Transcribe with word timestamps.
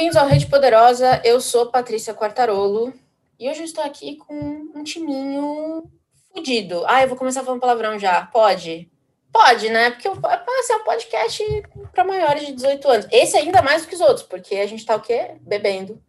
Bem-vindos 0.00 0.16
ao 0.16 0.28
Rede 0.28 0.46
Poderosa, 0.46 1.20
eu 1.22 1.42
sou 1.42 1.66
Patrícia 1.66 2.14
Quartarolo 2.14 2.90
e 3.38 3.50
hoje 3.50 3.60
eu 3.60 3.64
estou 3.66 3.84
aqui 3.84 4.16
com 4.16 4.34
um 4.74 4.82
timinho 4.82 5.84
fudido. 6.32 6.82
Ah, 6.86 7.02
eu 7.02 7.08
vou 7.08 7.18
começar 7.18 7.44
falando 7.44 7.60
palavrão 7.60 7.98
já, 7.98 8.24
pode? 8.24 8.90
Pode, 9.30 9.68
né? 9.68 9.90
Porque 9.90 10.08
assim, 10.08 10.72
é 10.72 10.76
um 10.76 10.84
podcast 10.84 11.44
para 11.92 12.02
maiores 12.02 12.46
de 12.46 12.52
18 12.54 12.88
anos. 12.88 13.06
Esse 13.12 13.36
ainda 13.36 13.60
mais 13.60 13.82
do 13.82 13.88
que 13.88 13.94
os 13.94 14.00
outros, 14.00 14.22
porque 14.22 14.54
a 14.54 14.66
gente 14.66 14.86
tá 14.86 14.96
o 14.96 15.02
quê? 15.02 15.32
Bebendo 15.42 16.02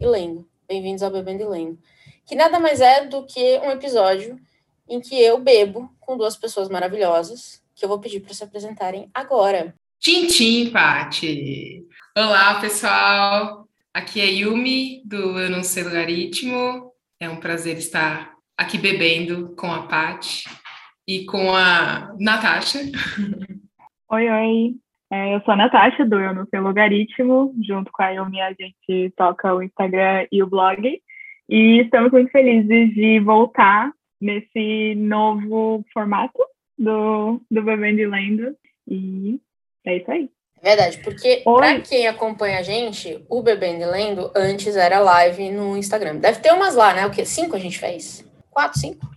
e 0.00 0.04
lendo. 0.04 0.44
Bem-vindos 0.66 1.04
ao 1.04 1.12
Bebendo 1.12 1.44
e 1.44 1.46
Lendo. 1.46 1.78
Que 2.26 2.34
nada 2.34 2.58
mais 2.58 2.80
é 2.80 3.04
do 3.06 3.24
que 3.26 3.60
um 3.60 3.70
episódio 3.70 4.40
em 4.88 5.00
que 5.00 5.22
eu 5.22 5.38
bebo 5.38 5.88
com 6.00 6.16
duas 6.16 6.36
pessoas 6.36 6.68
maravilhosas, 6.68 7.62
que 7.76 7.84
eu 7.84 7.88
vou 7.88 8.00
pedir 8.00 8.18
para 8.18 8.34
se 8.34 8.42
apresentarem 8.42 9.08
agora. 9.14 9.72
Tintim, 10.00 10.70
Pati! 10.70 11.86
Olá, 12.18 12.58
pessoal! 12.62 13.68
Aqui 13.92 14.22
é 14.22 14.24
Yumi, 14.24 15.02
do 15.04 15.38
Eu 15.38 15.50
Não 15.50 15.62
Sei 15.62 15.84
Logaritmo. 15.84 16.90
É 17.20 17.28
um 17.28 17.38
prazer 17.38 17.76
estar 17.76 18.32
aqui 18.56 18.78
bebendo 18.78 19.54
com 19.54 19.70
a 19.70 19.86
Pati 19.86 20.48
e 21.06 21.26
com 21.26 21.54
a 21.54 22.14
Natasha. 22.18 22.78
Oi, 24.10 24.30
oi. 24.30 24.76
É, 25.12 25.34
eu 25.34 25.42
sou 25.42 25.52
a 25.52 25.58
Natasha, 25.58 26.06
do 26.06 26.18
Eu 26.18 26.34
Não 26.34 26.46
Sei 26.46 26.58
Logaritmo. 26.58 27.54
Junto 27.62 27.92
com 27.92 28.02
a 28.02 28.08
Yumi, 28.08 28.40
a 28.40 28.54
gente 28.54 29.12
toca 29.14 29.54
o 29.54 29.62
Instagram 29.62 30.26
e 30.32 30.42
o 30.42 30.46
blog. 30.46 30.98
E 31.50 31.80
estamos 31.82 32.12
muito 32.12 32.30
felizes 32.30 32.94
de 32.94 33.20
voltar 33.20 33.92
nesse 34.18 34.94
novo 34.94 35.84
formato 35.92 36.42
do, 36.78 37.42
do 37.50 37.62
Bebendo 37.62 38.00
e 38.00 38.06
Lendo. 38.06 38.56
E 38.88 39.38
é 39.84 39.98
isso 39.98 40.10
aí. 40.10 40.30
Verdade, 40.66 40.98
porque 40.98 41.42
para 41.44 41.80
quem 41.80 42.08
acompanha 42.08 42.58
a 42.58 42.62
gente, 42.62 43.24
o 43.28 43.40
Bebendo 43.40 43.82
e 43.82 43.86
Lendo 43.86 44.32
antes 44.34 44.74
era 44.74 44.98
live 44.98 45.48
no 45.52 45.76
Instagram. 45.76 46.16
Deve 46.16 46.40
ter 46.40 46.52
umas 46.52 46.74
lá, 46.74 46.92
né? 46.92 47.06
O 47.06 47.10
quê? 47.10 47.24
Cinco 47.24 47.54
a 47.54 47.58
gente 47.60 47.78
fez? 47.78 48.24
Quatro, 48.50 48.80
cinco? 48.80 49.08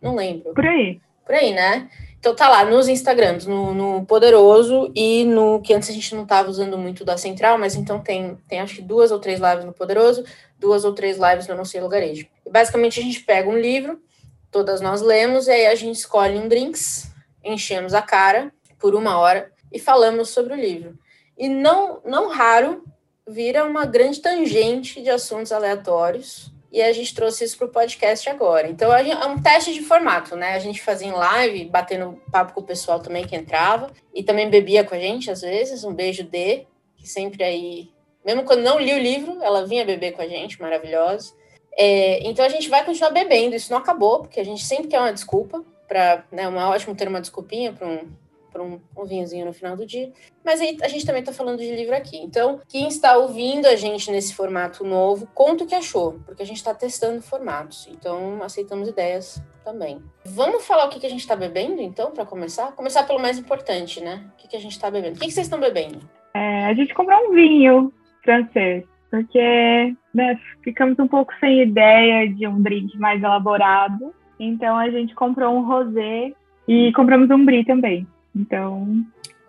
Não 0.00 0.16
lembro. 0.16 0.52
Por 0.52 0.66
aí. 0.66 1.00
Por 1.24 1.36
aí, 1.36 1.52
né? 1.52 1.88
Então 2.18 2.34
tá 2.34 2.48
lá 2.48 2.64
nos 2.64 2.88
Instagrams, 2.88 3.46
no, 3.46 3.72
no, 3.72 4.04
Poderoso 4.04 4.90
e 4.92 5.24
no 5.24 5.60
que 5.60 5.72
antes 5.72 5.88
a 5.88 5.92
gente 5.92 6.16
não 6.16 6.26
tava 6.26 6.50
usando 6.50 6.76
muito 6.76 7.04
da 7.04 7.16
Central, 7.16 7.56
mas 7.58 7.76
então 7.76 8.00
tem, 8.00 8.36
tem 8.48 8.58
acho 8.58 8.74
que 8.74 8.82
duas 8.82 9.12
ou 9.12 9.20
três 9.20 9.38
lives 9.38 9.64
no 9.64 9.72
Poderoso, 9.72 10.24
duas 10.58 10.84
ou 10.84 10.92
três 10.92 11.16
lives 11.16 11.46
no 11.46 11.54
Não 11.54 11.64
Sei 11.64 11.80
Lugarejo. 11.80 12.26
E 12.44 12.50
basicamente 12.50 12.98
a 12.98 13.02
gente 13.04 13.20
pega 13.20 13.48
um 13.48 13.56
livro, 13.56 14.02
todas 14.50 14.80
nós 14.80 15.00
lemos, 15.00 15.46
e 15.46 15.52
aí 15.52 15.66
a 15.68 15.76
gente 15.76 15.94
escolhe 15.94 16.36
um 16.36 16.48
drinks, 16.48 17.08
enchemos 17.44 17.94
a 17.94 18.02
cara 18.02 18.52
por 18.80 18.96
uma 18.96 19.16
hora 19.16 19.52
e 19.72 19.78
falamos 19.78 20.30
sobre 20.30 20.54
o 20.54 20.56
livro. 20.56 20.98
E 21.36 21.48
não, 21.48 22.00
não 22.04 22.28
raro 22.28 22.84
vira 23.26 23.64
uma 23.64 23.84
grande 23.84 24.20
tangente 24.20 25.00
de 25.02 25.10
assuntos 25.10 25.52
aleatórios, 25.52 26.52
e 26.72 26.80
a 26.80 26.90
gente 26.92 27.14
trouxe 27.14 27.44
isso 27.44 27.58
para 27.58 27.66
o 27.66 27.70
podcast 27.70 28.28
agora. 28.30 28.66
Então, 28.66 28.92
é 28.94 29.26
um 29.26 29.40
teste 29.40 29.74
de 29.74 29.82
formato, 29.82 30.34
né? 30.34 30.54
A 30.54 30.58
gente 30.58 30.80
fazia 30.80 31.06
em 31.06 31.12
live, 31.12 31.66
batendo 31.66 32.18
papo 32.32 32.54
com 32.54 32.60
o 32.60 32.64
pessoal 32.64 32.98
também 32.98 33.26
que 33.26 33.36
entrava, 33.36 33.90
e 34.14 34.22
também 34.22 34.48
bebia 34.48 34.82
com 34.82 34.94
a 34.94 34.98
gente 34.98 35.30
às 35.30 35.42
vezes. 35.42 35.84
Um 35.84 35.92
beijo 35.92 36.24
D, 36.24 36.66
que 36.96 37.06
sempre 37.06 37.44
aí, 37.44 37.90
mesmo 38.24 38.44
quando 38.44 38.62
não 38.62 38.80
li 38.80 38.94
o 38.94 38.98
livro, 38.98 39.36
ela 39.42 39.66
vinha 39.66 39.84
beber 39.84 40.12
com 40.12 40.22
a 40.22 40.26
gente, 40.26 40.60
maravilhosa. 40.62 41.34
É, 41.76 42.26
então, 42.26 42.42
a 42.42 42.48
gente 42.48 42.70
vai 42.70 42.82
continuar 42.84 43.10
bebendo, 43.10 43.54
isso 43.54 43.70
não 43.70 43.78
acabou, 43.78 44.20
porque 44.20 44.40
a 44.40 44.44
gente 44.44 44.64
sempre 44.64 44.88
quer 44.88 44.98
uma 44.98 45.12
desculpa, 45.12 45.62
para, 45.86 46.24
né, 46.32 46.48
uma 46.48 46.70
ótimo 46.70 46.94
ter 46.94 47.06
uma 47.06 47.20
desculpinha 47.20 47.74
para 47.74 47.86
um, 47.86 48.08
para 48.52 48.62
um, 48.62 48.80
um, 48.96 49.04
vinhozinho 49.04 49.46
no 49.46 49.52
final 49.52 49.76
do 49.76 49.86
dia. 49.86 50.12
Mas 50.44 50.60
aí 50.60 50.76
a 50.82 50.88
gente 50.88 51.06
também 51.06 51.20
está 51.20 51.32
falando 51.32 51.58
de 51.58 51.74
livro 51.74 51.94
aqui. 51.94 52.18
Então, 52.18 52.60
quem 52.68 52.86
está 52.86 53.16
ouvindo 53.16 53.66
a 53.66 53.76
gente 53.76 54.10
nesse 54.10 54.34
formato 54.34 54.84
novo, 54.84 55.26
conta 55.34 55.64
o 55.64 55.66
que 55.66 55.74
achou, 55.74 56.20
porque 56.26 56.42
a 56.42 56.46
gente 56.46 56.58
está 56.58 56.74
testando 56.74 57.22
formatos. 57.22 57.88
Então, 57.90 58.42
aceitamos 58.42 58.88
ideias 58.88 59.42
também. 59.64 60.00
Vamos 60.24 60.66
falar 60.66 60.86
o 60.86 60.88
que, 60.88 61.00
que 61.00 61.06
a 61.06 61.10
gente 61.10 61.20
está 61.20 61.34
bebendo, 61.34 61.80
então, 61.80 62.10
para 62.10 62.26
começar? 62.26 62.72
Começar 62.72 63.04
pelo 63.04 63.20
mais 63.20 63.38
importante, 63.38 64.00
né? 64.02 64.24
O 64.34 64.36
que, 64.36 64.48
que 64.48 64.56
a 64.56 64.60
gente 64.60 64.72
está 64.72 64.90
bebendo? 64.90 65.16
O 65.16 65.20
que, 65.20 65.26
que 65.26 65.32
vocês 65.32 65.46
estão 65.46 65.60
bebendo? 65.60 66.00
É, 66.34 66.66
a 66.66 66.74
gente 66.74 66.94
comprou 66.94 67.28
um 67.28 67.32
vinho 67.32 67.92
francês, 68.22 68.84
porque 69.10 69.94
né, 70.14 70.38
ficamos 70.62 70.98
um 70.98 71.08
pouco 71.08 71.32
sem 71.40 71.62
ideia 71.62 72.28
de 72.28 72.46
um 72.46 72.60
drink 72.60 72.98
mais 72.98 73.22
elaborado. 73.22 74.14
Então, 74.38 74.76
a 74.76 74.90
gente 74.90 75.14
comprou 75.14 75.54
um 75.54 75.64
rosé 75.64 76.32
e 76.66 76.92
compramos 76.92 77.30
um 77.30 77.44
brie 77.44 77.64
também. 77.64 78.06
Então, 78.34 79.04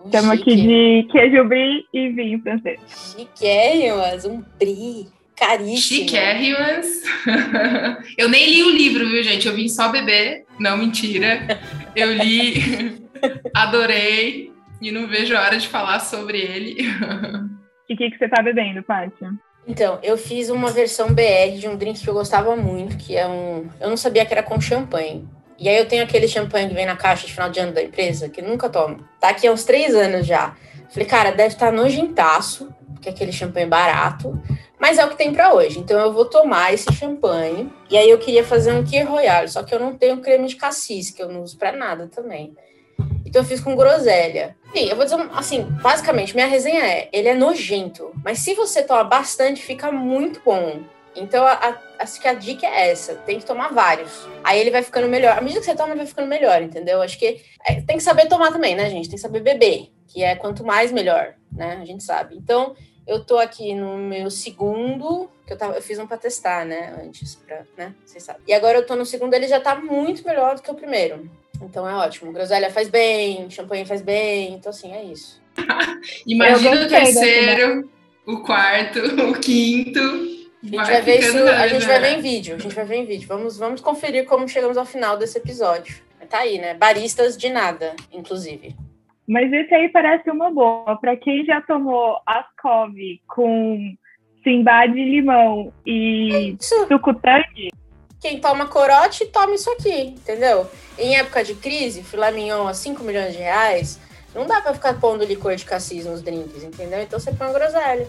estamos 0.06 0.32
aqui 0.32 0.56
de 0.56 1.08
queijo 1.12 1.44
brie 1.46 1.86
e 1.94 2.10
vinho 2.10 2.42
francês. 2.42 2.80
Chiquérrimas, 3.16 4.26
um 4.26 4.44
brie. 4.60 5.08
Caríssimo. 5.36 5.78
Chiquérrimas. 5.78 6.86
Eu 8.18 8.30
nem 8.30 8.50
li 8.50 8.64
o 8.64 8.70
livro, 8.70 9.08
viu, 9.10 9.24
gente? 9.24 9.48
Eu 9.48 9.56
vim 9.56 9.68
só 9.68 9.90
beber. 9.90 10.46
Não, 10.60 10.78
mentira. 10.78 11.60
Eu 11.96 12.14
li, 12.14 13.02
adorei 13.54 14.52
e 14.80 14.92
não 14.92 15.08
vejo 15.08 15.36
a 15.36 15.42
hora 15.42 15.58
de 15.58 15.68
falar 15.68 16.00
sobre 16.00 16.40
ele. 16.40 16.78
E 17.90 17.94
o 17.94 17.98
que, 17.98 18.12
que 18.12 18.18
você 18.18 18.30
tá 18.30 18.42
bebendo, 18.42 18.84
Pátia? 18.84 19.32
Então, 19.68 19.98
eu 20.04 20.18
fiz 20.18 20.50
uma 20.50 20.72
versão 20.72 21.14
BR 21.14 21.58
de 21.58 21.68
um 21.68 21.76
drink 21.76 22.02
que 22.02 22.10
eu 22.10 22.14
gostava 22.14 22.56
muito, 22.56 22.98
que 22.98 23.16
é 23.16 23.28
um. 23.28 23.68
Eu 23.80 23.90
não 23.90 23.98
sabia 23.98 24.26
que 24.26 24.34
era 24.34 24.44
com 24.44 24.60
champanhe. 24.60 25.28
E 25.64 25.70
aí 25.70 25.78
eu 25.78 25.88
tenho 25.88 26.04
aquele 26.04 26.28
champanhe 26.28 26.68
que 26.68 26.76
vem 26.76 26.86
na 26.86 26.98
caixa 26.98 27.26
de 27.26 27.32
final 27.32 27.50
de 27.50 27.58
ano 27.58 27.72
da 27.72 27.82
empresa, 27.82 28.28
que 28.28 28.42
nunca 28.42 28.68
tomo. 28.68 29.00
Tá 29.18 29.30
aqui 29.30 29.48
há 29.48 29.52
uns 29.54 29.64
três 29.64 29.96
anos 29.96 30.28
já. 30.28 30.58
Falei, 30.90 31.08
cara, 31.08 31.32
deve 31.32 31.54
estar 31.54 31.68
tá 31.68 31.72
nojentaço, 31.72 32.68
porque 32.92 33.08
é 33.08 33.14
aquele 33.14 33.32
champanhe 33.32 33.66
barato, 33.66 34.38
mas 34.78 35.00
é 35.00 35.06
o 35.06 35.10
que 35.10 35.16
tem 35.16 35.32
para 35.32 35.54
hoje. 35.54 35.80
Então 35.80 35.98
eu 36.02 36.12
vou 36.12 36.26
tomar 36.26 36.74
esse 36.74 36.92
champanhe. 36.92 37.72
E 37.90 37.98
aí 37.98 38.10
eu 38.10 38.18
queria 38.18 38.44
fazer 38.44 38.74
um 38.74 38.84
Kir 38.84 39.10
Royale, 39.10 39.48
só 39.48 39.64
que 39.64 39.74
eu 39.74 39.80
não 39.80 39.96
tenho 39.96 40.18
creme 40.18 40.50
de 40.50 40.58
cassis, 40.58 41.12
que 41.12 41.24
eu 41.24 41.30
não 41.30 41.42
uso 41.42 41.58
para 41.58 41.72
nada 41.72 42.10
também. 42.14 42.54
Então 43.26 43.42
eu 43.42 43.48
fiz 43.48 43.62
com 43.62 43.74
groselha. 43.74 44.58
Sim, 44.76 44.90
eu 44.90 44.98
vou 44.98 45.06
dizer 45.06 45.30
assim, 45.34 45.62
basicamente, 45.82 46.36
minha 46.36 46.46
resenha 46.46 46.86
é, 46.86 47.08
ele 47.14 47.30
é 47.30 47.34
nojento, 47.34 48.12
mas 48.22 48.40
se 48.40 48.54
você 48.54 48.84
toma 48.84 49.06
bastante, 49.06 49.64
fica 49.64 49.94
muito 49.94 50.42
bom. 50.44 50.82
Então, 51.16 51.46
a, 51.46 51.54
a, 51.54 51.78
acho 52.04 52.22
que 52.22 52.28
a 52.28 52.34
dica 52.34 52.68
é 52.68 52.92
essa: 52.92 53.16
tem 53.16 53.40
que 53.40 53.46
tomar 53.46 53.74
vários. 53.74 54.28
Aí 54.44 54.60
ele 54.60 54.72
vai 54.72 54.84
ficando 54.84 55.08
melhor. 55.08 55.38
À 55.38 55.42
medida 55.42 55.60
que 55.60 55.66
você 55.66 55.76
toma, 55.76 55.90
ele 55.90 56.00
vai 56.00 56.08
ficando 56.08 56.28
melhor, 56.28 56.62
entendeu? 56.62 57.02
Acho 57.02 57.18
que 57.18 57.42
é, 57.66 57.82
tem 57.82 57.98
que 57.98 58.04
saber 58.04 58.28
tomar 58.28 58.52
também, 58.52 58.76
né, 58.76 58.90
gente? 58.90 59.10
Tem 59.10 59.16
que 59.16 59.22
saber 59.22 59.40
beber, 59.40 59.90
que 60.08 60.24
é 60.24 60.36
quanto 60.36 60.64
mais 60.64 60.92
melhor, 60.92 61.34
né? 61.52 61.80
A 61.82 61.86
gente 61.86 62.04
sabe. 62.04 62.36
Então, 62.36 62.76
eu 63.08 63.24
tô 63.24 63.38
aqui 63.38 63.74
no 63.74 63.98
meu 63.98 64.30
segundo, 64.30 65.30
que 65.46 65.54
eu, 65.54 65.58
tava, 65.58 65.76
eu 65.76 65.82
fiz 65.82 65.98
um 66.00 66.08
pra 66.08 66.18
testar, 66.18 66.66
né? 66.66 66.96
Antes, 67.04 67.36
pra, 67.36 67.64
né? 67.78 67.94
Vocês 68.06 68.24
sabem. 68.24 68.42
E 68.48 68.54
agora 68.54 68.78
eu 68.78 68.86
tô 68.86 68.96
no 68.96 69.06
segundo, 69.06 69.34
ele 69.34 69.48
já 69.48 69.60
tá 69.60 69.76
muito 69.76 70.26
melhor 70.26 70.56
do 70.56 70.62
que 70.62 70.72
o 70.72 70.76
primeiro. 70.76 71.30
Então 71.62 71.88
é 71.88 71.96
ótimo. 71.96 72.32
Groselha 72.32 72.72
faz 72.72 72.90
bem, 72.90 73.50
champanhe 73.50 73.86
faz 73.86 74.02
bem. 74.02 74.54
Então, 74.54 74.70
assim, 74.70 74.94
é 74.94 75.04
isso. 75.04 75.42
Imagina 76.26 76.86
o 76.86 76.88
terceiro, 76.88 77.90
o 78.26 78.40
quarto, 78.40 79.00
o 79.30 79.34
quinto. 79.40 80.33
A 80.64 80.66
gente, 80.66 80.92
vai, 80.92 81.02
ver, 81.02 81.20
isso, 81.20 81.38
a 81.38 81.68
gente 81.68 81.86
vai 81.86 82.00
ver 82.00 82.18
em 82.18 82.22
vídeo. 82.22 82.56
A 82.56 82.58
gente 82.58 82.74
vai 82.74 82.86
ver 82.86 82.96
em 82.96 83.06
vídeo. 83.06 83.28
Vamos, 83.28 83.58
vamos 83.58 83.82
conferir 83.82 84.26
como 84.26 84.48
chegamos 84.48 84.78
ao 84.78 84.86
final 84.86 85.18
desse 85.18 85.38
episódio. 85.38 86.02
Tá 86.30 86.40
aí, 86.40 86.58
né? 86.58 86.74
Baristas 86.74 87.38
de 87.38 87.50
nada, 87.50 87.94
inclusive. 88.12 88.74
Mas 89.28 89.52
esse 89.52 89.74
aí 89.74 89.90
parece 89.90 90.30
uma 90.32 90.50
boa. 90.50 90.98
Para 91.00 91.18
quem 91.18 91.46
já 91.46 91.62
tomou 91.62 92.18
Ascov 92.26 92.96
com 93.28 93.94
Simbá 94.44 94.86
de 94.88 95.04
limão 95.04 95.74
e 95.86 96.56
sucutang. 96.60 97.70
Quem 98.20 98.40
toma 98.40 98.68
corote, 98.68 99.26
toma 99.28 99.54
isso 99.56 99.70
aqui, 99.72 100.08
entendeu? 100.08 100.66
Em 100.98 101.18
época 101.18 101.44
de 101.44 101.56
crise, 101.56 102.04
filé 102.04 102.32
mignon 102.32 102.68
a 102.68 102.74
5 102.74 103.04
milhões 103.04 103.34
de 103.34 103.40
reais, 103.40 104.00
não 104.34 104.46
dá 104.46 104.62
para 104.62 104.74
ficar 104.74 105.00
pondo 105.00 105.26
licor 105.26 105.56
de 105.56 105.66
cassis 105.66 106.06
nos 106.06 106.22
drinks, 106.22 106.64
entendeu? 106.64 107.02
Então 107.02 107.20
você 107.20 107.34
põe 107.34 107.52
groselha 107.52 108.08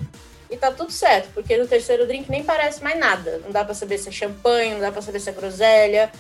e 0.51 0.57
tá 0.57 0.71
tudo 0.71 0.93
certo, 0.93 1.33
porque 1.33 1.57
no 1.57 1.67
terceiro 1.67 2.07
drink 2.07 2.31
nem 2.31 2.45
parece 2.45 2.83
mais 2.83 2.99
nada. 2.99 3.41
Não 3.45 3.51
dá 3.51 3.65
para 3.65 3.75
saber 3.75 3.99
se 3.99 4.09
é 4.09 4.13
champanhe, 4.13 4.75
não 4.75 4.81
dá 4.81 4.93
para 4.93 5.03
saber 5.03 5.21
se 5.21 5.31
é 5.31 5.33
groselha. 5.33 6.11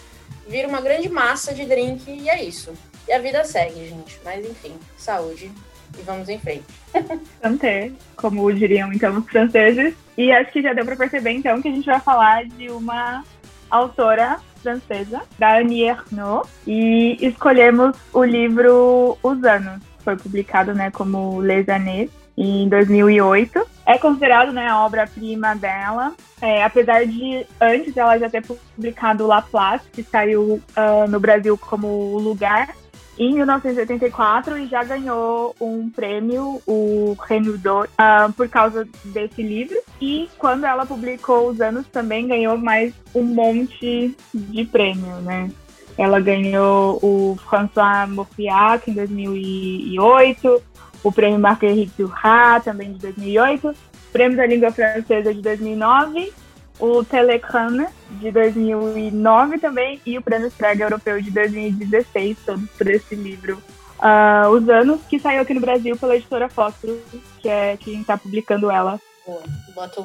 Vira 0.46 0.68
uma 0.68 0.80
grande 0.80 1.08
massa 1.08 1.54
de 1.54 1.64
drink 1.64 2.10
e 2.10 2.28
é 2.28 2.42
isso. 2.42 2.72
E 3.06 3.12
a 3.12 3.18
vida 3.18 3.44
segue, 3.44 3.88
gente. 3.88 4.18
Mas 4.24 4.44
enfim, 4.44 4.74
saúde 4.96 5.50
e 5.98 6.02
vamos 6.02 6.28
em 6.28 6.38
frente. 6.38 6.64
Santé, 7.40 7.92
como 8.16 8.52
diriam 8.52 8.92
então 8.92 9.18
os 9.18 9.26
franceses. 9.26 9.94
E 10.16 10.32
acho 10.32 10.52
que 10.52 10.62
já 10.62 10.72
deu 10.72 10.84
para 10.84 10.96
perceber 10.96 11.30
então 11.30 11.60
que 11.60 11.68
a 11.68 11.72
gente 11.72 11.86
vai 11.86 12.00
falar 12.00 12.44
de 12.44 12.70
uma 12.70 13.24
autora 13.70 14.38
francesa, 14.62 15.22
da 15.38 15.58
Annie 15.58 15.84
Ernaux, 15.84 16.48
e 16.66 17.18
escolhemos 17.20 17.96
o 18.12 18.24
livro 18.24 19.18
Os 19.22 19.44
Anos. 19.44 19.82
Foi 19.98 20.16
publicado 20.16 20.74
né, 20.74 20.90
como 20.90 21.40
Les 21.40 21.68
Années, 21.68 22.08
em 22.36 22.68
2008. 22.68 23.66
É 23.86 23.98
considerado 23.98 24.52
né, 24.52 24.66
a 24.66 24.84
obra-prima 24.84 25.54
dela, 25.54 26.14
é, 26.40 26.64
apesar 26.64 27.04
de 27.06 27.46
antes 27.60 27.96
ela 27.96 28.18
já 28.18 28.30
ter 28.30 28.42
publicado 28.42 29.26
La 29.26 29.42
Place, 29.42 29.84
que 29.92 30.02
saiu 30.02 30.60
uh, 30.76 31.08
no 31.08 31.20
Brasil 31.20 31.56
como 31.58 32.18
Lugar, 32.18 32.74
em 33.18 33.34
1984 33.34 34.58
e 34.58 34.66
já 34.66 34.82
ganhou 34.82 35.54
um 35.60 35.88
prêmio, 35.88 36.60
o 36.66 37.16
Renaudot, 37.28 37.88
uh, 37.90 38.32
por 38.32 38.48
causa 38.48 38.88
desse 39.04 39.42
livro. 39.42 39.76
E 40.00 40.28
quando 40.38 40.64
ela 40.64 40.84
publicou 40.84 41.50
Os 41.50 41.60
Anos 41.60 41.86
também 41.88 42.26
ganhou 42.26 42.58
mais 42.58 42.92
um 43.14 43.22
monte 43.22 44.16
de 44.34 44.64
prêmio, 44.64 45.16
né? 45.20 45.50
Ela 45.96 46.18
ganhou 46.18 46.98
o 47.02 47.38
François 47.48 48.08
Mauriac 48.08 48.90
em 48.90 48.94
2008, 48.94 50.62
o 51.04 51.12
prêmio 51.12 51.38
Marguerite 51.38 51.92
Duras 51.96 52.64
também 52.64 52.92
de 52.92 52.98
2008, 52.98 53.74
prêmio 54.12 54.36
da 54.36 54.46
língua 54.46 54.72
francesa 54.72 55.32
de 55.32 55.40
2009 55.40 56.32
o 56.78 57.04
Telecrane 57.04 57.86
de 58.10 58.30
2009 58.30 59.58
também 59.58 60.00
e 60.04 60.18
o 60.18 60.22
Prêmio 60.22 60.48
Strega 60.48 60.84
Europeu 60.84 61.20
de 61.20 61.30
2016, 61.30 62.38
todos 62.44 62.70
por 62.70 62.88
esse 62.88 63.14
livro. 63.14 63.62
Uh, 63.98 64.48
Os 64.50 64.68
Anos, 64.68 65.00
que 65.08 65.18
saiu 65.18 65.42
aqui 65.42 65.54
no 65.54 65.60
Brasil 65.60 65.96
pela 65.96 66.16
editora 66.16 66.48
Fósforo, 66.48 67.00
que 67.40 67.48
é 67.48 67.76
quem 67.76 68.00
está 68.00 68.18
publicando 68.18 68.70
ela. 68.70 69.00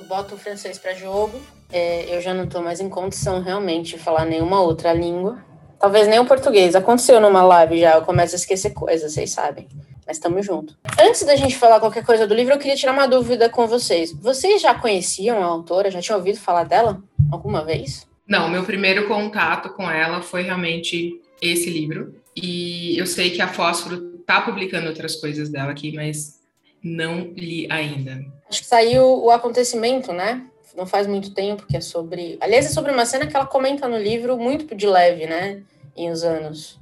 Boto 0.07 0.35
o 0.35 0.37
francês 0.37 0.77
para 0.77 0.93
jogo. 0.93 1.39
É, 1.71 2.15
eu 2.15 2.21
já 2.21 2.33
não 2.33 2.45
estou 2.45 2.61
mais 2.61 2.79
em 2.79 2.89
condição 2.89 3.41
realmente 3.41 3.97
de 3.97 4.01
falar 4.01 4.25
nenhuma 4.25 4.61
outra 4.61 4.93
língua. 4.93 5.39
Talvez 5.79 6.07
nem 6.07 6.19
o 6.19 6.25
português. 6.25 6.75
Aconteceu 6.75 7.19
numa 7.19 7.43
live 7.43 7.79
já, 7.79 7.95
eu 7.95 8.01
começo 8.01 8.35
a 8.35 8.37
esquecer 8.37 8.71
coisas, 8.71 9.13
vocês 9.13 9.31
sabem 9.31 9.67
mas 10.09 10.17
estamos 10.17 10.43
juntos. 10.43 10.75
Antes 10.99 11.23
da 11.23 11.35
gente 11.35 11.55
falar 11.55 11.79
qualquer 11.79 12.03
coisa 12.03 12.25
do 12.25 12.33
livro, 12.33 12.51
eu 12.51 12.57
queria 12.57 12.75
tirar 12.75 12.93
uma 12.93 13.07
dúvida 13.07 13.47
com 13.47 13.67
vocês. 13.67 14.11
Vocês 14.11 14.59
já 14.59 14.73
conheciam 14.73 15.43
a 15.43 15.45
autora? 15.45 15.91
Já 15.91 16.01
tinham 16.01 16.17
ouvido 16.17 16.39
falar 16.39 16.63
dela 16.63 16.99
alguma 17.31 17.63
vez? 17.63 18.07
Não, 18.27 18.49
meu 18.49 18.63
primeiro 18.63 19.07
contato 19.07 19.69
com 19.69 19.89
ela 19.89 20.23
foi 20.23 20.41
realmente 20.41 21.21
esse 21.39 21.69
livro. 21.69 22.15
E 22.35 22.97
eu 22.97 23.05
sei 23.05 23.29
que 23.29 23.39
a 23.39 23.47
Fósforo 23.47 24.15
está 24.19 24.41
publicando 24.41 24.87
outras 24.87 25.15
coisas 25.15 25.47
dela 25.49 25.69
aqui, 25.69 25.91
mas 25.91 26.39
não 26.83 27.31
li 27.37 27.67
ainda. 27.69 28.25
Acho 28.49 28.61
que 28.61 28.67
saiu 28.67 29.23
o 29.23 29.29
acontecimento, 29.29 30.11
né? 30.11 30.43
Não 30.75 30.85
faz 30.85 31.07
muito 31.07 31.33
tempo, 31.33 31.65
que 31.67 31.77
é 31.77 31.81
sobre. 31.81 32.37
Aliás, 32.41 32.65
é 32.65 32.69
sobre 32.69 32.91
uma 32.91 33.05
cena 33.05 33.27
que 33.27 33.35
ela 33.35 33.45
comenta 33.45 33.87
no 33.87 33.97
livro 33.97 34.37
muito 34.37 34.75
de 34.75 34.87
leve, 34.87 35.25
né? 35.25 35.61
Em 35.95 36.09
os 36.09 36.23
anos. 36.23 36.79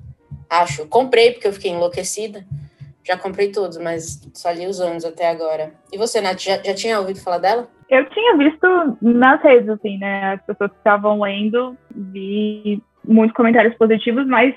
Acho. 0.50 0.88
Comprei 0.88 1.32
porque 1.32 1.48
eu 1.48 1.54
fiquei 1.54 1.72
enlouquecida. 1.72 2.46
Já 3.04 3.18
comprei 3.18 3.52
todos, 3.52 3.78
mas 3.78 4.22
só 4.34 4.52
li 4.52 4.68
os 4.68 4.82
anos 4.82 5.06
até 5.06 5.30
agora. 5.30 5.72
E 5.94 5.98
você, 5.98 6.20
Nath, 6.20 6.40
já, 6.40 6.62
já 6.62 6.74
tinha 6.74 7.00
ouvido 7.00 7.22
falar 7.22 7.38
dela? 7.38 7.70
Eu 7.90 8.08
tinha 8.10 8.36
visto 8.36 8.98
nas 9.02 9.42
redes, 9.42 9.70
assim, 9.70 9.98
né? 9.98 10.34
As 10.34 10.42
pessoas 10.46 10.72
que 10.72 10.78
estavam 10.78 11.22
lendo, 11.22 11.78
vi 11.96 12.84
muitos 13.08 13.36
comentários 13.36 13.74
positivos, 13.76 14.28
mas 14.28 14.54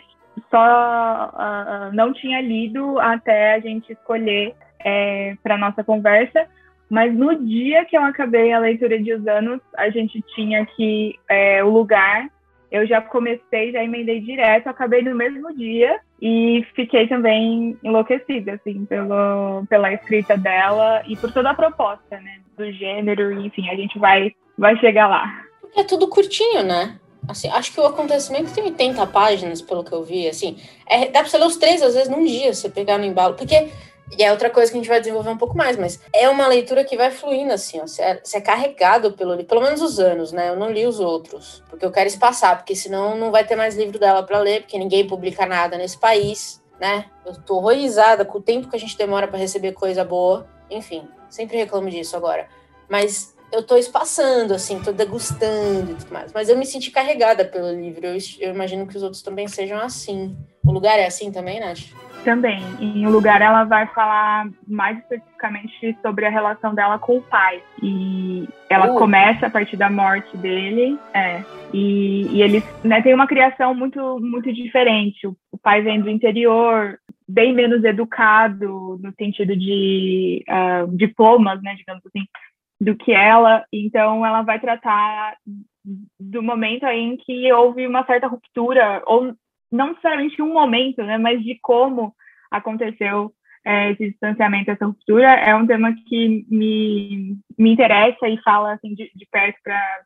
só 0.50 1.30
uh, 1.32 1.94
não 1.94 2.12
tinha 2.12 2.40
lido 2.40 2.98
até 2.98 3.54
a 3.54 3.60
gente 3.60 3.92
escolher 3.92 4.54
é, 4.84 5.36
para 5.42 5.56
nossa 5.56 5.84
conversa. 5.84 6.46
Mas 6.90 7.14
no 7.14 7.34
dia 7.36 7.84
que 7.84 7.96
eu 7.96 8.02
acabei 8.02 8.52
a 8.52 8.58
leitura 8.58 9.00
de 9.00 9.14
Os 9.14 9.26
Anos, 9.26 9.60
a 9.76 9.88
gente 9.90 10.20
tinha 10.34 10.62
aqui 10.62 11.14
é, 11.28 11.62
o 11.62 11.70
lugar 11.70 12.28
eu 12.70 12.86
já 12.86 13.00
comecei, 13.00 13.72
já 13.72 13.82
emendei 13.82 14.20
direto, 14.20 14.68
acabei 14.68 15.02
no 15.02 15.14
mesmo 15.14 15.52
dia 15.56 15.98
e 16.22 16.64
fiquei 16.74 17.08
também 17.08 17.76
enlouquecida, 17.82 18.52
assim, 18.52 18.84
pelo, 18.84 19.64
pela 19.68 19.92
escrita 19.92 20.36
dela 20.36 21.02
e 21.06 21.16
por 21.16 21.32
toda 21.32 21.50
a 21.50 21.54
proposta, 21.54 22.20
né, 22.20 22.40
do 22.56 22.70
gênero, 22.70 23.32
enfim, 23.40 23.68
a 23.68 23.74
gente 23.74 23.98
vai, 23.98 24.32
vai 24.56 24.78
chegar 24.78 25.08
lá. 25.08 25.44
É 25.76 25.82
tudo 25.82 26.08
curtinho, 26.08 26.62
né? 26.62 26.96
Assim, 27.28 27.48
acho 27.48 27.72
que 27.72 27.80
o 27.80 27.86
acontecimento 27.86 28.54
tem 28.54 28.64
80 28.64 29.06
páginas, 29.08 29.60
pelo 29.60 29.84
que 29.84 29.92
eu 29.92 30.04
vi, 30.04 30.28
assim, 30.28 30.56
é, 30.88 31.06
dá 31.06 31.20
pra 31.20 31.28
você 31.28 31.38
ler 31.38 31.46
os 31.46 31.56
três, 31.56 31.82
às 31.82 31.94
vezes, 31.94 32.08
num 32.08 32.24
dia, 32.24 32.54
você 32.54 32.70
pegar 32.70 32.98
no 32.98 33.04
embalo, 33.04 33.34
porque 33.34 33.68
e 34.16 34.22
é 34.22 34.30
outra 34.30 34.50
coisa 34.50 34.70
que 34.70 34.76
a 34.76 34.80
gente 34.80 34.88
vai 34.88 35.00
desenvolver 35.00 35.30
um 35.30 35.36
pouco 35.36 35.56
mais, 35.56 35.76
mas 35.76 36.00
é 36.12 36.28
uma 36.28 36.46
leitura 36.46 36.84
que 36.84 36.96
vai 36.96 37.10
fluindo, 37.10 37.52
assim, 37.52 37.80
ó. 37.80 37.86
Você 37.86 38.02
é, 38.02 38.20
é 38.34 38.40
carregado 38.40 39.12
pelo 39.12 39.42
pelo 39.44 39.60
menos 39.60 39.80
os 39.80 39.98
anos, 39.98 40.32
né? 40.32 40.48
Eu 40.48 40.56
não 40.56 40.70
li 40.70 40.86
os 40.86 40.98
outros, 40.98 41.62
porque 41.68 41.84
eu 41.84 41.92
quero 41.92 42.08
espaçar, 42.08 42.56
porque 42.56 42.74
senão 42.74 43.16
não 43.16 43.30
vai 43.30 43.44
ter 43.44 43.56
mais 43.56 43.76
livro 43.76 43.98
dela 43.98 44.22
para 44.22 44.38
ler, 44.38 44.62
porque 44.62 44.78
ninguém 44.78 45.06
publica 45.06 45.46
nada 45.46 45.76
nesse 45.78 45.98
país, 45.98 46.60
né? 46.80 47.06
Eu 47.24 47.34
tô 47.34 47.56
horrorizada 47.56 48.24
com 48.24 48.38
o 48.38 48.42
tempo 48.42 48.68
que 48.68 48.76
a 48.76 48.80
gente 48.80 48.96
demora 48.96 49.28
para 49.28 49.38
receber 49.38 49.72
coisa 49.72 50.04
boa. 50.04 50.48
Enfim, 50.70 51.06
sempre 51.28 51.56
reclamo 51.56 51.90
disso 51.90 52.16
agora. 52.16 52.48
Mas 52.88 53.34
eu 53.52 53.62
tô 53.62 53.76
espaçando, 53.76 54.54
assim, 54.54 54.80
tô 54.80 54.92
degustando 54.92 55.92
e 55.92 55.94
tudo 55.94 56.12
mais. 56.12 56.32
Mas 56.32 56.48
eu 56.48 56.56
me 56.56 56.66
senti 56.66 56.90
carregada 56.90 57.44
pelo 57.44 57.72
livro. 57.72 58.06
Eu, 58.06 58.16
eu 58.40 58.54
imagino 58.54 58.86
que 58.86 58.96
os 58.96 59.02
outros 59.02 59.22
também 59.22 59.48
sejam 59.48 59.78
assim. 59.78 60.36
O 60.64 60.72
lugar 60.72 60.98
é 60.98 61.06
assim 61.06 61.32
também, 61.32 61.60
Nath? 61.60 61.90
Também. 62.24 62.62
Em 62.78 63.06
um 63.06 63.10
lugar 63.10 63.40
ela 63.40 63.64
vai 63.64 63.86
falar 63.88 64.48
mais 64.66 64.98
especificamente 64.98 65.96
sobre 66.02 66.26
a 66.26 66.30
relação 66.30 66.74
dela 66.74 66.98
com 66.98 67.16
o 67.16 67.22
pai. 67.22 67.62
E 67.82 68.46
ela 68.68 68.92
uh. 68.92 68.98
começa 68.98 69.46
a 69.46 69.50
partir 69.50 69.76
da 69.76 69.90
morte 69.90 70.36
dele. 70.36 70.98
É. 71.14 71.42
E, 71.72 72.26
e 72.30 72.42
eles 72.42 72.64
né, 72.84 73.00
têm 73.02 73.14
uma 73.14 73.26
criação 73.26 73.74
muito, 73.74 74.18
muito 74.20 74.52
diferente. 74.52 75.26
O, 75.26 75.34
o 75.50 75.58
pai 75.58 75.80
vem 75.80 76.00
do 76.00 76.10
interior, 76.10 76.98
bem 77.26 77.54
menos 77.54 77.84
educado 77.84 78.98
no 79.00 79.12
sentido 79.16 79.56
de 79.56 80.44
uh, 80.48 80.94
diplomas, 80.96 81.62
né, 81.62 81.74
digamos 81.76 82.02
assim, 82.04 82.26
do 82.80 82.96
que 82.96 83.12
ela. 83.12 83.64
Então 83.72 84.24
ela 84.24 84.42
vai 84.42 84.58
tratar 84.58 85.36
do 86.18 86.42
momento 86.42 86.86
em 86.86 87.16
que 87.16 87.52
houve 87.52 87.86
uma 87.86 88.04
certa 88.04 88.26
ruptura, 88.26 89.02
ou 89.06 89.34
não 89.70 89.88
necessariamente 89.88 90.42
um 90.42 90.52
momento, 90.52 91.02
né, 91.02 91.16
mas 91.16 91.42
de 91.42 91.58
como 91.62 92.12
aconteceu 92.50 93.32
é, 93.64 93.90
esse 93.92 94.10
distanciamento, 94.10 94.70
essa 94.70 94.86
ruptura, 94.86 95.34
é 95.34 95.54
um 95.54 95.66
tema 95.66 95.94
que 96.06 96.46
me, 96.50 97.36
me 97.58 97.72
interessa 97.72 98.28
e 98.28 98.40
fala 98.42 98.72
assim, 98.72 98.94
de, 98.94 99.10
de 99.14 99.26
perto 99.30 99.58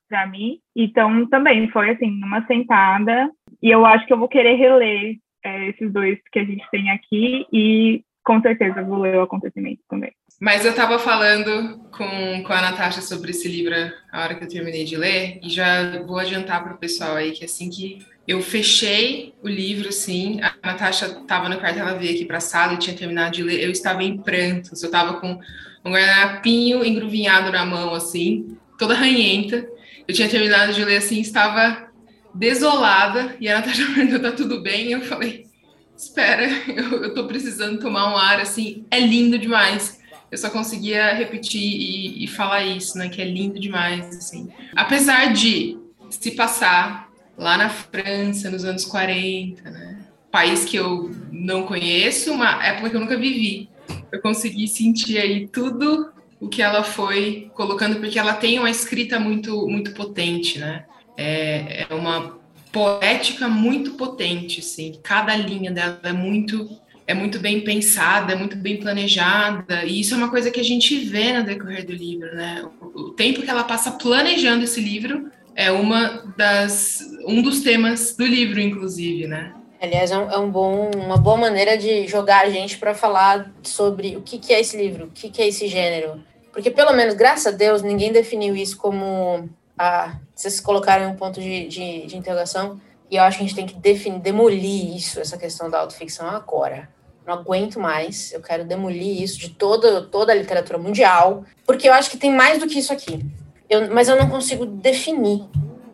para 0.08 0.26
mim. 0.26 0.58
Então, 0.74 1.26
também 1.28 1.68
foi 1.70 1.90
assim, 1.90 2.10
uma 2.22 2.44
sentada, 2.46 3.30
e 3.62 3.70
eu 3.70 3.86
acho 3.86 4.06
que 4.06 4.12
eu 4.12 4.18
vou 4.18 4.28
querer 4.28 4.54
reler 4.56 5.16
é, 5.44 5.68
esses 5.68 5.92
dois 5.92 6.18
que 6.32 6.40
a 6.40 6.44
gente 6.44 6.68
tem 6.70 6.90
aqui, 6.90 7.46
e 7.52 8.02
com 8.24 8.40
certeza 8.40 8.82
vou 8.82 8.98
ler 8.98 9.16
o 9.16 9.22
acontecimento 9.22 9.80
também. 9.88 10.12
Mas 10.40 10.64
eu 10.64 10.72
estava 10.72 10.98
falando 10.98 11.78
com, 11.90 12.42
com 12.42 12.52
a 12.52 12.60
Natasha 12.60 13.00
sobre 13.00 13.30
esse 13.30 13.48
livro 13.48 13.74
a 14.12 14.22
hora 14.22 14.34
que 14.34 14.44
eu 14.44 14.48
terminei 14.48 14.84
de 14.84 14.96
ler, 14.96 15.38
e 15.42 15.48
já 15.48 16.02
vou 16.02 16.18
adiantar 16.18 16.62
para 16.62 16.74
o 16.74 16.78
pessoal 16.78 17.16
aí 17.16 17.32
que 17.32 17.44
assim 17.44 17.70
que 17.70 18.04
eu 18.26 18.40
fechei 18.40 19.34
o 19.42 19.48
livro, 19.48 19.88
assim, 19.90 20.40
a 20.40 20.54
Natasha 20.66 21.06
estava 21.06 21.48
no 21.48 21.58
quarto, 21.58 21.78
ela 21.78 21.94
veio 21.94 22.14
aqui 22.14 22.24
para 22.24 22.38
a 22.38 22.40
sala 22.40 22.72
e 22.72 22.78
tinha 22.78 22.96
terminado 22.96 23.34
de 23.34 23.42
ler, 23.42 23.62
eu 23.62 23.70
estava 23.70 24.02
em 24.02 24.16
prantos, 24.16 24.82
eu 24.82 24.86
estava 24.86 25.20
com 25.20 25.38
um 25.84 25.92
guardanapinho 25.92 26.84
engruvinhado 26.84 27.52
na 27.52 27.66
mão, 27.66 27.94
assim, 27.94 28.56
toda 28.78 28.94
ranhenta, 28.94 29.68
eu 30.08 30.14
tinha 30.14 30.28
terminado 30.28 30.72
de 30.72 30.84
ler, 30.84 30.96
assim, 30.96 31.20
estava 31.20 31.88
desolada, 32.34 33.36
e 33.38 33.48
a 33.48 33.56
Natasha 33.58 33.84
perguntou, 33.94 34.20
tá 34.20 34.32
tudo 34.32 34.62
bem? 34.62 34.92
Eu 34.92 35.02
falei, 35.02 35.46
espera, 35.94 36.48
eu, 36.74 37.12
tô 37.14 37.26
precisando 37.26 37.78
tomar 37.78 38.12
um 38.12 38.16
ar, 38.16 38.40
assim, 38.40 38.86
é 38.90 38.98
lindo 39.00 39.38
demais. 39.38 40.02
Eu 40.34 40.38
só 40.38 40.50
conseguia 40.50 41.14
repetir 41.14 41.62
e, 41.62 42.24
e 42.24 42.26
falar 42.26 42.64
isso, 42.64 42.98
né, 42.98 43.08
que 43.08 43.22
é 43.22 43.24
lindo 43.24 43.60
demais, 43.60 44.08
assim. 44.16 44.48
Apesar 44.74 45.32
de 45.32 45.78
se 46.10 46.32
passar 46.32 47.08
lá 47.38 47.56
na 47.56 47.70
França, 47.70 48.50
nos 48.50 48.64
anos 48.64 48.84
40, 48.84 49.70
né? 49.70 49.98
País 50.32 50.64
que 50.64 50.76
eu 50.76 51.14
não 51.30 51.62
conheço, 51.62 52.32
uma 52.32 52.66
época 52.66 52.90
que 52.90 52.96
eu 52.96 53.00
nunca 53.00 53.16
vivi. 53.16 53.68
Eu 54.10 54.20
consegui 54.20 54.66
sentir 54.66 55.18
aí 55.18 55.46
tudo 55.46 56.12
o 56.40 56.48
que 56.48 56.60
ela 56.60 56.82
foi 56.82 57.48
colocando, 57.54 58.00
porque 58.00 58.18
ela 58.18 58.34
tem 58.34 58.58
uma 58.58 58.70
escrita 58.70 59.20
muito, 59.20 59.68
muito 59.68 59.92
potente, 59.92 60.58
né? 60.58 60.84
É, 61.16 61.86
é 61.88 61.94
uma 61.94 62.40
poética 62.72 63.48
muito 63.48 63.92
potente, 63.92 64.58
assim. 64.58 64.98
Cada 65.00 65.36
linha 65.36 65.70
dela 65.70 66.00
é 66.02 66.12
muito 66.12 66.76
é 67.06 67.14
muito 67.14 67.38
bem 67.38 67.60
pensada, 67.60 68.32
é 68.32 68.36
muito 68.36 68.56
bem 68.56 68.78
planejada, 68.78 69.84
e 69.84 70.00
isso 70.00 70.14
é 70.14 70.16
uma 70.16 70.30
coisa 70.30 70.50
que 70.50 70.60
a 70.60 70.64
gente 70.64 70.96
vê 71.00 71.32
no 71.32 71.44
decorrer 71.44 71.84
do 71.84 71.92
livro, 71.92 72.34
né? 72.34 72.64
O, 72.80 73.00
o 73.00 73.10
tempo 73.10 73.42
que 73.42 73.50
ela 73.50 73.64
passa 73.64 73.92
planejando 73.92 74.64
esse 74.64 74.80
livro 74.80 75.30
é 75.54 75.70
uma 75.70 76.24
das 76.36 77.00
um 77.26 77.42
dos 77.42 77.60
temas 77.60 78.16
do 78.16 78.24
livro, 78.24 78.60
inclusive, 78.60 79.26
né? 79.26 79.52
Aliás, 79.80 80.10
é, 80.10 80.18
um, 80.18 80.30
é 80.30 80.38
um 80.38 80.50
bom, 80.50 80.90
uma 80.96 81.18
boa 81.18 81.36
maneira 81.36 81.76
de 81.76 82.06
jogar 82.06 82.46
a 82.46 82.50
gente 82.50 82.78
para 82.78 82.94
falar 82.94 83.52
sobre 83.62 84.16
o 84.16 84.22
que, 84.22 84.38
que 84.38 84.52
é 84.52 84.60
esse 84.60 84.76
livro, 84.76 85.06
o 85.06 85.10
que, 85.10 85.28
que 85.28 85.42
é 85.42 85.48
esse 85.48 85.68
gênero. 85.68 86.22
Porque, 86.52 86.70
pelo 86.70 86.94
menos, 86.94 87.14
graças 87.14 87.52
a 87.52 87.56
Deus, 87.56 87.82
ninguém 87.82 88.12
definiu 88.12 88.56
isso 88.56 88.78
como. 88.78 89.48
Ah, 89.76 90.16
vocês 90.34 90.60
colocaram 90.60 91.10
um 91.10 91.16
ponto 91.16 91.40
de, 91.40 91.66
de, 91.66 92.06
de 92.06 92.16
interrogação, 92.16 92.80
e 93.14 93.16
eu 93.16 93.22
acho 93.22 93.38
que 93.38 93.44
a 93.44 93.46
gente 93.46 93.54
tem 93.54 93.64
que 93.64 93.74
definir, 93.74 94.18
demolir 94.18 94.96
isso, 94.96 95.20
essa 95.20 95.38
questão 95.38 95.70
da 95.70 95.78
autoficção 95.78 96.28
agora. 96.28 96.88
Não 97.24 97.34
aguento 97.34 97.78
mais, 97.78 98.32
eu 98.32 98.42
quero 98.42 98.64
demolir 98.64 99.22
isso 99.22 99.38
de 99.38 99.50
toda, 99.50 100.02
toda 100.02 100.32
a 100.32 100.34
literatura 100.34 100.80
mundial, 100.80 101.44
porque 101.64 101.88
eu 101.88 101.92
acho 101.92 102.10
que 102.10 102.16
tem 102.16 102.32
mais 102.32 102.58
do 102.58 102.66
que 102.66 102.76
isso 102.76 102.92
aqui. 102.92 103.24
Eu, 103.70 103.88
mas 103.94 104.08
eu 104.08 104.16
não 104.16 104.28
consigo 104.28 104.66
definir 104.66 105.44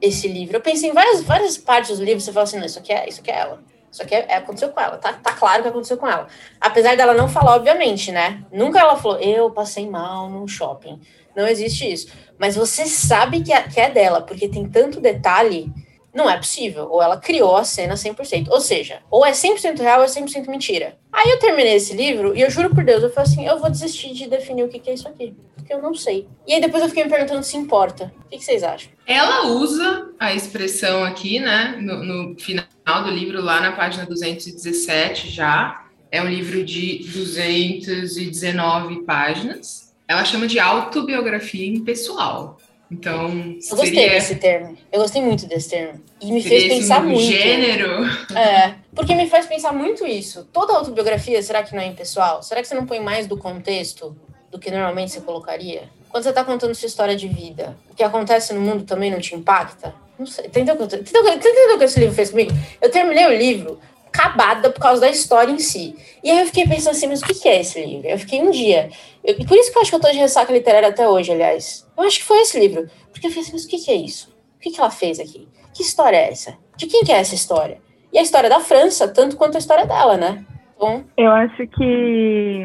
esse 0.01 0.27
livro. 0.29 0.57
Eu 0.57 0.63
pensei 0.63 0.89
em 0.89 0.95
várias, 0.95 1.23
várias 1.23 1.59
partes 1.59 1.99
do 1.99 2.05
livro, 2.05 2.23
você 2.23 2.33
fala 2.33 2.45
assim, 2.45 2.59
não, 2.59 2.65
isso 2.65 2.79
aqui 2.79 2.91
é, 2.91 3.07
isso 3.07 3.21
aqui 3.21 3.31
é 3.31 3.39
ela. 3.39 3.63
Só 3.91 4.03
que 4.07 4.15
é, 4.15 4.25
é, 4.27 4.37
aconteceu 4.37 4.71
com 4.71 4.81
ela, 4.81 4.97
tá, 4.97 5.13
tá 5.13 5.35
claro 5.35 5.63
que 5.63 5.69
aconteceu 5.69 5.99
com 5.99 6.09
ela. 6.09 6.27
Apesar 6.59 6.97
dela 6.97 7.13
não 7.13 7.29
falar, 7.29 7.57
obviamente, 7.57 8.11
né? 8.11 8.43
Nunca 8.51 8.81
ela 8.81 8.97
falou, 8.97 9.19
eu 9.19 9.51
passei 9.51 9.87
mal 9.87 10.31
no 10.31 10.49
shopping. 10.49 10.99
Não 11.37 11.47
existe 11.47 11.93
isso. 11.93 12.11
Mas 12.39 12.57
você 12.57 12.87
sabe 12.87 13.43
que 13.43 13.53
é, 13.53 13.63
que 13.65 13.79
é 13.79 13.91
dela, 13.91 14.23
porque 14.23 14.49
tem 14.49 14.67
tanto 14.67 15.03
detalhe 15.03 15.71
não 16.15 16.29
é 16.29 16.37
possível. 16.37 16.89
Ou 16.91 17.03
ela 17.03 17.17
criou 17.17 17.57
a 17.57 17.65
cena 17.65 17.95
100%. 17.95 18.49
Ou 18.51 18.61
seja, 18.61 19.01
ou 19.11 19.25
é 19.25 19.33
100% 19.33 19.79
real 19.81 19.99
ou 20.01 20.05
é 20.05 20.09
100% 20.09 20.49
mentira. 20.49 20.97
Aí 21.13 21.31
eu 21.31 21.39
terminei 21.39 21.75
esse 21.75 21.95
livro 21.95 22.37
e 22.37 22.41
eu 22.41 22.51
juro 22.51 22.71
por 22.71 22.85
Deus, 22.85 23.03
eu 23.03 23.11
falei 23.11 23.31
assim, 23.31 23.47
eu 23.47 23.59
vou 23.59 23.71
desistir 23.71 24.13
de 24.13 24.29
definir 24.29 24.63
o 24.63 24.69
que, 24.69 24.89
é 24.89 24.95
isso 24.95 25.09
aqui. 25.09 25.35
Porque 25.57 25.73
eu 25.73 25.83
não 25.83 25.95
sei. 25.95 26.27
E 26.47 26.55
aí 26.55 26.61
depois 26.61 26.83
eu 26.83 26.89
fiquei 26.89 27.05
me 27.05 27.11
perguntando 27.11 27.43
se 27.43 27.57
importa. 27.57 28.13
O 28.27 28.29
que, 28.29 28.39
que 28.39 28.45
vocês 28.45 28.63
acham? 28.63 28.91
Ela 29.07 29.47
usa 29.47 30.11
a 30.19 30.33
expressão 30.35 31.05
aqui, 31.05 31.41
né, 31.41 31.77
no, 31.81 32.05
no 32.05 32.39
final 32.39 32.65
do 33.05 33.11
livro, 33.11 33.43
lá 33.43 33.61
na 33.61 33.73
página 33.73 34.07
217 34.07 35.29
já. 35.29 35.85
É 36.13 36.21
um 36.21 36.29
livro 36.29 36.65
de 36.65 37.05
219 37.13 39.03
páginas. 39.03 39.95
Ela 40.09 40.25
chama 40.25 40.49
de 40.49 40.59
autobiografia 40.59 41.67
impessoal. 41.67 42.60
Então, 42.91 43.29
eu 43.29 43.77
gostei 43.77 43.87
seria... 43.87 44.11
desse 44.11 44.35
termo. 44.35 44.77
Eu 44.91 45.01
gostei 45.01 45.23
muito 45.23 45.47
desse 45.47 45.71
termo. 45.71 46.01
E 46.21 46.33
me 46.33 46.43
fez 46.43 46.65
pensar 46.65 47.03
muito. 47.03 47.23
Gênero. 47.23 48.05
É, 48.37 48.75
porque 48.95 49.15
me 49.15 49.29
faz 49.29 49.47
pensar 49.47 49.73
muito 49.73 50.05
isso. 50.05 50.49
Toda 50.53 50.75
autobiografia, 50.75 51.41
será 51.41 51.63
que 51.63 51.75
não 51.75 51.83
é 51.83 51.87
impessoal? 51.87 52.43
Será 52.43 52.61
que 52.61 52.67
você 52.67 52.75
não 52.75 52.87
põe 52.87 52.99
mais 52.99 53.29
do 53.29 53.37
contexto 53.37 54.17
do 54.51 54.59
que 54.59 54.71
normalmente 54.71 55.13
você 55.13 55.21
colocaria? 55.21 55.85
Quando 56.09 56.25
você 56.25 56.31
está 56.31 56.45
contando 56.45 56.75
sua 56.75 56.89
história 56.89 57.15
de 57.15 57.29
vida, 57.29 57.77
o 57.89 57.95
que 57.95 58.03
acontece 58.03 58.53
no 58.53 58.61
mundo 58.61 58.83
também 58.83 59.11
não 59.11 59.21
te 59.21 59.37
impacta? 59.37 59.95
Não 60.19 60.27
sei. 60.27 60.47
Entendeu 60.47 60.75
o 60.75 61.79
que 61.79 61.85
esse 61.85 62.01
livro 62.01 62.15
fez 62.15 62.31
comigo? 62.31 62.51
Eu 62.83 62.91
terminei 62.91 63.27
o 63.27 63.33
livro 63.33 63.79
acabada 64.13 64.71
por 64.71 64.81
causa 64.81 65.01
da 65.01 65.09
história 65.09 65.53
em 65.53 65.59
si. 65.59 65.97
E 66.23 66.31
aí 66.31 66.41
eu 66.41 66.47
fiquei 66.47 66.67
pensando 66.67 66.93
assim, 66.93 67.07
mas 67.07 67.23
o 67.23 67.25
que 67.25 67.49
é 67.49 67.61
esse 67.61 67.85
livro? 67.85 68.09
Eu 68.09 68.19
fiquei 68.19 68.43
um 68.43 68.51
dia. 68.51 68.91
Eu, 69.25 69.37
e 69.39 69.47
por 69.47 69.57
isso 69.57 69.73
que 69.73 69.79
eu 69.79 69.83
acho 69.83 69.91
que 69.91 69.97
eu 69.97 70.01
tô 70.01 70.11
de 70.11 70.19
ressaca 70.19 70.53
literária 70.53 70.89
até 70.89 71.09
hoje, 71.09 71.33
aliás. 71.33 71.89
Eu 71.97 72.05
acho 72.05 72.19
que 72.19 72.25
foi 72.25 72.41
esse 72.41 72.59
livro. 72.59 72.89
Porque 73.13 73.27
eu 73.27 73.31
fiquei 73.31 73.43
assim, 73.43 73.53
mas 73.53 73.65
o 73.65 73.69
que 73.69 73.91
é 73.91 73.95
isso? 73.95 74.35
O 74.57 74.61
que 74.61 74.79
ela 74.79 74.91
fez 74.91 75.19
aqui? 75.19 75.49
Que 75.73 75.83
história 75.83 76.17
é 76.17 76.31
essa? 76.31 76.57
De 76.77 76.87
quem 76.87 77.05
que 77.05 77.13
é 77.13 77.17
essa 77.17 77.35
história? 77.35 77.79
E 78.13 78.19
a 78.19 78.23
história 78.23 78.51
da 78.51 78.61
França, 78.61 79.07
tanto 79.07 79.37
quanto 79.37 79.55
a 79.55 79.59
história 79.59 79.87
dela, 79.87 80.17
né? 80.17 80.45
Bom. 80.79 81.05
Eu 81.17 81.31
acho 81.31 81.67
que 81.69 82.65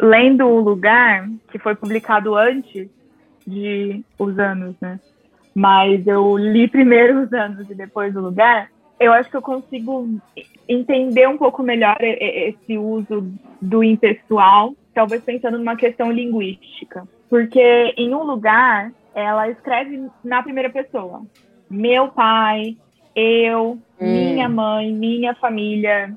lendo 0.00 0.46
o 0.46 0.60
lugar, 0.60 1.28
que 1.50 1.58
foi 1.58 1.74
publicado 1.74 2.34
antes 2.34 2.88
de 3.46 4.04
os 4.18 4.38
anos, 4.38 4.74
né? 4.80 4.98
Mas 5.54 6.06
eu 6.06 6.36
li 6.36 6.68
primeiro 6.68 7.22
os 7.22 7.32
anos 7.32 7.70
e 7.70 7.74
depois 7.74 8.14
o 8.16 8.20
lugar 8.20 8.70
eu 8.98 9.12
acho 9.12 9.30
que 9.30 9.36
eu 9.36 9.42
consigo 9.42 10.08
entender 10.68 11.28
um 11.28 11.36
pouco 11.36 11.62
melhor 11.62 11.96
esse 12.00 12.78
uso 12.78 13.30
do 13.60 13.84
impessoal, 13.84 14.74
talvez 14.94 15.22
pensando 15.22 15.58
numa 15.58 15.76
questão 15.76 16.10
linguística. 16.10 17.06
Porque 17.28 17.94
em 17.96 18.14
um 18.14 18.22
lugar, 18.22 18.92
ela 19.14 19.48
escreve 19.50 20.08
na 20.24 20.42
primeira 20.42 20.70
pessoa. 20.70 21.22
Meu 21.68 22.08
pai, 22.08 22.76
eu, 23.14 23.78
hum. 24.00 24.32
minha 24.32 24.48
mãe, 24.48 24.92
minha 24.92 25.34
família, 25.34 26.16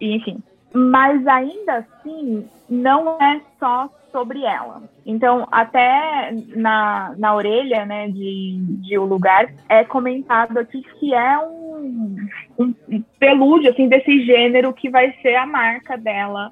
enfim. 0.00 0.42
Mas 0.72 1.26
ainda 1.26 1.78
assim, 1.78 2.48
não 2.68 3.18
é 3.20 3.40
só 3.58 3.90
sobre 4.12 4.44
ela. 4.44 4.82
Então, 5.04 5.48
até 5.50 6.32
na, 6.54 7.14
na 7.16 7.34
orelha 7.34 7.84
né, 7.86 8.08
de, 8.08 8.58
de 8.60 8.98
O 8.98 9.04
Lugar, 9.04 9.52
é 9.68 9.82
comentado 9.82 10.58
aqui 10.58 10.82
que 10.98 11.14
é 11.14 11.38
um, 11.38 11.61
um, 11.82 12.74
um 12.88 13.02
prelúdio 13.18 13.70
assim, 13.70 13.88
desse 13.88 14.24
gênero 14.24 14.72
que 14.72 14.88
vai 14.88 15.12
ser 15.22 15.34
a 15.36 15.46
marca 15.46 15.96
dela, 15.96 16.50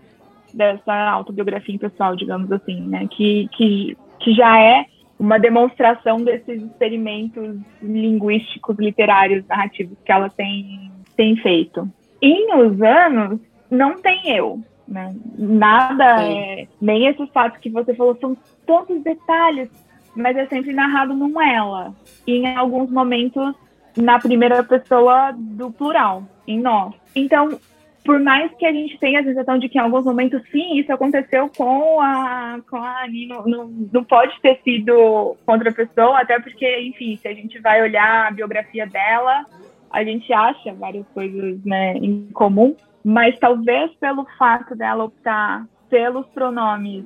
dessa 0.52 1.10
autobiografia 1.10 1.78
pessoal, 1.78 2.16
digamos 2.16 2.50
assim, 2.52 2.80
né? 2.82 3.06
Que, 3.10 3.48
que, 3.52 3.96
que 4.18 4.34
já 4.34 4.60
é 4.60 4.86
uma 5.18 5.38
demonstração 5.38 6.22
desses 6.22 6.62
experimentos 6.62 7.58
linguísticos, 7.82 8.76
literários, 8.78 9.46
narrativos 9.46 9.98
que 10.04 10.10
ela 10.10 10.30
tem, 10.30 10.90
tem 11.16 11.36
feito. 11.36 11.88
Em 12.22 12.54
Os 12.54 12.80
Anos, 12.80 13.40
não 13.70 14.00
tem 14.00 14.30
eu, 14.30 14.60
né? 14.88 15.14
Nada, 15.38 16.24
é, 16.24 16.66
nem 16.80 17.06
esses 17.06 17.28
fatos 17.30 17.60
que 17.60 17.70
você 17.70 17.94
falou 17.94 18.16
são 18.20 18.36
tantos 18.66 19.02
detalhes, 19.02 19.68
mas 20.16 20.36
é 20.36 20.46
sempre 20.46 20.72
narrado 20.72 21.14
num 21.14 21.40
ela. 21.40 21.94
E 22.26 22.38
em 22.38 22.56
alguns 22.56 22.90
momentos 22.90 23.54
na 23.96 24.18
primeira 24.18 24.62
pessoa 24.62 25.32
do 25.36 25.70
plural, 25.70 26.24
em 26.46 26.60
nós. 26.60 26.94
Então, 27.14 27.58
por 28.04 28.18
mais 28.18 28.50
que 28.54 28.64
a 28.64 28.72
gente 28.72 28.98
tenha 28.98 29.20
a 29.20 29.24
sensação 29.24 29.58
de 29.58 29.68
que 29.68 29.78
em 29.78 29.80
alguns 29.80 30.04
momentos, 30.04 30.42
sim, 30.50 30.78
isso 30.78 30.92
aconteceu 30.92 31.50
com 31.56 32.00
a, 32.00 32.58
com 32.68 32.76
a 32.76 33.04
Annie, 33.04 33.26
não, 33.26 33.44
não, 33.44 33.68
não 33.92 34.04
pode 34.04 34.40
ter 34.40 34.60
sido 34.62 35.36
contra 35.44 35.70
a 35.70 35.74
pessoa, 35.74 36.20
até 36.20 36.40
porque, 36.40 36.80
enfim, 36.80 37.16
se 37.16 37.28
a 37.28 37.34
gente 37.34 37.58
vai 37.60 37.82
olhar 37.82 38.28
a 38.28 38.30
biografia 38.30 38.86
dela, 38.86 39.44
a 39.90 40.02
gente 40.02 40.32
acha 40.32 40.72
várias 40.72 41.06
coisas 41.08 41.62
né, 41.64 41.94
em 41.96 42.28
comum, 42.32 42.74
mas 43.04 43.38
talvez 43.38 43.92
pelo 43.94 44.24
fato 44.38 44.74
dela 44.74 45.04
optar 45.04 45.66
pelos 45.88 46.26
pronomes 46.28 47.04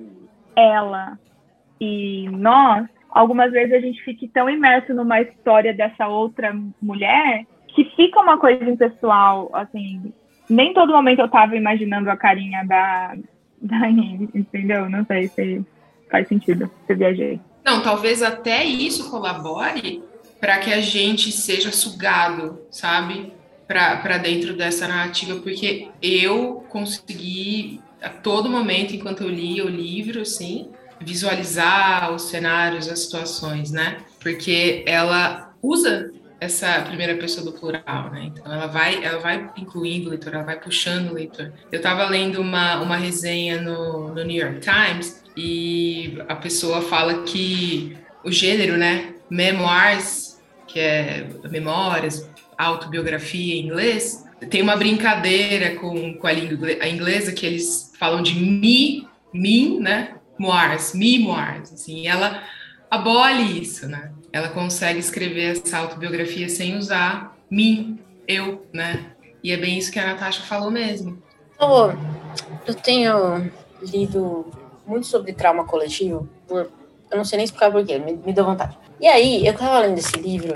ela 0.55 1.19
e 1.81 2.29
nós, 2.31 2.87
algumas 3.15 3.53
vezes 3.53 3.73
a 3.73 3.79
gente 3.79 4.03
fica 4.03 4.27
tão 4.35 4.51
imerso 4.51 4.93
numa 4.93 5.21
história 5.21 5.73
dessa 5.73 6.09
outra 6.09 6.55
mulher 6.83 7.47
que 7.69 7.85
fica 7.97 8.21
uma 8.21 8.39
coisa 8.39 8.65
impessoal, 8.65 9.51
assim, 9.53 10.13
nem 10.51 10.75
todo 10.75 10.93
momento 10.93 11.21
eu 11.21 11.29
tava 11.29 11.57
imaginando 11.57 12.11
a 12.11 12.17
carinha 12.17 12.65
da, 12.67 13.17
da 13.63 13.89
entendeu? 13.89 14.91
Não 14.91 15.05
sei 15.07 15.29
se 15.29 15.65
faz 16.11 16.29
sentido, 16.29 16.71
se 16.87 16.95
viajei. 16.95 17.41
Não, 17.65 17.83
talvez 17.83 18.23
até 18.23 18.65
isso 18.65 19.11
colabore 19.11 20.03
para 20.41 20.59
que 20.59 20.73
a 20.73 20.81
gente 20.81 21.33
seja 21.33 21.73
sugado, 21.73 22.61
sabe? 22.71 23.33
para 23.67 24.19
dentro 24.19 24.55
dessa 24.55 24.87
narrativa, 24.87 25.37
porque 25.41 25.89
eu 26.03 26.65
consegui, 26.69 27.81
a 28.03 28.11
todo 28.11 28.51
momento, 28.51 28.95
enquanto 28.95 29.23
eu 29.23 29.31
lia 29.31 29.65
o 29.65 29.69
livro, 29.69 30.21
assim, 30.21 30.69
visualizar 31.05 32.13
os 32.13 32.23
cenários, 32.23 32.89
as 32.89 33.01
situações, 33.01 33.71
né? 33.71 33.99
Porque 34.21 34.83
ela 34.87 35.55
usa 35.63 36.11
essa 36.41 36.83
primeira 36.83 37.15
pessoa 37.17 37.45
do 37.45 37.59
plural, 37.59 38.11
né? 38.11 38.25
Então 38.33 38.53
ela 38.53 38.67
vai, 38.67 39.03
ela 39.03 39.19
vai 39.19 39.51
incluindo 39.57 40.09
o 40.09 40.11
leitor, 40.11 40.35
ela 40.35 40.45
vai 40.45 40.59
puxando 40.61 41.11
o 41.11 41.15
leitor. 41.15 41.53
Eu 41.73 41.79
estava 41.79 42.05
lendo 42.07 42.41
uma, 42.41 42.81
uma 42.81 42.97
resenha 42.97 43.61
no, 43.61 44.09
no 44.09 44.25
New 44.25 44.37
York 44.37 44.61
Times 44.61 45.23
e 45.37 46.19
a 46.29 46.37
pessoa 46.37 46.83
fala 46.83 47.23
que 47.23 47.97
o 48.23 48.31
gênero, 48.31 48.77
né, 48.77 49.15
memoirs, 49.31 50.41
que 50.67 50.79
é 50.79 51.27
memórias, 51.51 52.29
autobiografia 52.57 53.55
em 53.55 53.67
inglês, 53.67 54.25
tem 54.51 54.63
uma 54.63 54.77
brincadeira 54.77 55.77
com, 55.77 56.15
com 56.15 56.27
a 56.27 56.33
língua 56.33 56.73
inglesa 56.87 57.33
que 57.33 57.47
eles 57.47 57.93
falam 57.99 58.23
de 58.23 58.35
me, 58.35 59.09
me, 59.33 59.79
né? 59.81 60.15
Moires, 60.39 60.93
memoirs, 60.95 61.73
assim, 61.73 62.07
ela 62.07 62.43
abole 62.91 63.61
isso, 63.61 63.89
né? 63.89 64.13
Ela 64.33 64.49
consegue 64.49 64.99
escrever 64.99 65.53
essa 65.53 65.79
autobiografia 65.79 66.49
sem 66.49 66.77
usar 66.77 67.37
mim, 67.51 67.99
eu, 68.27 68.67
né? 68.73 69.13
E 69.43 69.53
é 69.53 69.57
bem 69.57 69.79
isso 69.79 69.93
que 69.93 69.99
a 69.99 70.07
Natasha 70.07 70.43
falou 70.43 70.71
mesmo. 70.71 71.23
Oh, 71.61 71.91
eu 72.67 72.75
tenho 72.75 73.51
lido 73.83 74.47
muito 74.87 75.07
sobre 75.07 75.33
trauma 75.33 75.65
coletivo, 75.65 76.29
por, 76.49 76.71
eu 77.11 77.17
não 77.17 77.25
sei 77.25 77.37
nem 77.37 77.45
explicar 77.45 77.71
porquê, 77.71 77.99
me, 77.99 78.13
me 78.13 78.33
deu 78.33 78.45
vontade. 78.45 78.77
E 79.01 79.07
aí, 79.07 79.47
eu 79.47 79.53
estava 79.53 79.81
lendo 79.81 79.99
esse 79.99 80.17
livro 80.17 80.55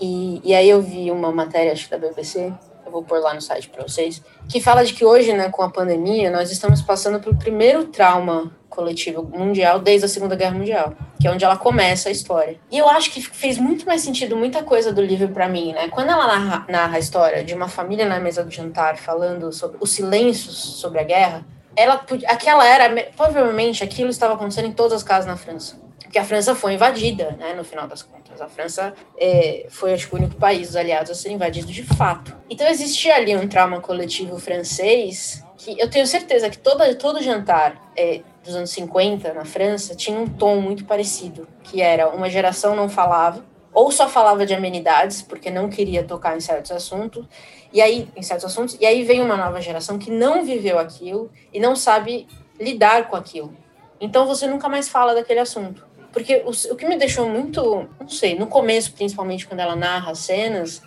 e, 0.00 0.40
e 0.42 0.54
aí 0.54 0.68
eu 0.68 0.80
vi 0.80 1.10
uma 1.10 1.30
matéria, 1.30 1.72
acho 1.72 1.84
que 1.84 1.90
da 1.90 1.98
BBC, 1.98 2.52
eu 2.90 2.92
vou 2.92 3.04
pôr 3.04 3.20
lá 3.20 3.32
no 3.32 3.40
site 3.40 3.68
para 3.68 3.84
vocês, 3.84 4.20
que 4.48 4.60
fala 4.60 4.84
de 4.84 4.92
que 4.92 5.04
hoje, 5.04 5.32
né, 5.32 5.48
com 5.48 5.62
a 5.62 5.70
pandemia, 5.70 6.30
nós 6.30 6.50
estamos 6.50 6.82
passando 6.82 7.20
pelo 7.20 7.36
primeiro 7.36 7.84
trauma 7.84 8.52
coletivo 8.68 9.22
mundial 9.22 9.78
desde 9.78 10.06
a 10.06 10.08
Segunda 10.08 10.36
Guerra 10.36 10.56
Mundial, 10.56 10.94
que 11.20 11.26
é 11.26 11.30
onde 11.30 11.44
ela 11.44 11.56
começa 11.56 12.08
a 12.08 12.12
história. 12.12 12.58
E 12.70 12.78
eu 12.78 12.88
acho 12.88 13.10
que 13.10 13.20
fez 13.20 13.58
muito 13.58 13.86
mais 13.86 14.00
sentido 14.00 14.36
muita 14.36 14.62
coisa 14.62 14.92
do 14.92 15.02
livro 15.02 15.28
para 15.28 15.48
mim, 15.48 15.72
né? 15.72 15.88
Quando 15.88 16.10
ela 16.10 16.26
narra, 16.26 16.66
narra, 16.68 16.96
a 16.96 16.98
história 16.98 17.44
de 17.44 17.54
uma 17.54 17.68
família 17.68 18.06
na 18.06 18.18
mesa 18.20 18.44
do 18.44 18.50
jantar 18.50 18.96
falando 18.96 19.52
sobre 19.52 19.78
os 19.80 19.90
silêncios 19.90 20.56
sobre 20.56 21.00
a 21.00 21.04
guerra, 21.04 21.44
ela 21.76 22.04
aquela 22.26 22.66
era 22.66 23.10
provavelmente 23.16 23.82
aquilo 23.84 24.10
estava 24.10 24.34
acontecendo 24.34 24.66
em 24.66 24.72
todas 24.72 24.92
as 24.92 25.02
casas 25.02 25.26
na 25.26 25.36
França, 25.36 25.76
porque 26.10 26.18
a 26.18 26.24
França 26.24 26.56
foi 26.56 26.74
invadida, 26.74 27.36
né, 27.38 27.54
no 27.54 27.62
final 27.62 27.86
das 27.86 28.02
contas. 28.02 28.40
A 28.40 28.48
França 28.48 28.92
é, 29.16 29.66
foi, 29.70 29.94
acho 29.94 30.08
que, 30.08 30.14
o 30.16 30.18
único 30.18 30.34
país 30.34 30.66
dos 30.66 30.74
aliados 30.74 31.08
a 31.08 31.14
ser 31.14 31.30
invadido 31.30 31.68
de 31.68 31.84
fato. 31.84 32.36
Então 32.50 32.66
existia 32.66 33.14
ali 33.14 33.36
um 33.36 33.46
trauma 33.46 33.80
coletivo 33.80 34.36
francês 34.40 35.44
que 35.56 35.78
eu 35.78 35.88
tenho 35.88 36.04
certeza 36.08 36.50
que 36.50 36.58
toda, 36.58 36.92
todo 36.96 37.22
jantar 37.22 37.92
é, 37.96 38.22
dos 38.42 38.56
anos 38.56 38.70
50 38.70 39.32
na 39.32 39.44
França 39.44 39.94
tinha 39.94 40.18
um 40.18 40.26
tom 40.26 40.60
muito 40.60 40.84
parecido, 40.84 41.46
que 41.62 41.80
era 41.80 42.08
uma 42.08 42.28
geração 42.28 42.74
não 42.74 42.88
falava, 42.88 43.44
ou 43.72 43.92
só 43.92 44.08
falava 44.08 44.44
de 44.44 44.52
amenidades, 44.52 45.22
porque 45.22 45.48
não 45.48 45.70
queria 45.70 46.02
tocar 46.02 46.36
em 46.36 46.40
certos 46.40 46.72
assuntos, 46.72 47.24
e 47.72 47.80
aí, 47.80 48.08
em 48.16 48.22
certos 48.22 48.46
assuntos, 48.46 48.76
e 48.80 48.84
aí 48.84 49.04
vem 49.04 49.20
uma 49.20 49.36
nova 49.36 49.60
geração 49.60 49.96
que 49.96 50.10
não 50.10 50.44
viveu 50.44 50.76
aquilo 50.76 51.30
e 51.52 51.60
não 51.60 51.76
sabe 51.76 52.26
lidar 52.58 53.08
com 53.08 53.14
aquilo. 53.14 53.54
Então 54.00 54.26
você 54.26 54.46
nunca 54.46 54.68
mais 54.68 54.88
fala 54.88 55.14
daquele 55.14 55.40
assunto. 55.40 55.86
Porque 56.12 56.42
o, 56.44 56.50
o 56.72 56.76
que 56.76 56.86
me 56.86 56.96
deixou 56.96 57.28
muito, 57.28 57.88
não 58.00 58.08
sei, 58.08 58.38
no 58.38 58.46
começo, 58.46 58.92
principalmente 58.92 59.46
quando 59.46 59.60
ela 59.60 59.76
narra 59.76 60.12
as 60.12 60.18
cenas, 60.20 60.82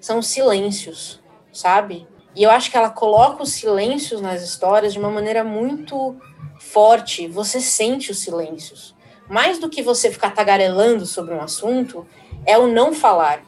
são 0.00 0.18
os 0.18 0.26
silêncios, 0.26 1.20
sabe? 1.52 2.06
E 2.34 2.42
eu 2.42 2.50
acho 2.50 2.70
que 2.70 2.76
ela 2.76 2.90
coloca 2.90 3.42
os 3.42 3.52
silêncios 3.52 4.20
nas 4.20 4.42
histórias 4.42 4.92
de 4.92 4.98
uma 4.98 5.10
maneira 5.10 5.44
muito 5.44 6.16
forte. 6.58 7.28
Você 7.28 7.60
sente 7.60 8.10
os 8.10 8.18
silêncios. 8.18 8.94
Mais 9.28 9.58
do 9.58 9.68
que 9.68 9.82
você 9.82 10.10
ficar 10.10 10.32
tagarelando 10.32 11.06
sobre 11.06 11.34
um 11.34 11.40
assunto, 11.40 12.06
é 12.44 12.58
o 12.58 12.66
não 12.66 12.92
falar. 12.92 13.42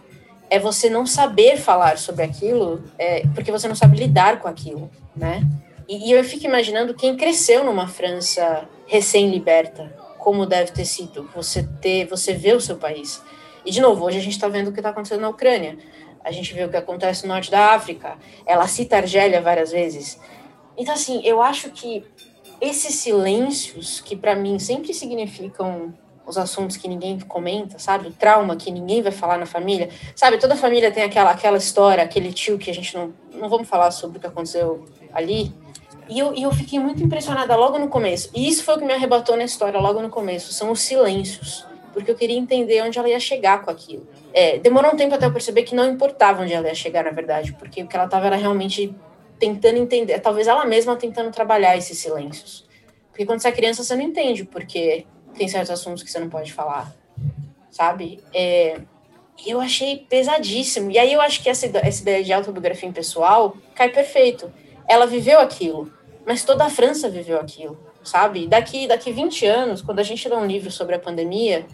É 0.49 0.59
você 0.59 0.89
não 0.89 1.05
saber 1.05 1.57
falar 1.57 1.99
sobre 1.99 2.23
aquilo, 2.23 2.83
é, 2.97 3.27
porque 3.35 3.51
você 3.51 3.67
não 3.67 3.75
sabe 3.75 3.99
lidar 3.99 4.39
com 4.39 4.47
aquilo, 4.47 4.89
né? 5.15 5.45
E, 5.89 6.09
e 6.09 6.13
eu 6.13 6.23
fico 6.23 6.47
imaginando 6.47 6.95
quem 6.95 7.17
cresceu 7.17 7.65
numa 7.65 7.89
França 7.89 8.69
recém-liberta, 8.87 9.93
como 10.27 10.45
deve 10.45 10.73
ter 10.73 10.85
sido 10.85 11.31
você 11.33 11.63
ter, 11.81 12.05
você 12.07 12.35
ver 12.35 12.57
o 12.57 12.61
seu 12.61 12.77
país. 12.77 13.23
E 13.65 13.71
de 13.71 13.81
novo, 13.81 14.05
hoje 14.05 14.19
a 14.19 14.21
gente 14.21 14.33
está 14.33 14.49
vendo 14.49 14.71
o 14.71 14.73
que 14.73 14.81
está 14.81 14.91
acontecendo 14.91 15.21
na 15.21 15.29
Ucrânia. 15.29 15.79
A 16.25 16.33
gente 16.33 16.53
vê 16.53 16.65
o 16.65 16.69
que 16.69 16.77
acontece 16.77 17.25
no 17.25 17.33
norte 17.33 17.49
da 17.49 17.75
África. 17.75 18.19
Ela 18.45 18.67
cita 18.67 18.97
Argélia 18.97 19.41
várias 19.41 19.71
vezes. 19.71 20.19
Então, 20.77 20.95
assim, 20.95 21.21
eu 21.23 21.41
acho 21.41 21.71
que 21.71 22.05
esses 22.61 22.97
silêncios, 22.97 24.01
que 24.01 24.17
para 24.17 24.35
mim 24.35 24.59
sempre 24.59 24.93
significam 24.93 25.95
os 26.27 26.37
assuntos 26.37 26.77
que 26.77 26.89
ninguém 26.89 27.21
comenta, 27.21 27.79
sabe? 27.79 28.09
O 28.09 28.13
trauma 28.13 28.57
que 28.57 28.73
ninguém 28.73 29.03
vai 29.03 29.13
falar 29.13 29.39
na 29.39 29.47
família. 29.47 29.91
Sabe, 30.17 30.39
toda 30.39 30.57
família 30.57 30.91
tem 30.91 31.05
aquela, 31.05 31.31
aquela 31.31 31.57
história, 31.57 32.03
aquele 32.03 32.33
tio 32.33 32.59
que 32.59 32.69
a 32.69 32.75
gente 32.75 32.93
não. 32.97 33.15
Não 33.33 33.49
vamos 33.49 33.69
falar 33.69 33.93
sobre 33.93 34.19
o 34.19 34.21
que 34.21 34.27
aconteceu 34.27 34.87
ali. 35.13 35.55
E 36.09 36.19
eu, 36.19 36.35
e 36.35 36.43
eu 36.43 36.53
fiquei 36.53 36.79
muito 36.79 37.03
impressionada 37.03 37.57
logo 37.57 37.79
no 37.79 37.89
começo. 37.89 38.31
E 38.35 38.49
isso 38.49 38.63
foi 38.63 38.77
o 38.77 38.79
que 38.79 38.85
me 38.85 38.93
arrebatou 38.93 39.37
na 39.37 39.45
história 39.45 39.79
logo 39.81 40.01
no 40.01 40.09
começo: 40.09 40.53
são 40.53 40.71
os 40.71 40.81
silêncios. 40.81 41.67
Porque 41.93 42.11
eu 42.11 42.15
queria 42.15 42.37
entender 42.37 42.83
onde 42.83 42.99
ela 42.99 43.09
ia 43.09 43.19
chegar 43.19 43.63
com 43.63 43.71
aquilo. 43.71 44.07
É, 44.33 44.59
demorou 44.59 44.93
um 44.93 44.97
tempo 44.97 45.15
até 45.15 45.25
eu 45.25 45.33
perceber 45.33 45.63
que 45.63 45.75
não 45.75 45.91
importava 45.91 46.43
onde 46.43 46.53
ela 46.53 46.69
ia 46.69 46.75
chegar, 46.75 47.05
na 47.05 47.11
verdade, 47.11 47.55
porque 47.55 47.83
o 47.83 47.87
que 47.87 47.97
ela 47.97 48.05
estava 48.05 48.27
era 48.27 48.37
realmente 48.37 48.95
tentando 49.39 49.79
entender, 49.79 50.19
talvez 50.21 50.47
ela 50.47 50.65
mesma 50.65 50.97
tentando 50.97 51.31
trabalhar 51.31 51.77
esses 51.77 51.99
silêncios. 51.99 52.67
Porque 53.11 53.25
quando 53.25 53.41
você 53.41 53.49
é 53.49 53.53
criança, 53.53 53.83
você 53.83 53.95
não 53.97 54.03
entende 54.03 54.45
porque 54.45 55.07
tem 55.37 55.49
certos 55.49 55.71
assuntos 55.71 56.03
que 56.03 56.11
você 56.11 56.19
não 56.19 56.29
pode 56.29 56.53
falar, 56.53 56.95
sabe? 57.71 58.23
É, 58.35 58.79
eu 59.47 59.61
achei 59.61 60.07
pesadíssimo. 60.09 60.91
E 60.91 60.99
aí 60.99 61.13
eu 61.13 61.21
acho 61.21 61.43
que 61.43 61.49
essa, 61.49 61.67
essa 61.79 62.03
ideia 62.03 62.23
de 62.23 62.33
autobiografia 62.33 62.91
pessoal 62.93 63.57
cai 63.75 63.89
perfeito. 63.89 64.53
Ela 64.89 65.07
viveu 65.07 65.41
aquilo, 65.41 65.93
mas 66.27 66.45
toda 66.45 66.65
a 66.65 66.71
França 66.71 67.09
viveu 67.09 67.39
aquilo, 67.39 67.79
sabe? 68.03 68.47
Daqui, 68.47 68.87
daqui 68.87 69.13
20 69.13 69.47
anos, 69.47 69.83
quando 69.83 70.01
a 70.01 70.03
gente 70.03 70.29
lê 70.29 70.35
um 70.35 70.47
livro 70.47 70.71
sobre 70.71 70.95
a 70.95 70.99
pandemia, 70.99 71.67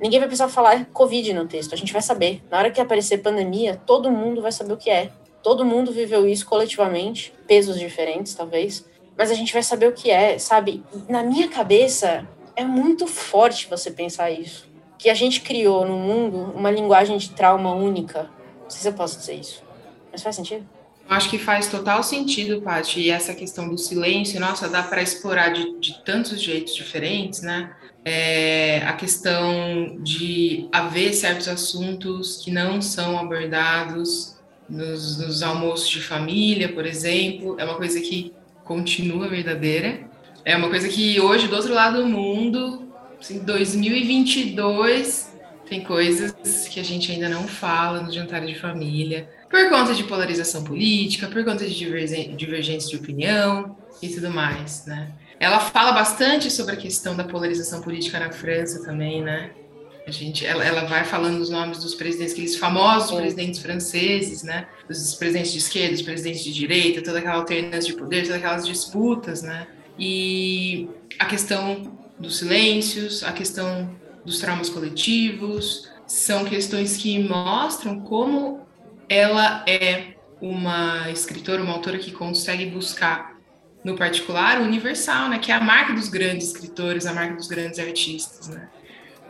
ninguém 0.00 0.18
vai 0.18 0.28
precisar 0.28 0.48
falar 0.48 0.86
Covid 0.86 1.32
no 1.32 1.46
texto, 1.46 1.74
a 1.74 1.76
gente 1.76 1.92
vai 1.92 2.02
saber. 2.02 2.42
Na 2.50 2.58
hora 2.58 2.70
que 2.70 2.80
aparecer 2.80 3.18
pandemia, 3.18 3.80
todo 3.86 4.10
mundo 4.10 4.40
vai 4.40 4.52
saber 4.52 4.72
o 4.72 4.76
que 4.76 4.90
é. 4.90 5.10
Todo 5.42 5.64
mundo 5.64 5.92
viveu 5.92 6.28
isso 6.28 6.46
coletivamente, 6.46 7.32
pesos 7.46 7.78
diferentes, 7.78 8.34
talvez, 8.34 8.84
mas 9.16 9.30
a 9.30 9.34
gente 9.34 9.52
vai 9.52 9.62
saber 9.62 9.88
o 9.88 9.92
que 9.92 10.10
é, 10.10 10.38
sabe? 10.38 10.84
Na 11.08 11.22
minha 11.22 11.48
cabeça, 11.48 12.26
é 12.54 12.64
muito 12.64 13.06
forte 13.06 13.68
você 13.68 13.90
pensar 13.90 14.30
isso. 14.30 14.68
Que 14.96 15.10
a 15.10 15.14
gente 15.14 15.40
criou 15.40 15.84
no 15.84 15.96
mundo 15.96 16.52
uma 16.54 16.70
linguagem 16.70 17.16
de 17.18 17.30
trauma 17.30 17.72
única. 17.72 18.30
Não 18.62 18.70
sei 18.70 18.82
se 18.82 18.88
eu 18.88 18.92
posso 18.92 19.18
dizer 19.18 19.34
isso, 19.34 19.62
mas 20.10 20.22
faz 20.22 20.34
sentido? 20.34 20.77
Acho 21.08 21.30
que 21.30 21.38
faz 21.38 21.68
total 21.68 22.02
sentido, 22.02 22.60
Paty, 22.60 23.00
e 23.00 23.10
essa 23.10 23.34
questão 23.34 23.66
do 23.66 23.78
silêncio, 23.78 24.38
nossa, 24.38 24.68
dá 24.68 24.82
para 24.82 25.00
explorar 25.00 25.48
de, 25.48 25.78
de, 25.80 26.04
tantos 26.04 26.40
jeitos 26.40 26.74
diferentes, 26.74 27.40
né? 27.40 27.72
É, 28.04 28.82
a 28.84 28.92
questão 28.92 29.98
de 30.02 30.68
haver 30.70 31.14
certos 31.14 31.48
assuntos 31.48 32.42
que 32.44 32.50
não 32.50 32.82
são 32.82 33.18
abordados 33.18 34.36
nos, 34.68 35.18
nos 35.18 35.42
almoços 35.42 35.88
de 35.88 36.02
família, 36.02 36.68
por 36.72 36.84
exemplo, 36.84 37.56
é 37.58 37.64
uma 37.64 37.76
coisa 37.76 37.98
que 38.00 38.34
continua 38.62 39.28
verdadeira. 39.28 40.06
É 40.44 40.56
uma 40.56 40.68
coisa 40.68 40.88
que 40.88 41.18
hoje, 41.18 41.48
do 41.48 41.56
outro 41.56 41.72
lado 41.72 42.02
do 42.02 42.06
mundo, 42.06 42.86
assim, 43.18 43.38
2022, 43.38 45.34
tem 45.68 45.82
coisas 45.82 46.68
que 46.68 46.78
a 46.78 46.82
gente 46.84 47.10
ainda 47.10 47.30
não 47.30 47.48
fala 47.48 48.02
no 48.02 48.12
jantar 48.12 48.44
de 48.44 48.54
família, 48.54 49.28
por 49.50 49.68
conta 49.68 49.94
de 49.94 50.04
polarização 50.04 50.62
política, 50.62 51.26
por 51.26 51.44
conta 51.44 51.66
de 51.66 51.74
divergência 51.74 52.90
de 52.90 52.96
opinião 52.96 53.76
e 54.02 54.08
tudo 54.08 54.30
mais, 54.30 54.84
né? 54.86 55.10
Ela 55.40 55.60
fala 55.60 55.92
bastante 55.92 56.50
sobre 56.50 56.74
a 56.74 56.76
questão 56.76 57.16
da 57.16 57.24
polarização 57.24 57.80
política 57.80 58.18
na 58.18 58.30
França 58.30 58.84
também, 58.84 59.22
né? 59.22 59.50
A 60.06 60.10
gente, 60.10 60.44
ela, 60.44 60.64
ela 60.64 60.84
vai 60.86 61.04
falando 61.04 61.38
os 61.38 61.50
nomes 61.50 61.78
dos 61.78 61.94
presidentes, 61.94 62.32
aqueles 62.32 62.56
famosos 62.56 63.10
presidentes 63.16 63.60
franceses, 63.60 64.42
né? 64.42 64.66
Os 64.88 65.14
presidentes 65.14 65.52
de 65.52 65.58
esquerda, 65.58 65.94
os 65.94 66.02
presidentes 66.02 66.42
de 66.42 66.52
direita, 66.52 67.02
toda 67.02 67.18
aquela 67.18 67.36
alternância 67.36 67.92
de 67.92 67.98
poder, 67.98 68.22
todas 68.22 68.36
aquelas 68.36 68.66
disputas, 68.66 69.42
né? 69.42 69.66
E 69.98 70.88
a 71.18 71.26
questão 71.26 71.92
dos 72.18 72.38
silêncios, 72.38 73.22
a 73.22 73.32
questão 73.32 73.90
dos 74.24 74.40
traumas 74.40 74.68
coletivos, 74.68 75.88
são 76.06 76.44
questões 76.44 76.96
que 76.96 77.18
mostram 77.18 78.00
como 78.00 78.66
ela 79.08 79.64
é 79.66 80.14
uma 80.40 81.10
escritora, 81.10 81.62
uma 81.62 81.74
autora 81.74 81.98
que 81.98 82.12
consegue 82.12 82.66
buscar 82.66 83.36
no 83.84 83.96
particular 83.96 84.60
o 84.60 84.64
universal, 84.64 85.28
né, 85.28 85.38
que 85.38 85.50
é 85.50 85.54
a 85.54 85.60
marca 85.60 85.92
dos 85.92 86.08
grandes 86.08 86.48
escritores, 86.48 87.06
a 87.06 87.14
marca 87.14 87.34
dos 87.34 87.46
grandes 87.46 87.78
artistas, 87.78 88.48
né? 88.48 88.68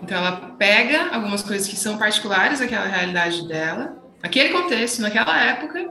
Então 0.03 0.17
ela 0.17 0.55
pega 0.59 1.09
algumas 1.13 1.43
coisas 1.43 1.67
que 1.67 1.77
são 1.77 1.99
particulares 1.99 2.61
daquela 2.61 2.87
realidade 2.87 3.47
dela, 3.49 3.97
naquele 4.23 4.51
contexto, 4.51 5.01
naquela 5.01 5.39
época, 5.43 5.91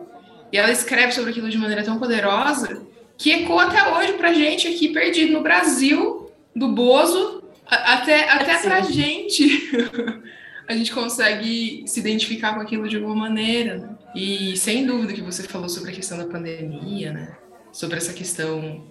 e 0.52 0.58
ela 0.58 0.72
escreve 0.72 1.12
sobre 1.12 1.32
aquilo 1.32 1.50
de 1.50 1.58
maneira 1.58 1.84
tão 1.84 2.00
poderosa 2.00 2.86
que 3.18 3.32
ecoa 3.32 3.64
até 3.64 3.96
hoje 3.96 4.14
pra 4.14 4.34
gente 4.34 4.68
aqui 4.68 4.90
perdido 4.90 5.34
no 5.34 5.42
Brasil, 5.42 6.32
do 6.56 6.70
Bozo, 6.70 7.44
até, 7.66 8.30
até 8.30 8.58
pra 8.60 8.82
gente. 8.82 9.72
a 10.68 10.74
gente 10.74 10.92
consegue 10.92 11.84
se 11.86 12.00
identificar 12.00 12.56
com 12.56 12.62
aquilo 12.62 12.88
de 12.88 12.98
alguma 12.98 13.16
maneira. 13.16 13.78
Né? 13.78 13.90
E 14.16 14.58
sem 14.58 14.86
dúvida 14.86 15.14
que 15.14 15.22
você 15.22 15.44
falou 15.44 15.70
sobre 15.70 15.92
a 15.92 15.94
questão 15.94 16.18
da 16.18 16.26
pandemia, 16.26 17.14
né? 17.14 17.38
Sobre 17.72 17.98
essa 17.98 18.14
questão 18.14 18.84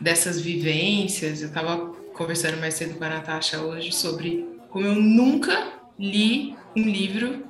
dessas 0.00 0.40
vivências. 0.40 1.42
Eu 1.42 1.48
estava 1.48 1.88
conversando 2.14 2.58
mais 2.58 2.74
cedo 2.74 2.94
com 2.94 3.04
a 3.04 3.08
Natasha 3.08 3.60
hoje 3.60 3.92
sobre 3.92 4.46
como 4.70 4.86
eu 4.86 4.94
nunca 4.94 5.72
li 5.98 6.54
um 6.76 6.82
livro 6.82 7.44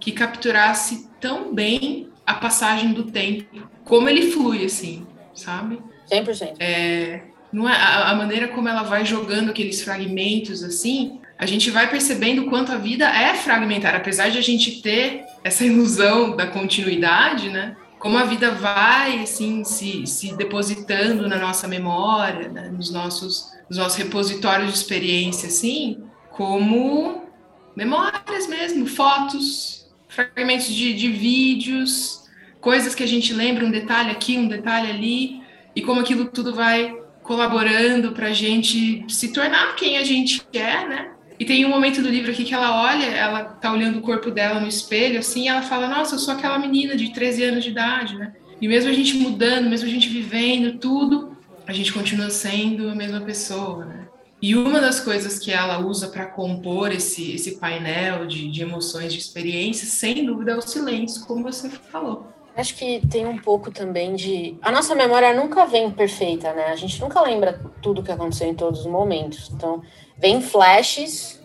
que 0.00 0.12
capturasse 0.12 1.08
tão 1.20 1.54
bem 1.54 2.08
a 2.26 2.34
passagem 2.34 2.92
do 2.92 3.04
tempo, 3.04 3.68
como 3.84 4.08
ele 4.08 4.30
flui, 4.30 4.64
assim 4.64 5.06
sabe? 5.34 5.78
100%. 6.10 6.56
É, 6.58 7.22
não 7.52 7.68
é, 7.68 7.74
a, 7.74 8.10
a 8.10 8.14
maneira 8.14 8.48
como 8.48 8.68
ela 8.68 8.82
vai 8.82 9.04
jogando 9.04 9.50
aqueles 9.50 9.82
fragmentos 9.82 10.62
assim, 10.62 11.20
a 11.38 11.46
gente 11.46 11.70
vai 11.70 11.88
percebendo 11.90 12.44
quanto 12.46 12.72
a 12.72 12.76
vida 12.76 13.04
é 13.04 13.34
fragmentar, 13.34 13.94
apesar 13.94 14.30
de 14.30 14.38
a 14.38 14.42
gente 14.42 14.80
ter 14.82 15.24
essa 15.42 15.64
ilusão 15.64 16.36
da 16.36 16.46
continuidade, 16.46 17.48
né? 17.48 17.76
Como 17.98 18.18
a 18.18 18.24
vida 18.24 18.50
vai 18.50 19.22
assim 19.22 19.64
se, 19.64 20.06
se 20.06 20.36
depositando 20.36 21.28
na 21.28 21.38
nossa 21.38 21.68
memória, 21.68 22.48
né? 22.48 22.68
nos 22.68 22.90
nossos 22.90 23.52
nos 23.68 23.78
nossos 23.78 23.96
repositórios 23.96 24.70
de 24.70 24.76
experiência, 24.76 25.48
assim, 25.48 26.02
como 26.30 27.24
memórias 27.74 28.46
mesmo, 28.46 28.86
fotos, 28.86 29.90
fragmentos 30.08 30.66
de, 30.66 30.92
de 30.92 31.08
vídeos, 31.08 32.22
coisas 32.60 32.94
que 32.94 33.02
a 33.02 33.06
gente 33.06 33.32
lembra, 33.32 33.64
um 33.64 33.70
detalhe 33.70 34.10
aqui, 34.10 34.36
um 34.36 34.46
detalhe 34.46 34.90
ali, 34.90 35.42
e 35.74 35.80
como 35.80 36.00
aquilo 36.00 36.26
tudo 36.26 36.54
vai 36.54 36.94
colaborando 37.22 38.12
para 38.12 38.26
a 38.26 38.32
gente 38.32 39.06
se 39.08 39.32
tornar 39.32 39.74
quem 39.74 39.96
a 39.96 40.04
gente 40.04 40.42
é, 40.52 40.86
né? 40.86 41.10
E 41.42 41.44
tem 41.44 41.66
um 41.66 41.68
momento 41.68 42.00
do 42.00 42.08
livro 42.08 42.30
aqui 42.30 42.44
que 42.44 42.54
ela 42.54 42.84
olha, 42.84 43.04
ela 43.04 43.42
tá 43.42 43.72
olhando 43.72 43.98
o 43.98 44.00
corpo 44.00 44.30
dela 44.30 44.60
no 44.60 44.68
espelho, 44.68 45.18
assim, 45.18 45.46
e 45.46 45.48
ela 45.48 45.60
fala: 45.60 45.88
Nossa, 45.88 46.14
eu 46.14 46.18
sou 46.20 46.34
aquela 46.34 46.56
menina 46.56 46.94
de 46.94 47.12
13 47.12 47.42
anos 47.42 47.64
de 47.64 47.70
idade, 47.70 48.16
né? 48.16 48.32
E 48.60 48.68
mesmo 48.68 48.88
a 48.88 48.92
gente 48.92 49.16
mudando, 49.16 49.68
mesmo 49.68 49.88
a 49.88 49.90
gente 49.90 50.08
vivendo 50.08 50.78
tudo, 50.78 51.36
a 51.66 51.72
gente 51.72 51.92
continua 51.92 52.30
sendo 52.30 52.88
a 52.88 52.94
mesma 52.94 53.20
pessoa, 53.22 53.84
né? 53.84 54.06
E 54.40 54.54
uma 54.54 54.80
das 54.80 55.00
coisas 55.00 55.36
que 55.36 55.50
ela 55.50 55.84
usa 55.84 56.06
para 56.06 56.26
compor 56.26 56.92
esse, 56.92 57.32
esse 57.32 57.58
painel 57.58 58.24
de, 58.24 58.48
de 58.48 58.62
emoções, 58.62 59.12
de 59.12 59.18
experiências, 59.18 59.88
sem 59.88 60.24
dúvida, 60.24 60.52
é 60.52 60.56
o 60.56 60.62
silêncio, 60.62 61.26
como 61.26 61.42
você 61.42 61.68
falou. 61.68 62.32
Acho 62.54 62.74
que 62.74 63.06
tem 63.06 63.24
um 63.26 63.38
pouco 63.38 63.70
também 63.70 64.14
de. 64.14 64.58
A 64.60 64.70
nossa 64.70 64.94
memória 64.94 65.32
nunca 65.32 65.64
vem 65.64 65.90
perfeita, 65.90 66.52
né? 66.52 66.66
A 66.66 66.76
gente 66.76 67.00
nunca 67.00 67.20
lembra 67.22 67.58
tudo 67.80 68.02
que 68.02 68.12
aconteceu 68.12 68.46
em 68.46 68.54
todos 68.54 68.80
os 68.80 68.86
momentos. 68.86 69.50
Então, 69.54 69.82
vem 70.18 70.40
flashes 70.42 71.42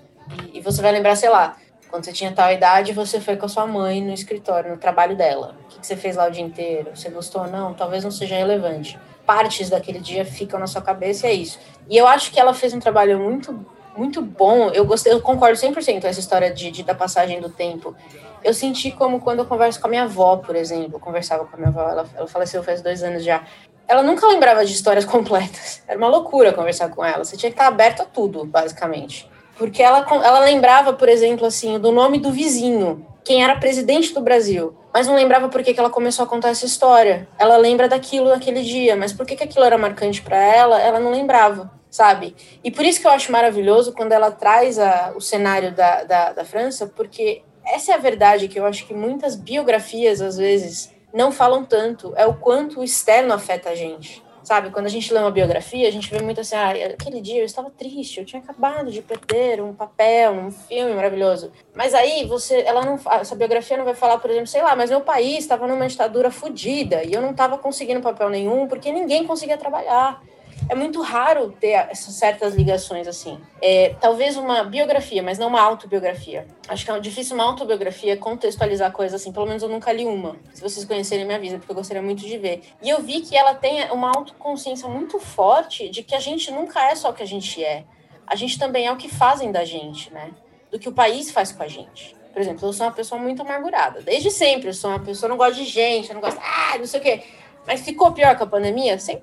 e 0.53 0.59
você 0.59 0.81
vai 0.81 0.91
lembrar, 0.91 1.15
sei 1.15 1.29
lá, 1.29 1.55
Quando 1.89 2.03
você 2.03 2.11
tinha 2.11 2.33
tal 2.33 2.51
idade, 2.51 2.91
você 2.91 3.21
foi 3.21 3.37
com 3.37 3.45
a 3.45 3.49
sua 3.49 3.65
mãe 3.65 4.03
no 4.03 4.11
escritório, 4.11 4.71
no 4.71 4.77
trabalho 4.77 5.15
dela. 5.15 5.55
O 5.63 5.67
que, 5.67 5.87
você 5.87 5.95
fez 5.95 6.17
lá 6.17 6.27
o 6.27 6.31
dia 6.31 6.43
inteiro? 6.43 6.91
Você 6.93 7.09
gostou 7.09 7.43
ou 7.43 7.47
não? 7.47 7.73
Talvez 7.73 8.03
não 8.03 8.11
seja 8.11 8.35
relevante. 8.35 8.99
Partes 9.25 9.69
daquele 9.69 9.99
dia 9.99 10.25
ficam 10.25 10.59
na 10.59 10.67
sua 10.67 10.81
cabeça 10.81 11.27
e 11.27 11.29
é 11.29 11.33
isso. 11.33 11.57
E 11.89 11.95
eu 11.95 12.05
acho 12.05 12.31
que 12.31 12.39
ela 12.39 12.53
fez 12.53 12.73
um 12.73 12.79
trabalho 12.79 13.17
muito 13.19 13.65
muito 13.97 14.21
bom. 14.21 14.69
Eu 14.69 14.85
gostei, 14.85 15.11
eu 15.11 15.19
concordo 15.19 15.57
100% 15.57 16.01
com 16.01 16.07
essa 16.07 16.19
história 16.19 16.53
de, 16.53 16.69
de, 16.69 16.83
da 16.83 16.93
passagem 16.93 17.41
do 17.41 17.49
tempo. 17.49 17.95
Eu 18.43 18.53
senti 18.53 18.91
como 18.91 19.19
quando 19.19 19.39
eu 19.39 19.45
converso 19.45 19.81
com 19.81 19.87
a 19.87 19.89
minha 19.89 20.03
avó, 20.03 20.37
por 20.37 20.55
exemplo, 20.55 20.95
eu 20.95 20.99
conversava 20.99 21.45
com 21.45 21.55
a 21.55 21.57
minha 21.57 21.69
avó, 21.69 21.81
ela, 21.89 22.05
ela 22.15 22.27
faleceu 22.27 22.63
faz 22.63 22.81
dois 22.81 23.01
anos 23.01 23.23
já. 23.23 23.43
Ela 23.87 24.03
nunca 24.03 24.27
lembrava 24.27 24.63
de 24.65 24.71
histórias 24.71 25.03
completas. 25.05 25.81
Era 25.87 25.97
uma 25.97 26.07
loucura 26.07 26.53
conversar 26.53 26.89
com 26.89 27.03
ela. 27.03 27.25
Você 27.25 27.35
tinha 27.35 27.49
que 27.49 27.55
estar 27.55 27.67
aberto 27.67 28.01
a 28.01 28.05
tudo, 28.05 28.45
basicamente. 28.45 29.29
Porque 29.57 29.81
ela, 29.81 30.05
ela 30.23 30.39
lembrava, 30.41 30.93
por 30.93 31.09
exemplo, 31.09 31.47
assim, 31.47 31.79
do 31.79 31.91
nome 31.91 32.19
do 32.19 32.31
vizinho, 32.31 33.05
quem 33.27 33.43
era 33.43 33.59
presidente 33.59 34.13
do 34.13 34.21
Brasil, 34.21 34.73
mas 34.93 35.05
não 35.05 35.13
lembrava 35.13 35.49
por 35.49 35.61
que, 35.61 35.73
que 35.73 35.79
ela 35.81 35.89
começou 35.89 36.23
a 36.23 36.27
contar 36.27 36.47
essa 36.47 36.65
história. 36.65 37.27
Ela 37.37 37.57
lembra 37.57 37.89
daquilo 37.89 38.29
naquele 38.29 38.61
dia, 38.61 38.95
mas 38.95 39.11
por 39.11 39.25
que, 39.25 39.35
que 39.35 39.43
aquilo 39.43 39.65
era 39.65 39.77
marcante 39.77 40.21
para 40.21 40.37
ela, 40.37 40.81
ela 40.81 40.97
não 40.97 41.11
lembrava, 41.11 41.69
sabe? 41.91 42.33
E 42.63 42.71
por 42.71 42.85
isso 42.85 43.01
que 43.01 43.05
eu 43.05 43.11
acho 43.11 43.29
maravilhoso 43.29 43.91
quando 43.91 44.13
ela 44.13 44.31
traz 44.31 44.79
a, 44.79 45.11
o 45.13 45.19
cenário 45.19 45.73
da, 45.73 46.05
da, 46.05 46.31
da 46.31 46.45
França, 46.45 46.87
porque 46.87 47.43
essa 47.65 47.91
é 47.91 47.95
a 47.95 47.97
verdade 47.97 48.47
que 48.47 48.57
eu 48.57 48.65
acho 48.65 48.87
que 48.87 48.93
muitas 48.93 49.35
biografias, 49.35 50.21
às 50.21 50.37
vezes, 50.37 50.95
não 51.13 51.29
falam 51.29 51.65
tanto, 51.65 52.13
é 52.15 52.25
o 52.25 52.33
quanto 52.33 52.79
o 52.79 52.83
externo 52.83 53.33
afeta 53.33 53.71
a 53.71 53.75
gente. 53.75 54.23
Sabe, 54.47 54.69
quando 54.69 54.85
a 54.85 54.89
gente 54.89 55.13
lê 55.13 55.19
uma 55.19 55.29
biografia, 55.29 55.89
a 55.89 55.91
gente 55.91 56.09
vê 56.09 56.21
muito 56.21 56.39
assim, 56.39 56.55
ah, 56.55 56.69
aquele 56.69 57.19
dia 57.19 57.41
eu 57.41 57.45
estava 57.45 57.69
triste, 57.69 58.21
eu 58.21 58.25
tinha 58.25 58.41
acabado 58.41 58.89
de 58.89 59.01
perder 59.01 59.61
um 59.61 59.73
papel, 59.73 60.31
um 60.31 60.49
filme 60.49 60.93
maravilhoso. 60.93 61.51
Mas 61.75 61.93
aí 61.93 62.25
você, 62.25 62.61
ela 62.61 62.81
não, 62.81 62.97
essa 63.11 63.35
biografia 63.35 63.75
não 63.75 63.83
vai 63.83 63.93
falar, 63.93 64.19
por 64.19 64.31
exemplo, 64.31 64.47
sei 64.47 64.61
lá, 64.61 64.73
mas 64.73 64.89
meu 64.89 65.01
país 65.01 65.39
estava 65.39 65.67
numa 65.67 65.85
ditadura 65.85 66.31
fodida 66.31 67.03
e 67.03 67.11
eu 67.11 67.21
não 67.21 67.31
estava 67.31 67.57
conseguindo 67.57 67.99
papel 67.99 68.29
nenhum 68.29 68.69
porque 68.69 68.89
ninguém 68.89 69.27
conseguia 69.27 69.57
trabalhar 69.57 70.23
é 70.69 70.75
muito 70.75 71.01
raro 71.01 71.51
ter 71.59 71.95
certas 71.95 72.53
ligações 72.53 73.07
assim. 73.07 73.39
É, 73.61 73.95
talvez 74.01 74.35
uma 74.35 74.63
biografia, 74.63 75.23
mas 75.23 75.37
não 75.37 75.47
uma 75.47 75.61
autobiografia. 75.61 76.45
Acho 76.67 76.85
que 76.85 76.91
é 76.91 76.99
difícil 76.99 77.35
uma 77.35 77.45
autobiografia 77.45 78.17
contextualizar 78.17 78.91
coisas 78.91 79.19
assim. 79.19 79.31
Pelo 79.31 79.45
menos 79.45 79.63
eu 79.63 79.69
nunca 79.69 79.91
li 79.91 80.05
uma. 80.05 80.35
Se 80.53 80.61
vocês 80.61 80.85
conhecerem, 80.85 81.25
me 81.25 81.33
avisa, 81.33 81.57
porque 81.57 81.71
eu 81.71 81.75
gostaria 81.75 82.01
muito 82.01 82.21
de 82.21 82.37
ver. 82.37 82.61
E 82.81 82.89
eu 82.89 83.01
vi 83.01 83.21
que 83.21 83.35
ela 83.35 83.53
tem 83.53 83.89
uma 83.91 84.09
autoconsciência 84.09 84.87
muito 84.89 85.19
forte 85.19 85.89
de 85.89 86.03
que 86.03 86.15
a 86.15 86.19
gente 86.19 86.51
nunca 86.51 86.81
é 86.89 86.95
só 86.95 87.09
o 87.09 87.13
que 87.13 87.23
a 87.23 87.27
gente 87.27 87.63
é. 87.63 87.85
A 88.25 88.35
gente 88.35 88.59
também 88.59 88.87
é 88.87 88.91
o 88.91 88.97
que 88.97 89.07
fazem 89.07 89.51
da 89.51 89.63
gente, 89.63 90.11
né? 90.13 90.31
Do 90.69 90.77
que 90.77 90.89
o 90.89 90.91
país 90.91 91.31
faz 91.31 91.51
com 91.51 91.63
a 91.63 91.67
gente. 91.67 92.15
Por 92.33 92.41
exemplo, 92.41 92.67
eu 92.67 92.73
sou 92.73 92.85
uma 92.85 92.91
pessoa 92.91 93.19
muito 93.19 93.41
amargurada. 93.41 94.01
Desde 94.01 94.29
sempre, 94.29 94.67
eu 94.67 94.73
sou 94.73 94.91
uma 94.91 94.99
pessoa, 94.99 95.29
não 95.29 95.37
gosto 95.37 95.55
de 95.55 95.65
gente, 95.65 96.09
eu 96.09 96.13
não 96.13 96.21
gosto, 96.21 96.39
ah, 96.39 96.77
não 96.77 96.85
sei 96.85 96.99
o 96.99 97.03
quê. 97.03 97.23
Mas 97.65 97.81
ficou 97.81 98.11
pior 98.11 98.37
com 98.37 98.43
a 98.43 98.47
pandemia? 98.47 98.97
100%. 98.97 99.19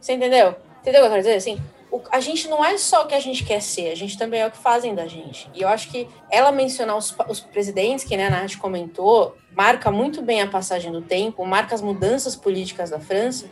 Você 0.00 0.14
entendeu? 0.14 0.56
Entendeu 0.84 1.00
o 1.00 1.04
que 1.04 1.06
eu 1.06 1.10
quero 1.12 1.22
dizer? 1.22 1.36
Assim, 1.36 1.58
o, 1.90 2.02
a 2.12 2.20
gente 2.20 2.46
não 2.46 2.62
é 2.62 2.76
só 2.76 3.04
o 3.04 3.06
que 3.06 3.14
a 3.14 3.20
gente 3.20 3.42
quer 3.42 3.62
ser, 3.62 3.90
a 3.90 3.94
gente 3.94 4.18
também 4.18 4.42
é 4.42 4.46
o 4.46 4.50
que 4.50 4.58
fazem 4.58 4.94
da 4.94 5.06
gente. 5.06 5.48
E 5.54 5.62
eu 5.62 5.68
acho 5.68 5.90
que 5.90 6.06
ela 6.30 6.52
mencionar 6.52 6.94
os, 6.94 7.16
os 7.26 7.40
presidentes, 7.40 8.04
que 8.04 8.14
né, 8.18 8.26
a 8.26 8.30
Nath 8.30 8.58
comentou, 8.58 9.34
marca 9.56 9.90
muito 9.90 10.20
bem 10.20 10.42
a 10.42 10.46
passagem 10.46 10.92
do 10.92 11.00
tempo, 11.00 11.42
marca 11.46 11.74
as 11.74 11.80
mudanças 11.80 12.36
políticas 12.36 12.90
da 12.90 13.00
França, 13.00 13.46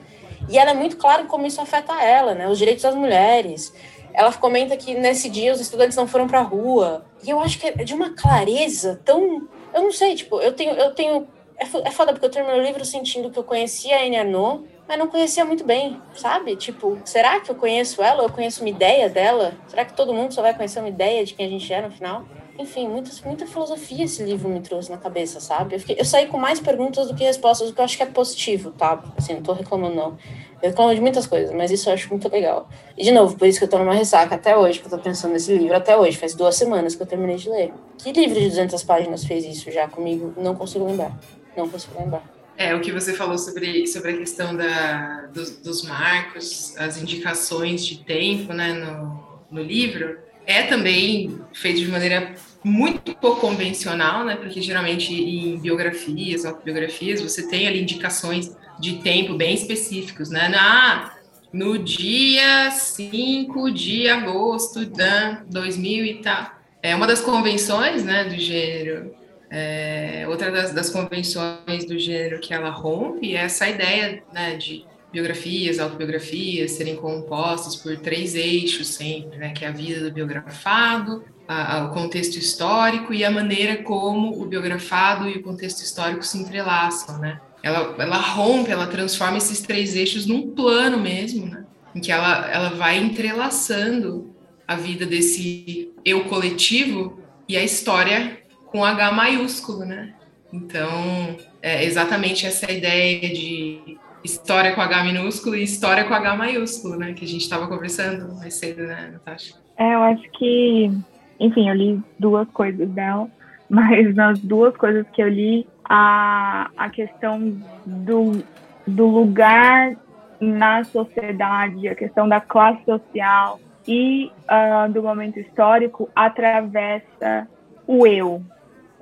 e 0.46 0.58
ela 0.58 0.72
é 0.72 0.74
muito 0.74 0.98
clara 0.98 1.24
como 1.24 1.46
isso 1.46 1.58
afeta 1.58 1.94
ela, 2.02 2.34
né? 2.34 2.46
Os 2.48 2.58
direitos 2.58 2.82
das 2.82 2.94
mulheres. 2.94 3.72
Ela 4.12 4.30
comenta 4.34 4.76
que 4.76 4.92
nesse 4.92 5.30
dia 5.30 5.54
os 5.54 5.60
estudantes 5.60 5.96
não 5.96 6.06
foram 6.06 6.26
para 6.26 6.40
a 6.40 6.42
rua. 6.42 7.06
E 7.24 7.30
eu 7.30 7.40
acho 7.40 7.58
que 7.58 7.68
é 7.68 7.72
de 7.72 7.94
uma 7.94 8.10
clareza 8.10 9.00
tão. 9.06 9.48
Eu 9.72 9.82
não 9.82 9.92
sei, 9.92 10.14
tipo, 10.16 10.38
eu 10.40 10.52
tenho. 10.52 10.74
Eu 10.74 10.92
tenho 10.94 11.26
é, 11.56 11.88
é 11.88 11.90
foda 11.90 12.12
porque 12.12 12.26
eu 12.26 12.30
termino 12.30 12.58
o 12.58 12.62
livro 12.62 12.84
sentindo 12.84 13.30
que 13.30 13.38
eu 13.38 13.44
conhecia 13.44 13.96
a 13.96 14.02
Anne 14.02 14.18
Arnaud, 14.18 14.64
mas 14.88 14.98
não 14.98 15.08
conhecia 15.08 15.44
muito 15.44 15.64
bem, 15.64 16.00
sabe? 16.14 16.56
Tipo, 16.56 16.98
será 17.04 17.40
que 17.40 17.50
eu 17.50 17.54
conheço 17.54 18.02
ela 18.02 18.24
eu 18.24 18.30
conheço 18.30 18.62
uma 18.62 18.70
ideia 18.70 19.08
dela? 19.08 19.54
Será 19.66 19.84
que 19.84 19.94
todo 19.94 20.12
mundo 20.12 20.32
só 20.34 20.42
vai 20.42 20.54
conhecer 20.54 20.80
uma 20.80 20.88
ideia 20.88 21.24
de 21.24 21.34
quem 21.34 21.46
a 21.46 21.48
gente 21.48 21.72
é 21.72 21.80
no 21.80 21.90
final? 21.90 22.24
Enfim, 22.58 22.86
muitas, 22.86 23.20
muita 23.22 23.46
filosofia 23.46 24.04
esse 24.04 24.22
livro 24.22 24.48
me 24.48 24.60
trouxe 24.60 24.90
na 24.90 24.98
cabeça, 24.98 25.40
sabe? 25.40 25.74
Eu, 25.74 25.80
fiquei, 25.80 25.96
eu 25.98 26.04
saí 26.04 26.26
com 26.26 26.36
mais 26.36 26.60
perguntas 26.60 27.08
do 27.08 27.14
que 27.14 27.24
respostas, 27.24 27.70
o 27.70 27.72
que 27.72 27.80
eu 27.80 27.84
acho 27.84 27.96
que 27.96 28.02
é 28.02 28.06
positivo, 28.06 28.70
tá? 28.72 29.02
Assim, 29.16 29.34
não 29.34 29.42
tô 29.42 29.54
reclamando, 29.54 29.94
não. 29.96 30.18
Eu 30.62 30.68
reclamo 30.68 30.94
de 30.94 31.00
muitas 31.00 31.26
coisas, 31.26 31.52
mas 31.54 31.70
isso 31.70 31.88
eu 31.88 31.94
acho 31.94 32.10
muito 32.10 32.28
legal. 32.28 32.68
E, 32.96 33.02
de 33.02 33.10
novo, 33.10 33.36
por 33.36 33.48
isso 33.48 33.58
que 33.58 33.64
eu 33.64 33.68
tô 33.68 33.78
numa 33.78 33.94
ressaca 33.94 34.34
até 34.34 34.56
hoje, 34.56 34.80
que 34.80 34.86
eu 34.86 34.90
tô 34.90 34.98
pensando 34.98 35.32
nesse 35.32 35.56
livro 35.56 35.74
até 35.74 35.96
hoje. 35.96 36.18
Faz 36.18 36.34
duas 36.34 36.54
semanas 36.54 36.94
que 36.94 37.02
eu 37.02 37.06
terminei 37.06 37.36
de 37.36 37.48
ler. 37.48 37.72
Que 37.96 38.12
livro 38.12 38.38
de 38.38 38.48
200 38.50 38.84
páginas 38.84 39.24
fez 39.24 39.44
isso 39.44 39.70
já 39.70 39.88
comigo? 39.88 40.34
Não 40.36 40.54
consigo 40.54 40.84
lembrar. 40.84 41.18
Não 41.56 41.68
consigo 41.68 41.98
lembrar. 41.98 42.41
É, 42.62 42.76
o 42.76 42.80
que 42.80 42.92
você 42.92 43.12
falou 43.12 43.36
sobre, 43.36 43.88
sobre 43.88 44.12
a 44.12 44.16
questão 44.18 44.54
da, 44.54 45.26
dos, 45.34 45.50
dos 45.58 45.82
marcos, 45.82 46.76
as 46.78 46.96
indicações 46.96 47.84
de 47.84 48.04
tempo 48.04 48.52
né, 48.52 48.72
no, 48.72 49.40
no 49.50 49.60
livro, 49.60 50.16
é 50.46 50.62
também 50.62 51.40
feito 51.52 51.80
de 51.80 51.88
maneira 51.88 52.36
muito 52.62 53.16
pouco 53.16 53.40
convencional, 53.40 54.24
né? 54.24 54.36
Porque 54.36 54.62
geralmente 54.62 55.12
em 55.12 55.58
biografias, 55.58 56.44
autobiografias, 56.44 57.20
você 57.20 57.48
tem 57.48 57.66
ali 57.66 57.82
indicações 57.82 58.56
de 58.78 58.98
tempo 58.98 59.34
bem 59.34 59.54
específicos, 59.54 60.30
né? 60.30 60.52
Ah, 60.54 61.16
no 61.52 61.76
dia 61.76 62.70
5 62.70 63.72
de 63.72 64.08
agosto 64.08 64.86
de 64.86 65.36
2000 65.50 66.04
e 66.04 66.14
tal. 66.22 66.48
É 66.80 66.94
uma 66.94 67.08
das 67.08 67.20
convenções, 67.20 68.04
né, 68.04 68.24
do 68.24 68.38
gênero 68.38 69.20
é, 69.54 70.24
outra 70.28 70.50
das, 70.50 70.72
das, 70.72 70.88
convenções 70.88 71.84
do 71.86 71.98
gênero 71.98 72.40
que 72.40 72.54
ela 72.54 72.70
rompe 72.70 73.36
é 73.36 73.40
essa 73.40 73.68
ideia 73.68 74.22
né, 74.32 74.56
de 74.56 74.86
biografias, 75.12 75.78
autobiografias 75.78 76.70
serem 76.70 76.96
compostas 76.96 77.76
por 77.76 77.94
três 77.98 78.34
eixos 78.34 78.88
sempre, 78.88 79.36
né, 79.36 79.50
que 79.50 79.62
é 79.62 79.68
a 79.68 79.70
vida 79.70 80.08
do 80.08 80.10
biografado, 80.10 81.22
a, 81.46 81.76
a, 81.76 81.84
o 81.84 81.90
contexto 81.90 82.36
histórico 82.36 83.12
e 83.12 83.26
a 83.26 83.30
maneira 83.30 83.82
como 83.82 84.40
o 84.40 84.46
biografado 84.46 85.28
e 85.28 85.36
o 85.36 85.42
contexto 85.42 85.82
histórico 85.82 86.24
se 86.24 86.38
entrelaçam, 86.38 87.18
né? 87.18 87.38
Ela, 87.62 87.94
ela 87.98 88.16
rompe, 88.16 88.70
ela 88.70 88.86
transforma 88.86 89.36
esses 89.36 89.60
três 89.60 89.94
eixos 89.94 90.24
num 90.24 90.50
plano 90.52 90.98
mesmo, 90.98 91.46
né? 91.46 91.64
Em 91.94 92.00
que 92.00 92.10
ela, 92.10 92.50
ela 92.50 92.70
vai 92.70 92.96
entrelaçando 92.96 94.34
a 94.66 94.76
vida 94.76 95.04
desse 95.04 95.92
eu 96.04 96.24
coletivo 96.24 97.20
e 97.46 97.56
a 97.56 97.62
história 97.62 98.41
com 98.72 98.82
H 98.82 99.12
maiúsculo, 99.12 99.84
né? 99.84 100.14
Então, 100.52 101.36
é 101.60 101.84
exatamente 101.84 102.46
essa 102.46 102.70
ideia 102.72 103.20
de 103.20 103.98
história 104.24 104.74
com 104.74 104.80
H 104.80 105.04
minúsculo 105.04 105.54
e 105.54 105.62
história 105.62 106.04
com 106.04 106.14
H 106.14 106.34
maiúsculo, 106.36 106.96
né? 106.96 107.12
Que 107.12 107.24
a 107.24 107.28
gente 107.28 107.42
estava 107.42 107.68
conversando 107.68 108.34
mais 108.34 108.54
cedo, 108.54 108.82
né, 108.82 109.10
Natasha? 109.12 109.54
É, 109.76 109.94
eu 109.94 110.02
acho 110.02 110.22
que, 110.32 110.90
enfim, 111.38 111.68
eu 111.68 111.74
li 111.74 112.00
duas 112.18 112.48
coisas 112.48 112.88
dela, 112.88 113.28
mas 113.68 114.14
nas 114.14 114.38
duas 114.38 114.74
coisas 114.76 115.06
que 115.12 115.22
eu 115.22 115.28
li, 115.28 115.66
a, 115.84 116.70
a 116.76 116.88
questão 116.88 117.54
do, 117.84 118.42
do 118.86 119.06
lugar 119.06 119.94
na 120.40 120.82
sociedade, 120.84 121.88
a 121.88 121.94
questão 121.94 122.28
da 122.28 122.40
classe 122.40 122.82
social 122.84 123.60
e 123.86 124.30
uh, 124.48 124.90
do 124.92 125.02
momento 125.02 125.38
histórico 125.38 126.08
atravessa 126.14 127.46
o 127.86 128.06
eu, 128.06 128.42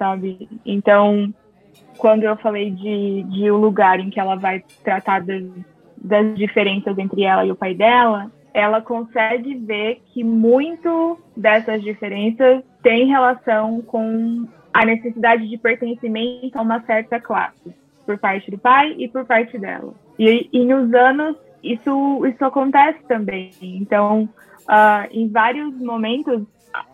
sabe? 0.00 0.48
Então, 0.64 1.32
quando 1.98 2.22
eu 2.22 2.34
falei 2.36 2.70
de, 2.70 3.22
de 3.24 3.50
o 3.50 3.58
lugar 3.58 4.00
em 4.00 4.08
que 4.08 4.18
ela 4.18 4.34
vai 4.34 4.64
tratar 4.82 5.20
das, 5.20 5.44
das 5.98 6.34
diferenças 6.34 6.98
entre 6.98 7.22
ela 7.22 7.44
e 7.44 7.52
o 7.52 7.54
pai 7.54 7.74
dela, 7.74 8.32
ela 8.54 8.80
consegue 8.80 9.54
ver 9.56 10.00
que 10.06 10.24
muito 10.24 11.20
dessas 11.36 11.82
diferenças 11.82 12.64
tem 12.82 13.08
relação 13.08 13.82
com 13.82 14.48
a 14.72 14.86
necessidade 14.86 15.46
de 15.46 15.58
pertencimento 15.58 16.58
a 16.58 16.62
uma 16.62 16.80
certa 16.84 17.20
classe, 17.20 17.74
por 18.06 18.16
parte 18.18 18.50
do 18.50 18.56
pai 18.56 18.94
e 18.98 19.06
por 19.06 19.26
parte 19.26 19.58
dela. 19.58 19.92
E, 20.18 20.48
e 20.50 20.64
nos 20.64 20.94
anos 20.94 21.36
isso, 21.62 22.24
isso 22.26 22.42
acontece 22.42 23.00
também. 23.06 23.50
Então, 23.60 24.26
uh, 24.62 25.06
em 25.10 25.28
vários 25.28 25.78
momentos, 25.78 26.42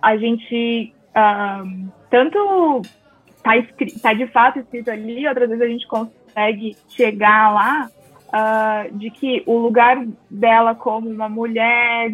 a 0.02 0.16
gente 0.16 0.92
uh, 1.14 1.88
tanto 2.10 2.82
tá, 3.42 3.52
tá 4.02 4.12
de 4.12 4.26
fato 4.28 4.58
escrito 4.58 4.90
ali, 4.90 5.26
outras 5.26 5.48
vezes 5.48 5.62
a 5.62 5.68
gente 5.68 5.86
consegue 5.86 6.76
chegar 6.88 7.52
lá 7.52 7.90
uh, 8.28 8.96
de 8.96 9.10
que 9.10 9.42
o 9.46 9.58
lugar 9.58 10.04
dela 10.30 10.74
como 10.74 11.08
uma 11.08 11.28
mulher 11.28 12.12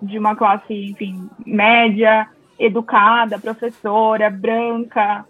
de 0.00 0.18
uma 0.18 0.34
classe, 0.34 0.74
enfim, 0.74 1.28
média, 1.46 2.28
educada, 2.58 3.38
professora, 3.38 4.28
branca, 4.28 5.24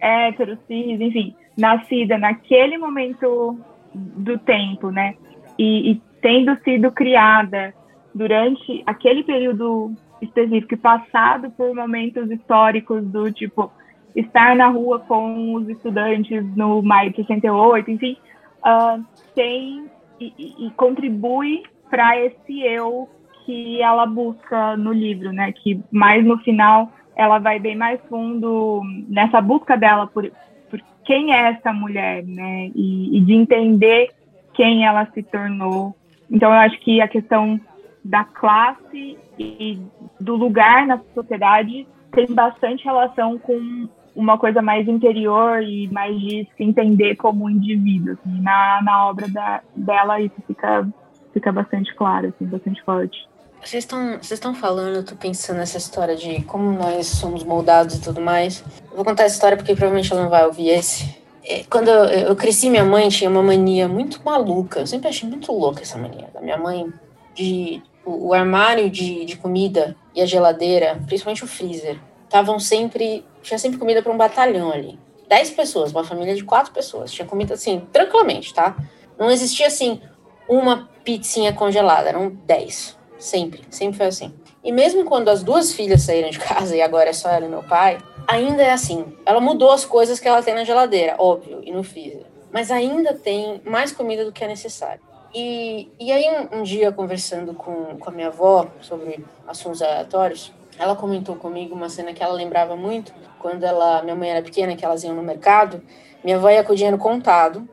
hétero, 0.00 0.56
cis, 0.66 1.00
enfim, 1.00 1.34
nascida 1.56 2.16
naquele 2.16 2.78
momento 2.78 3.58
do 3.94 4.38
tempo, 4.38 4.90
né? 4.90 5.14
E, 5.58 5.92
e 5.92 6.02
tendo 6.20 6.56
sido 6.64 6.90
criada 6.90 7.74
durante 8.14 8.82
aquele 8.86 9.22
período 9.22 9.92
específico 10.24 10.74
e 10.74 10.78
passado 10.78 11.50
por 11.50 11.74
momentos 11.74 12.30
históricos 12.30 13.04
do 13.04 13.30
tipo 13.32 13.70
estar 14.14 14.54
na 14.54 14.68
rua 14.68 15.00
com 15.00 15.54
os 15.54 15.68
estudantes 15.68 16.44
no 16.56 16.82
maio 16.82 17.10
de 17.10 17.16
68, 17.16 17.90
enfim, 17.90 18.16
uh, 18.64 19.04
tem 19.34 19.90
e, 20.20 20.66
e 20.66 20.70
contribui 20.72 21.62
para 21.90 22.18
esse 22.20 22.60
eu 22.62 23.08
que 23.44 23.82
ela 23.82 24.06
busca 24.06 24.76
no 24.76 24.92
livro, 24.92 25.32
né? 25.32 25.52
Que 25.52 25.80
mais 25.90 26.24
no 26.24 26.38
final 26.38 26.90
ela 27.16 27.38
vai 27.38 27.58
bem 27.58 27.76
mais 27.76 28.00
fundo 28.08 28.82
nessa 29.08 29.40
busca 29.40 29.76
dela 29.76 30.06
por, 30.06 30.30
por 30.70 30.80
quem 31.04 31.32
é 31.32 31.50
essa 31.50 31.72
mulher, 31.72 32.24
né? 32.24 32.70
E, 32.74 33.18
e 33.18 33.20
de 33.20 33.34
entender 33.34 34.10
quem 34.54 34.86
ela 34.86 35.06
se 35.12 35.22
tornou. 35.22 35.94
Então 36.30 36.50
eu 36.50 36.56
acho 36.56 36.78
que 36.80 37.00
a 37.00 37.08
questão 37.08 37.60
da 38.04 38.24
classe 38.24 39.18
e 39.38 39.80
do 40.20 40.36
lugar 40.36 40.86
na 40.86 41.00
sociedade 41.14 41.86
tem 42.12 42.26
bastante 42.26 42.84
relação 42.84 43.38
com 43.38 43.88
uma 44.14 44.38
coisa 44.38 44.62
mais 44.62 44.86
interior 44.86 45.62
e 45.62 45.88
mais 45.88 46.18
de 46.20 46.48
se 46.56 46.62
entender 46.62 47.16
como 47.16 47.50
indivíduo. 47.50 48.12
Assim. 48.12 48.40
Na, 48.40 48.80
na 48.82 49.08
obra 49.08 49.28
da, 49.28 49.62
dela 49.74 50.20
isso 50.20 50.36
fica, 50.46 50.86
fica 51.32 51.50
bastante 51.50 51.94
claro, 51.94 52.28
assim, 52.28 52.44
bastante 52.44 52.82
forte. 52.84 53.28
Vocês 53.64 53.88
estão 54.30 54.54
falando, 54.54 54.96
eu 54.96 55.04
tô 55.04 55.16
pensando 55.16 55.56
nessa 55.56 55.78
história 55.78 56.14
de 56.14 56.42
como 56.42 56.70
nós 56.72 57.06
somos 57.06 57.42
moldados 57.42 57.96
e 57.96 58.00
tudo 58.02 58.20
mais. 58.20 58.62
Eu 58.90 58.96
vou 58.96 59.04
contar 59.04 59.24
essa 59.24 59.36
história 59.36 59.56
porque 59.56 59.74
provavelmente 59.74 60.12
ela 60.12 60.22
não 60.22 60.30
vai 60.30 60.44
ouvir 60.44 60.68
esse. 60.68 61.16
É, 61.42 61.64
quando 61.64 61.88
eu, 61.88 62.28
eu 62.28 62.36
cresci, 62.36 62.68
minha 62.68 62.84
mãe 62.84 63.08
tinha 63.08 63.30
uma 63.30 63.42
mania 63.42 63.88
muito 63.88 64.20
maluca. 64.22 64.80
Eu 64.80 64.86
sempre 64.86 65.08
achei 65.08 65.26
muito 65.26 65.50
louca 65.50 65.80
essa 65.80 65.96
mania 65.96 66.28
da 66.32 66.42
minha 66.42 66.58
mãe 66.58 66.92
de 67.34 67.82
o, 68.04 68.28
o 68.28 68.34
armário 68.34 68.90
de, 68.90 69.24
de 69.24 69.36
comida 69.36 69.96
e 70.14 70.20
a 70.20 70.26
geladeira, 70.26 71.00
principalmente 71.06 71.44
o 71.44 71.46
freezer, 71.46 71.98
estavam 72.24 72.58
sempre. 72.58 73.24
Tinha 73.42 73.58
sempre 73.58 73.78
comida 73.78 74.02
para 74.02 74.12
um 74.12 74.16
batalhão 74.16 74.72
ali. 74.72 74.98
Dez 75.28 75.50
pessoas, 75.50 75.90
uma 75.92 76.04
família 76.04 76.34
de 76.34 76.44
quatro 76.44 76.72
pessoas. 76.72 77.12
Tinha 77.12 77.26
comida 77.26 77.54
assim, 77.54 77.86
tranquilamente, 77.92 78.54
tá? 78.54 78.76
Não 79.18 79.30
existia 79.30 79.66
assim 79.66 80.00
uma 80.48 80.88
pizzinha 81.04 81.52
congelada, 81.52 82.08
eram 82.08 82.30
dez. 82.44 82.98
Sempre, 83.18 83.62
sempre 83.70 83.96
foi 83.96 84.06
assim. 84.06 84.34
E 84.62 84.72
mesmo 84.72 85.04
quando 85.04 85.28
as 85.28 85.42
duas 85.42 85.72
filhas 85.72 86.02
saíram 86.02 86.30
de 86.30 86.38
casa 86.38 86.74
e 86.74 86.82
agora 86.82 87.10
é 87.10 87.12
só 87.12 87.28
ela 87.28 87.46
e 87.46 87.48
meu 87.48 87.62
pai, 87.62 87.98
ainda 88.26 88.62
é 88.62 88.72
assim. 88.72 89.04
Ela 89.24 89.40
mudou 89.40 89.70
as 89.70 89.84
coisas 89.84 90.18
que 90.18 90.26
ela 90.26 90.42
tem 90.42 90.54
na 90.54 90.64
geladeira, 90.64 91.16
óbvio, 91.18 91.60
e 91.62 91.70
no 91.70 91.82
freezer. 91.82 92.26
Mas 92.52 92.70
ainda 92.70 93.14
tem 93.14 93.60
mais 93.64 93.92
comida 93.92 94.24
do 94.24 94.32
que 94.32 94.44
é 94.44 94.48
necessário. 94.48 95.00
E, 95.34 95.90
e 95.98 96.12
aí, 96.12 96.48
um, 96.52 96.60
um 96.60 96.62
dia, 96.62 96.92
conversando 96.92 97.54
com, 97.54 97.98
com 97.98 98.08
a 98.08 98.12
minha 98.12 98.28
avó 98.28 98.68
sobre 98.80 99.24
assuntos 99.48 99.82
aleatórios, 99.82 100.52
ela 100.78 100.94
comentou 100.94 101.34
comigo 101.34 101.74
uma 101.74 101.88
cena 101.88 102.12
que 102.12 102.22
ela 102.22 102.32
lembrava 102.32 102.76
muito, 102.76 103.12
quando 103.40 103.64
ela, 103.64 104.00
minha 104.02 104.14
mãe 104.14 104.30
era 104.30 104.42
pequena, 104.42 104.76
que 104.76 104.84
elas 104.84 105.02
iam 105.02 105.14
no 105.14 105.22
mercado, 105.22 105.82
minha 106.22 106.36
avó 106.36 106.48
ia 106.50 106.62
com 106.62 106.72
o 106.72 106.76
dinheiro 106.76 106.98
contado, 106.98 107.68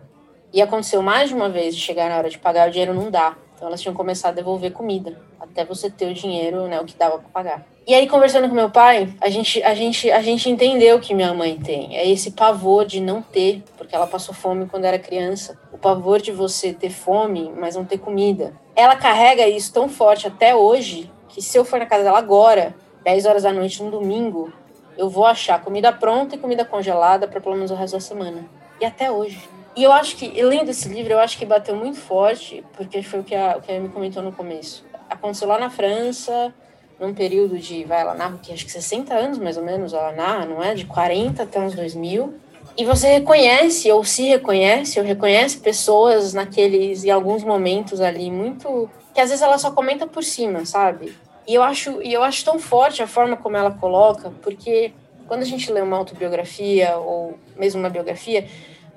e 0.52 0.60
aconteceu 0.60 1.04
mais 1.04 1.30
de 1.30 1.36
uma 1.36 1.50
vez 1.50 1.76
de 1.76 1.82
chegar 1.82 2.10
na 2.10 2.18
hora 2.18 2.30
de 2.30 2.40
pagar, 2.40 2.68
o 2.68 2.72
dinheiro 2.72 2.96
não 2.96 3.12
dá. 3.12 3.38
Então 3.56 3.68
elas 3.68 3.80
tinham 3.80 3.94
começado 3.94 4.32
a 4.32 4.36
devolver 4.36 4.72
comida, 4.72 5.22
até 5.40 5.64
você 5.64 5.90
ter 5.90 6.12
o 6.12 6.14
dinheiro, 6.16 6.68
né, 6.68 6.82
o 6.82 6.86
que 6.86 6.96
dava 6.96 7.20
para 7.20 7.30
pagar. 7.30 7.71
E 7.88 7.96
aí 7.96 8.08
conversando 8.08 8.48
com 8.48 8.54
meu 8.54 8.70
pai, 8.70 9.12
a 9.20 9.28
gente 9.30 9.62
a 9.64 9.74
gente 9.74 10.12
a 10.12 10.22
gente 10.22 10.48
entendeu 10.48 11.00
que 11.00 11.16
minha 11.16 11.34
mãe 11.34 11.58
tem, 11.58 11.98
é 11.98 12.08
esse 12.08 12.32
pavor 12.32 12.86
de 12.86 13.02
não 13.02 13.24
ter, 13.24 13.64
porque 13.76 13.96
ela 13.96 14.06
passou 14.06 14.36
fome 14.36 14.68
quando 14.68 14.86
era 14.86 15.00
criança. 15.00 15.60
O 15.72 15.80
pavor 15.80 16.22
de 16.22 16.32
você 16.32 16.74
ter 16.74 16.92
fome, 16.92 17.52
mas 17.58 17.76
não 17.76 17.84
ter 17.84 17.98
comida. 17.98 18.54
Ela 18.76 18.96
carrega 18.96 19.48
isso 19.48 19.74
tão 19.74 19.90
forte 19.90 20.28
até 20.28 20.56
hoje, 20.56 21.12
que 21.28 21.42
se 21.42 21.58
eu 21.58 21.66
for 21.66 21.80
na 21.80 21.88
casa 21.88 22.04
dela 22.04 22.20
agora, 22.20 22.76
10 23.04 23.26
horas 23.26 23.44
da 23.44 23.52
noite, 23.52 23.82
num 23.82 23.90
domingo, 23.90 24.54
eu 24.96 25.10
vou 25.10 25.26
achar 25.26 25.60
comida 25.60 25.92
pronta 25.92 26.36
e 26.36 26.38
comida 26.38 26.64
congelada 26.64 27.28
para 27.28 27.42
pelo 27.42 27.56
menos 27.56 27.72
o 27.72 27.76
resto 27.76 27.94
da 27.94 28.00
semana. 28.00 28.46
E 28.80 28.86
até 28.86 29.10
hoje. 29.10 29.50
E 29.76 29.84
eu 29.84 29.92
acho 29.92 30.18
que, 30.18 30.28
lendo 30.44 30.70
esse 30.70 30.88
livro, 30.88 31.14
eu 31.14 31.20
acho 31.20 31.38
que 31.38 31.46
bateu 31.46 31.76
muito 31.76 31.98
forte, 31.98 32.64
porque 32.74 33.02
foi 33.02 33.22
o 33.22 33.24
que 33.24 33.34
a, 33.34 33.58
o 33.58 33.62
que 33.62 33.72
a 33.72 33.80
me 33.80 33.90
comentou 33.90 34.22
no 34.22 34.32
começo. 34.32 34.86
Aconteceu 35.10 35.48
lá 35.48 35.58
na 35.58 35.70
França, 35.70 36.54
num 37.02 37.16
período 37.16 37.58
de, 37.58 37.84
vai, 37.84 38.02
ela 38.02 38.14
narra, 38.14 38.38
que 38.38 38.54
acho 38.54 38.64
que 38.64 38.72
60 38.72 39.12
anos 39.12 39.40
mais 39.40 39.58
ou 39.58 39.64
menos, 39.64 39.92
ela 39.92 40.12
narra, 40.12 40.46
não 40.46 40.64
é? 40.64 40.76
De 40.76 40.86
40 40.86 41.42
até 41.42 41.60
uns 41.60 41.74
2000. 41.74 42.36
E 42.78 42.86
você 42.86 43.08
reconhece, 43.08 43.92
ou 43.92 44.04
se 44.06 44.30
reconhece, 44.30 45.00
ou 45.00 45.06
reconhece 45.06 45.58
pessoas 45.58 46.34
naqueles, 46.36 47.04
em 47.04 47.10
alguns 47.10 47.44
momentos 47.44 48.00
ali, 48.00 48.30
muito. 48.30 48.88
que 49.16 49.20
às 49.20 49.30
vezes 49.30 49.42
ela 49.42 49.58
só 49.58 49.72
comenta 49.72 50.06
por 50.06 50.24
cima, 50.24 50.64
sabe? 50.64 51.14
E 51.48 51.56
eu 51.56 51.64
acho, 51.64 52.00
e 52.04 52.14
eu 52.14 52.22
acho 52.24 52.46
tão 52.46 52.60
forte 52.60 53.02
a 53.02 53.08
forma 53.08 53.36
como 53.36 53.58
ela 53.58 53.72
coloca, 53.72 54.32
porque 54.44 54.94
quando 55.28 55.42
a 55.42 55.46
gente 55.46 55.72
lê 55.72 55.82
uma 55.82 55.98
autobiografia 55.98 56.98
ou 56.98 57.38
mesmo 57.58 57.80
uma 57.80 57.90
biografia, 57.90 58.46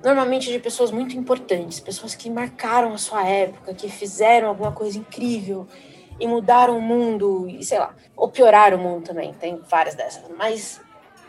normalmente 0.05 0.53
de 0.53 0.59
pessoas 0.59 0.90
muito 0.90 1.17
importantes, 1.17 1.81
pessoas 1.81 2.14
que 2.14 2.29
marcaram 2.29 2.93
a 2.93 2.99
sua 2.99 3.27
época, 3.27 3.73
que 3.73 3.88
fizeram 3.88 4.49
alguma 4.49 4.73
coisa 4.73 4.99
incrível 4.99 5.67
e 6.18 6.27
mudaram 6.27 6.79
o 6.79 6.83
mundo, 6.83 7.46
e 7.48 7.62
sei 7.64 7.79
lá, 7.79 7.94
ou 8.16 8.29
pioraram 8.29 8.79
o 8.79 8.81
mundo 8.81 9.05
também, 9.05 9.33
tem 9.35 9.61
várias 9.68 9.94
dessas. 9.94 10.24
Mas 10.37 10.81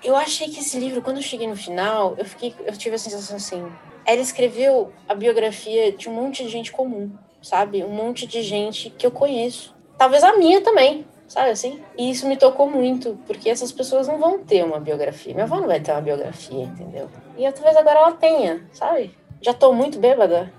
eu 0.03 0.15
achei 0.15 0.47
que 0.49 0.59
esse 0.59 0.79
livro, 0.79 1.01
quando 1.01 1.17
eu 1.17 1.23
cheguei 1.23 1.47
no 1.47 1.55
final, 1.55 2.15
eu 2.17 2.25
fiquei, 2.25 2.53
eu 2.65 2.73
tive 2.77 2.95
a 2.95 2.99
sensação 2.99 3.37
assim, 3.37 3.65
ela 4.05 4.21
escreveu 4.21 4.91
a 5.09 5.15
biografia 5.15 5.91
de 5.91 6.07
um 6.07 6.13
monte 6.13 6.43
de 6.43 6.49
gente 6.49 6.71
comum, 6.71 7.11
sabe? 7.41 7.83
Um 7.83 7.89
monte 7.89 8.27
de 8.27 8.41
gente 8.41 8.89
que 8.89 9.05
eu 9.05 9.11
conheço 9.11 9.75
talvez 9.97 10.23
a 10.23 10.37
minha 10.37 10.61
também, 10.61 11.05
sabe 11.27 11.49
assim? 11.49 11.79
E 11.97 12.09
isso 12.09 12.27
me 12.27 12.37
tocou 12.37 12.69
muito, 12.69 13.17
porque 13.25 13.49
essas 13.49 13.71
pessoas 13.71 14.07
não 14.07 14.17
vão 14.17 14.39
ter 14.39 14.63
uma 14.63 14.79
biografia. 14.79 15.33
Minha 15.33 15.45
avó 15.45 15.59
não 15.59 15.67
vai 15.67 15.79
ter 15.79 15.91
uma 15.91 16.01
biografia, 16.01 16.63
entendeu? 16.63 17.09
E 17.37 17.51
talvez 17.51 17.75
agora 17.75 17.99
ela 17.99 18.11
tenha, 18.13 18.61
sabe? 18.71 19.11
Já 19.41 19.53
tô 19.53 19.73
muito 19.73 19.99
bêbada. 19.99 20.51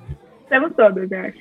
Temos 0.49 0.75
todas, 0.75 1.11
eu 1.11 1.21
acho. 1.21 1.39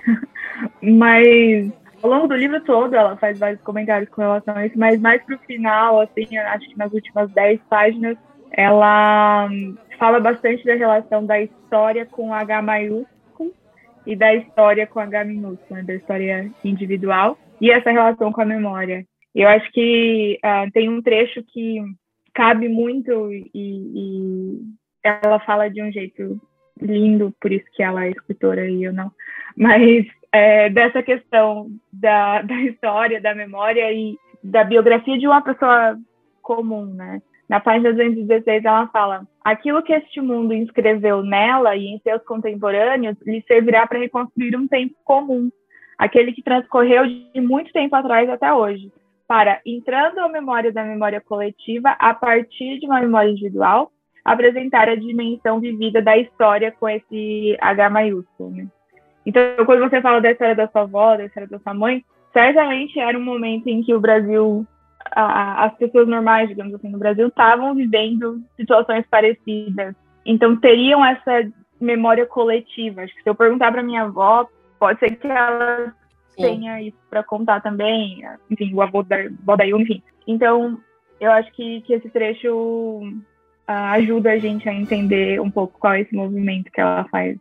Mas 0.82 1.72
ao 2.06 2.10
longo 2.10 2.28
do 2.28 2.36
livro 2.36 2.62
todo 2.62 2.96
ela 2.96 3.18
faz 3.18 3.40
vários 3.40 3.60
comentários 3.62 4.10
com 4.10 4.22
relação 4.22 4.56
a 4.56 4.66
isso, 4.66 4.78
mas 4.78 5.02
mais 5.02 5.24
pro 5.24 5.40
final, 5.40 6.00
assim, 6.02 6.38
acho 6.38 6.70
que 6.70 6.78
nas 6.78 6.94
últimas 6.94 7.32
dez 7.32 7.60
páginas, 7.68 8.16
ela 8.52 9.48
hum, 9.52 9.76
fala 9.98 10.20
bastante 10.20 10.64
da 10.64 10.76
relação 10.76 11.26
da 11.26 11.42
história 11.42 12.06
com 12.06 12.32
H 12.32 12.62
maiúsculo 12.62 13.52
e 14.06 14.16
da 14.16 14.36
história 14.36 14.86
com 14.86 15.00
H 15.00 15.26
minúsculo, 15.26 15.80
né, 15.80 15.84
da 15.84 15.96
história 15.96 16.52
individual 16.64 17.40
e 17.60 17.72
essa 17.72 17.90
relação 17.90 18.32
com 18.32 18.42
a 18.42 18.46
memória. 18.46 19.04
Eu 19.34 19.50
acho 19.50 19.70
que 19.72 20.40
uh, 20.46 20.72
tem 20.72 20.88
um 20.88 21.02
trecho 21.02 21.44
que 21.44 21.82
cabe 22.36 22.70
muito 22.70 23.32
e, 23.34 23.50
e, 23.56 24.60
ela 25.04 25.40
fala 25.40 25.70
de 25.70 25.82
um 25.82 25.92
jeito 25.92 26.40
lindo, 26.80 27.34
por 27.42 27.52
isso 27.52 27.66
que 27.74 27.82
ela 27.82 28.06
é 28.06 28.12
escritora 28.12 28.70
e 28.70 28.84
eu 28.84 28.94
não, 28.94 29.12
mas 29.58 30.06
é, 30.36 30.70
dessa 30.70 31.02
questão 31.02 31.68
da, 31.94 32.42
da 32.44 32.56
história, 32.64 33.22
da 33.22 33.34
memória 33.34 33.90
e 33.94 34.18
da 34.44 34.64
biografia 34.66 35.18
de 35.18 35.26
uma 35.26 35.42
pessoa 35.42 35.98
comum, 36.42 36.86
né? 36.86 37.22
Na 37.48 37.60
página 37.60 37.94
216 37.94 38.66
ela 38.66 38.88
fala: 38.88 39.26
aquilo 39.44 39.82
que 39.82 39.94
este 39.94 40.20
mundo 40.20 40.54
inscreveu 40.54 41.24
nela 41.24 41.76
e 41.76 41.86
em 41.88 42.00
seus 42.00 42.22
contemporâneos 42.24 43.16
lhe 43.26 43.42
servirá 43.48 43.88
para 43.88 44.00
reconstruir 44.00 44.56
um 44.58 44.68
tempo 44.68 44.96
comum, 45.06 45.50
aquele 45.98 46.34
que 46.34 46.44
transcorreu 46.44 47.06
de 47.08 47.40
muito 47.40 47.72
tempo 47.72 47.96
atrás 47.96 48.30
até 48.30 48.52
hoje, 48.52 48.92
para, 49.28 49.62
entrando 49.66 50.20
a 50.20 50.28
memória 50.28 50.72
da 50.72 50.84
memória 50.84 51.22
coletiva, 51.22 51.96
a 51.98 52.14
partir 52.14 52.80
de 52.80 52.88
uma 52.88 53.00
memória 53.00 53.30
individual, 53.30 53.92
apresentar 54.24 54.90
a 54.90 54.96
dimensão 54.96 55.60
vivida 55.60 56.02
da 56.02 56.18
história 56.18 56.72
com 56.72 56.90
esse 56.90 57.56
H 57.62 57.90
maiúsculo. 57.90 58.50
Né? 58.50 58.68
Então, 59.26 59.66
quando 59.66 59.90
você 59.90 60.02
fala 60.02 60.22
da 60.22 60.32
história 60.32 60.56
da 60.56 60.68
sua 60.68 60.82
avó, 60.82 61.18
da 61.18 61.26
história 61.26 61.50
da 61.50 61.60
sua 61.60 61.74
mãe, 61.74 62.04
certamente 62.32 63.00
era 63.00 63.18
um 63.18 63.24
momento 63.24 63.68
em 63.68 63.82
que 63.82 63.94
o 63.94 64.00
Brasil, 64.00 64.66
a, 65.12 65.66
as 65.66 65.76
pessoas 65.76 66.08
normais, 66.08 66.50
digamos 66.50 66.76
assim, 66.76 66.90
no 66.90 67.00
Brasil, 67.00 67.28
estavam 67.28 67.74
vivendo 67.74 68.42
situações 68.56 69.06
parecidas. 69.10 69.96
Então, 70.26 70.56
teriam 70.58 71.04
essa 71.04 71.50
memória 71.80 72.26
coletiva. 72.26 73.02
Acho 73.02 73.16
que 73.16 73.24
se 73.24 73.30
eu 73.30 73.36
perguntar 73.36 73.72
para 73.72 73.84
minha 73.84 74.04
avó, 74.04 74.48
pode 74.80 75.00
ser 75.00 75.16
que 75.16 75.28
ela 75.28 75.94
Sim. 76.30 76.42
tenha 76.42 76.82
isso 76.82 76.98
para 77.10 77.24
contar 77.24 77.62
também, 77.62 78.24
enfim, 78.50 78.74
o 78.74 78.82
avô 78.82 79.02
da, 79.04 79.16
avô 79.16 79.56
da 79.56 79.64
Yumi, 79.64 79.84
enfim. 79.84 80.04
Então, 80.28 80.80
eu 81.20 81.32
acho 81.32 81.52
que, 81.54 81.82
que 81.82 81.94
esse 81.94 82.10
trecho 82.10 83.02
uh, 83.68 83.94
ajuda 83.94 84.32
a 84.32 84.38
gente 84.38 84.68
a 84.68 84.74
entender 84.74 85.40
um 85.40 85.50
pouco 85.50 85.80
qual 85.80 85.94
é 85.94 86.02
esse 86.02 86.14
movimento 86.14 86.72
que 86.72 86.82
ela 86.82 87.06
faz 87.06 87.38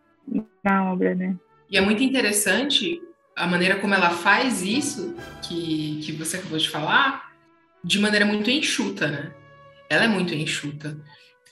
na 0.63 0.93
obra, 0.93 1.15
né? 1.15 1.35
E 1.71 1.77
é 1.77 1.81
muito 1.81 2.03
interessante 2.03 3.01
a 3.37 3.47
maneira 3.47 3.77
como 3.77 3.95
ela 3.95 4.11
faz 4.11 4.63
isso, 4.63 5.15
que, 5.43 6.01
que 6.03 6.13
você 6.13 6.37
acabou 6.37 6.59
de 6.59 6.69
falar, 6.69 7.33
de 7.83 7.99
maneira 7.99 8.25
muito 8.25 8.51
enxuta, 8.51 9.09
né? 9.09 9.33
Ela 9.91 10.05
é 10.05 10.09
muito 10.09 10.35
enxuta. 10.35 10.97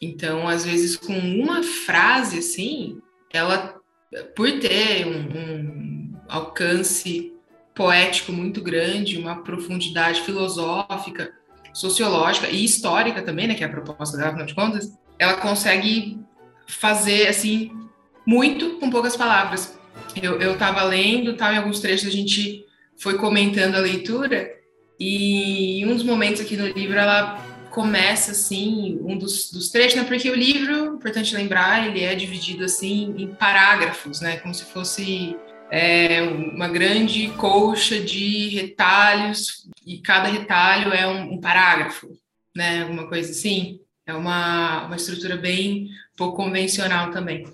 Então, 0.00 0.48
às 0.48 0.64
vezes, 0.64 0.96
com 0.96 1.16
uma 1.16 1.62
frase 1.62 2.38
assim, 2.38 3.00
ela 3.32 3.80
por 4.36 4.50
ter 4.60 5.06
um, 5.06 5.38
um 5.38 6.20
alcance 6.28 7.32
poético 7.74 8.32
muito 8.32 8.60
grande, 8.60 9.18
uma 9.18 9.42
profundidade 9.42 10.20
filosófica, 10.20 11.32
sociológica 11.72 12.48
e 12.48 12.64
histórica 12.64 13.22
também, 13.22 13.46
né, 13.46 13.54
que 13.54 13.64
é 13.64 13.66
a 13.66 13.70
proposta 13.70 14.16
dela, 14.16 14.30
afinal 14.30 14.46
de 14.46 14.54
contas, 14.54 14.92
ela 15.18 15.34
consegue 15.34 16.20
fazer 16.66 17.28
assim 17.28 17.70
muito 18.26 18.78
com 18.78 18.90
poucas 18.90 19.16
palavras. 19.16 19.78
Eu 20.20 20.52
estava 20.52 20.82
lendo, 20.84 21.34
tal, 21.34 21.52
em 21.52 21.58
alguns 21.58 21.80
trechos 21.80 22.08
a 22.08 22.12
gente 22.12 22.64
foi 22.98 23.16
comentando 23.16 23.76
a 23.76 23.80
leitura 23.80 24.50
e 24.98 25.80
em 25.80 25.86
um 25.86 25.94
dos 25.94 26.04
momentos 26.04 26.40
aqui 26.40 26.56
no 26.56 26.66
livro 26.66 26.98
ela 26.98 27.36
começa 27.70 28.32
assim 28.32 28.98
um 29.02 29.16
dos, 29.16 29.50
dos 29.50 29.70
trechos, 29.70 29.96
né? 29.96 30.04
Porque 30.04 30.30
o 30.30 30.34
livro, 30.34 30.96
importante 30.96 31.34
lembrar, 31.34 31.86
ele 31.86 32.02
é 32.02 32.14
dividido 32.14 32.64
assim 32.64 33.14
em 33.16 33.34
parágrafos, 33.34 34.20
né? 34.20 34.36
Como 34.36 34.54
se 34.54 34.64
fosse 34.64 35.36
é, 35.70 36.22
uma 36.22 36.68
grande 36.68 37.28
colcha 37.38 37.98
de 37.98 38.50
retalhos 38.50 39.66
e 39.86 39.98
cada 39.98 40.28
retalho 40.28 40.92
é 40.92 41.06
um, 41.06 41.32
um 41.32 41.40
parágrafo, 41.40 42.08
né? 42.54 42.82
Alguma 42.82 43.08
coisa 43.08 43.30
assim. 43.30 43.80
É 44.06 44.12
uma, 44.12 44.86
uma 44.86 44.96
estrutura 44.96 45.36
bem 45.36 45.88
pouco 46.16 46.36
convencional 46.36 47.10
também. 47.10 47.44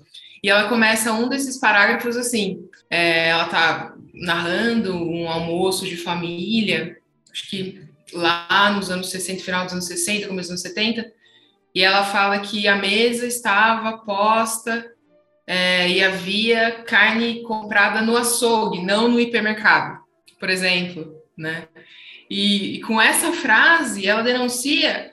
E 0.43 0.49
ela 0.49 0.69
começa 0.69 1.13
um 1.13 1.27
desses 1.27 1.57
parágrafos 1.57 2.15
assim, 2.15 2.67
é, 2.89 3.29
ela 3.29 3.45
está 3.45 3.93
narrando 4.13 4.95
um 4.95 5.29
almoço 5.29 5.85
de 5.85 5.97
família, 5.97 6.97
acho 7.31 7.49
que 7.49 7.81
lá 8.13 8.71
nos 8.71 8.89
anos 8.89 9.09
60, 9.09 9.43
final 9.43 9.65
dos 9.65 9.73
anos 9.73 9.85
60, 9.85 10.27
começo 10.27 10.51
dos 10.51 10.63
anos 10.63 10.75
70, 10.75 11.11
e 11.75 11.83
ela 11.83 12.03
fala 12.03 12.39
que 12.39 12.67
a 12.67 12.75
mesa 12.75 13.25
estava 13.25 13.99
posta 13.99 14.91
é, 15.45 15.89
e 15.89 16.03
havia 16.03 16.83
carne 16.83 17.41
comprada 17.43 18.01
no 18.01 18.17
açougue, 18.17 18.81
não 18.81 19.07
no 19.07 19.19
hipermercado, 19.19 19.99
por 20.39 20.49
exemplo, 20.49 21.13
né? 21.37 21.67
E, 22.29 22.75
e 22.75 22.81
com 22.81 23.01
essa 23.01 23.31
frase, 23.31 24.05
ela 24.05 24.21
denuncia 24.21 25.11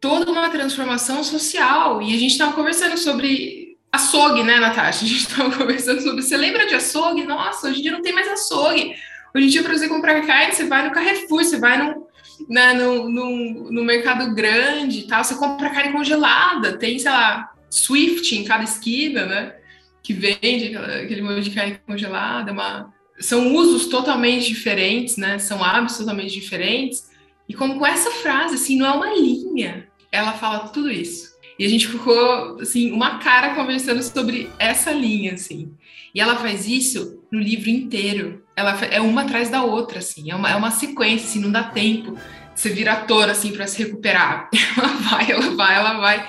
toda 0.00 0.30
uma 0.30 0.50
transformação 0.50 1.24
social. 1.24 2.02
E 2.02 2.14
a 2.14 2.18
gente 2.18 2.32
estava 2.32 2.52
conversando 2.52 2.96
sobre 2.98 3.67
açougue, 3.92 4.42
né, 4.42 4.58
Natasha? 4.58 5.04
A 5.04 5.08
gente 5.08 5.28
estava 5.28 5.56
conversando 5.56 6.00
sobre. 6.00 6.22
Você 6.22 6.36
lembra 6.36 6.66
de 6.66 6.74
açougue? 6.74 7.24
Nossa, 7.24 7.68
hoje 7.68 7.80
em 7.80 7.82
dia 7.82 7.92
não 7.92 8.02
tem 8.02 8.12
mais 8.12 8.28
açougue. 8.28 8.94
Hoje 9.34 9.46
em 9.46 9.50
dia, 9.50 9.62
para 9.62 9.76
você 9.76 9.88
comprar 9.88 10.26
carne, 10.26 10.54
você 10.54 10.64
vai 10.64 10.86
no 10.86 10.92
Carrefour, 10.92 11.44
você 11.44 11.58
vai 11.58 11.78
no, 11.78 12.08
no, 12.48 13.70
no, 13.70 13.84
mercado 13.84 14.34
grande 14.34 15.06
tal, 15.06 15.22
você 15.22 15.34
compra 15.34 15.70
carne 15.70 15.92
congelada, 15.92 16.78
tem, 16.78 16.98
sei 16.98 17.10
lá, 17.10 17.50
Swift 17.70 18.34
em 18.34 18.44
cada 18.44 18.64
esquina, 18.64 19.26
né? 19.26 19.54
Que 20.02 20.14
vende 20.14 20.76
aquele 20.76 21.20
monte 21.20 21.42
de 21.42 21.50
carne 21.50 21.78
congelada, 21.86 22.52
uma... 22.52 22.92
são 23.20 23.54
usos 23.54 23.86
totalmente 23.86 24.48
diferentes, 24.48 25.18
né? 25.18 25.38
São 25.38 25.62
hábitos 25.62 25.98
totalmente 25.98 26.32
diferentes. 26.32 27.10
E 27.48 27.54
como 27.54 27.78
com 27.78 27.86
essa 27.86 28.10
frase, 28.10 28.54
assim, 28.54 28.78
não 28.78 28.86
é 28.86 28.90
uma 28.92 29.14
linha, 29.14 29.88
ela 30.10 30.32
fala 30.32 30.68
tudo 30.68 30.90
isso. 30.90 31.27
E 31.58 31.64
a 31.64 31.68
gente 31.68 31.88
ficou, 31.88 32.60
assim, 32.60 32.92
uma 32.92 33.18
cara 33.18 33.54
conversando 33.54 34.02
sobre 34.02 34.50
essa 34.58 34.92
linha, 34.92 35.34
assim. 35.34 35.72
E 36.14 36.20
ela 36.20 36.36
faz 36.36 36.68
isso 36.68 37.20
no 37.30 37.40
livro 37.40 37.68
inteiro. 37.68 38.44
Ela 38.54 38.78
é 38.90 39.00
uma 39.00 39.22
atrás 39.22 39.50
da 39.50 39.64
outra, 39.64 39.98
assim. 39.98 40.30
É 40.30 40.36
uma, 40.36 40.48
é 40.50 40.54
uma 40.54 40.70
sequência, 40.70 41.26
assim, 41.28 41.40
não 41.40 41.50
dá 41.50 41.64
tempo. 41.64 42.16
Você 42.54 42.70
vira 42.70 42.92
ator, 42.92 43.28
assim, 43.28 43.52
para 43.52 43.66
se 43.66 43.82
recuperar. 43.82 44.48
Ela 44.76 44.88
vai, 44.96 45.30
ela 45.30 45.50
vai, 45.54 45.76
ela 45.76 45.98
vai 46.00 46.28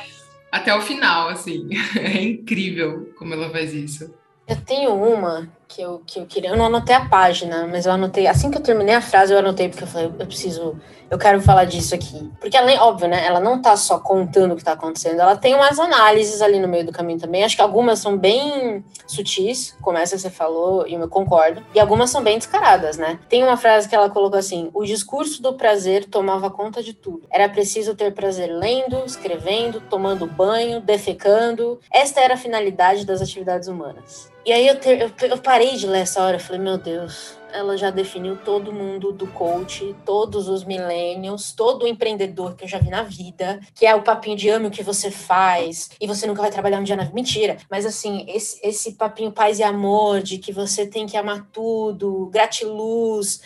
até 0.51 0.73
o 0.75 0.81
final, 0.81 1.29
assim. 1.29 1.67
É 1.95 2.21
incrível 2.21 3.13
como 3.17 3.33
ela 3.33 3.49
faz 3.49 3.73
isso. 3.73 4.13
Eu 4.47 4.55
tenho 4.57 4.93
uma 4.93 5.47
que 5.69 5.82
eu, 5.84 6.01
que 6.05 6.19
eu 6.19 6.25
queria. 6.25 6.49
Eu 6.49 6.58
não 6.58 6.65
anotei 6.65 6.95
a 6.95 7.05
página, 7.05 7.67
mas 7.67 7.86
eu 7.86 7.91
anotei. 7.91 8.25
Assim 8.25 8.49
que 8.49 8.58
eu 8.58 8.62
terminei 8.62 8.95
a 8.95 9.01
frase, 9.01 9.32
eu 9.32 9.38
anotei, 9.38 9.69
porque 9.69 9.84
eu 9.84 9.88
falei, 9.88 10.08
eu 10.08 10.25
preciso. 10.25 10.75
Eu 11.10 11.17
quero 11.17 11.39
falar 11.41 11.65
disso 11.65 11.93
aqui. 11.93 12.29
Porque 12.39 12.58
além, 12.58 12.77
óbvio, 12.79 13.08
né? 13.08 13.25
Ela 13.25 13.39
não 13.39 13.62
tá 13.62 13.77
só 13.77 13.99
contando 13.99 14.53
o 14.53 14.55
que 14.55 14.63
tá 14.63 14.73
acontecendo, 14.73 15.21
ela 15.21 15.36
tem 15.36 15.55
umas 15.55 15.79
análises 15.79 16.41
ali 16.41 16.60
no 16.60 16.67
meio 16.67 16.86
do 16.86 16.91
caminho 16.91 17.19
também. 17.19 17.43
Acho 17.43 17.55
que 17.55 17.62
algumas 17.62 17.99
são 17.99 18.17
bem 18.17 18.84
sutis, 19.08 19.75
como 19.82 19.97
essa 19.97 20.17
você 20.17 20.29
falou, 20.29 20.88
e 20.88 20.95
eu 20.95 21.08
concordo. 21.08 21.63
E 21.73 21.79
algumas 21.79 22.10
são 22.10 22.23
bem 22.23 22.38
descaradas, 22.38 22.97
né? 22.97 23.19
Tem 23.29 23.43
uma 23.43 23.58
frase 23.58 23.88
que 23.88 23.95
ela 23.95 24.10
colocou 24.10 24.39
assim: 24.39 24.71
o 24.73 24.84
discurso 24.84 25.41
do 25.41 25.53
prazer 25.53 26.05
tomava 26.05 26.49
conta 26.49 26.82
de 26.82 26.93
tudo. 26.93 27.21
Era 27.32 27.47
preciso 27.47 27.95
ter 27.95 28.13
prazer 28.13 28.51
lendo, 28.51 29.03
escrevendo, 29.05 29.82
tomando 29.82 30.25
banho, 30.25 30.82
defecando. 30.82 31.79
Esta 31.91 32.21
era 32.21 32.34
a 32.34 32.38
finalidade 32.38 33.05
das 33.05 33.21
atividades 33.21 33.67
humanas. 33.67 34.32
E 34.49 34.51
aí 34.51 34.67
eu, 34.67 34.73
eu, 34.73 35.12
eu, 35.29 35.38
parei 35.38 35.75
de 35.75 35.85
ler 35.85 35.99
essa 35.99 36.23
hora, 36.23 36.39
falei, 36.39 36.59
meu 36.59 36.75
Deus, 36.75 37.38
ela 37.53 37.77
já 37.77 37.91
definiu 37.91 38.35
todo 38.35 38.73
mundo 38.73 39.12
do 39.12 39.27
coach, 39.27 39.95
todos 40.03 40.47
os 40.47 40.63
millennials, 40.63 41.51
todo 41.51 41.88
empreendedor 41.88 42.55
que 42.55 42.63
eu 42.63 42.67
já 42.67 42.79
vi 42.79 42.89
na 42.89 43.03
vida, 43.03 43.59
que 43.75 43.85
é 43.85 43.93
o 43.93 44.01
papinho 44.01 44.35
de 44.35 44.49
ame 44.49 44.65
o 44.65 44.71
que 44.71 44.81
você 44.81 45.12
faz, 45.12 45.91
e 46.01 46.07
você 46.07 46.25
nunca 46.25 46.41
vai 46.41 46.49
trabalhar 46.49 46.79
um 46.79 46.83
dia 46.83 46.95
na 46.95 47.03
vida. 47.03 47.13
Mentira, 47.13 47.57
mas 47.69 47.85
assim, 47.85 48.25
esse, 48.27 48.59
esse 48.67 48.93
papinho 48.93 49.31
paz 49.31 49.59
e 49.59 49.63
amor, 49.63 50.23
de 50.23 50.39
que 50.39 50.51
você 50.51 50.83
tem 50.83 51.05
que 51.05 51.15
amar 51.15 51.45
tudo, 51.53 52.27
gratiluz, 52.33 53.41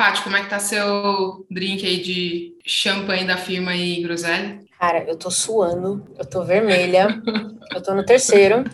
Paty, 0.00 0.22
como 0.22 0.34
é 0.34 0.42
que 0.42 0.48
tá 0.48 0.58
seu 0.58 1.44
drink 1.50 1.84
aí 1.84 2.00
de 2.00 2.54
champanhe 2.64 3.26
da 3.26 3.36
firma 3.36 3.76
e 3.76 4.02
groselha? 4.02 4.58
Cara, 4.78 5.04
eu 5.06 5.14
tô 5.14 5.30
suando, 5.30 6.02
eu 6.18 6.24
tô 6.24 6.42
vermelha, 6.42 7.20
eu 7.74 7.82
tô 7.82 7.94
no 7.94 8.02
terceiro. 8.02 8.64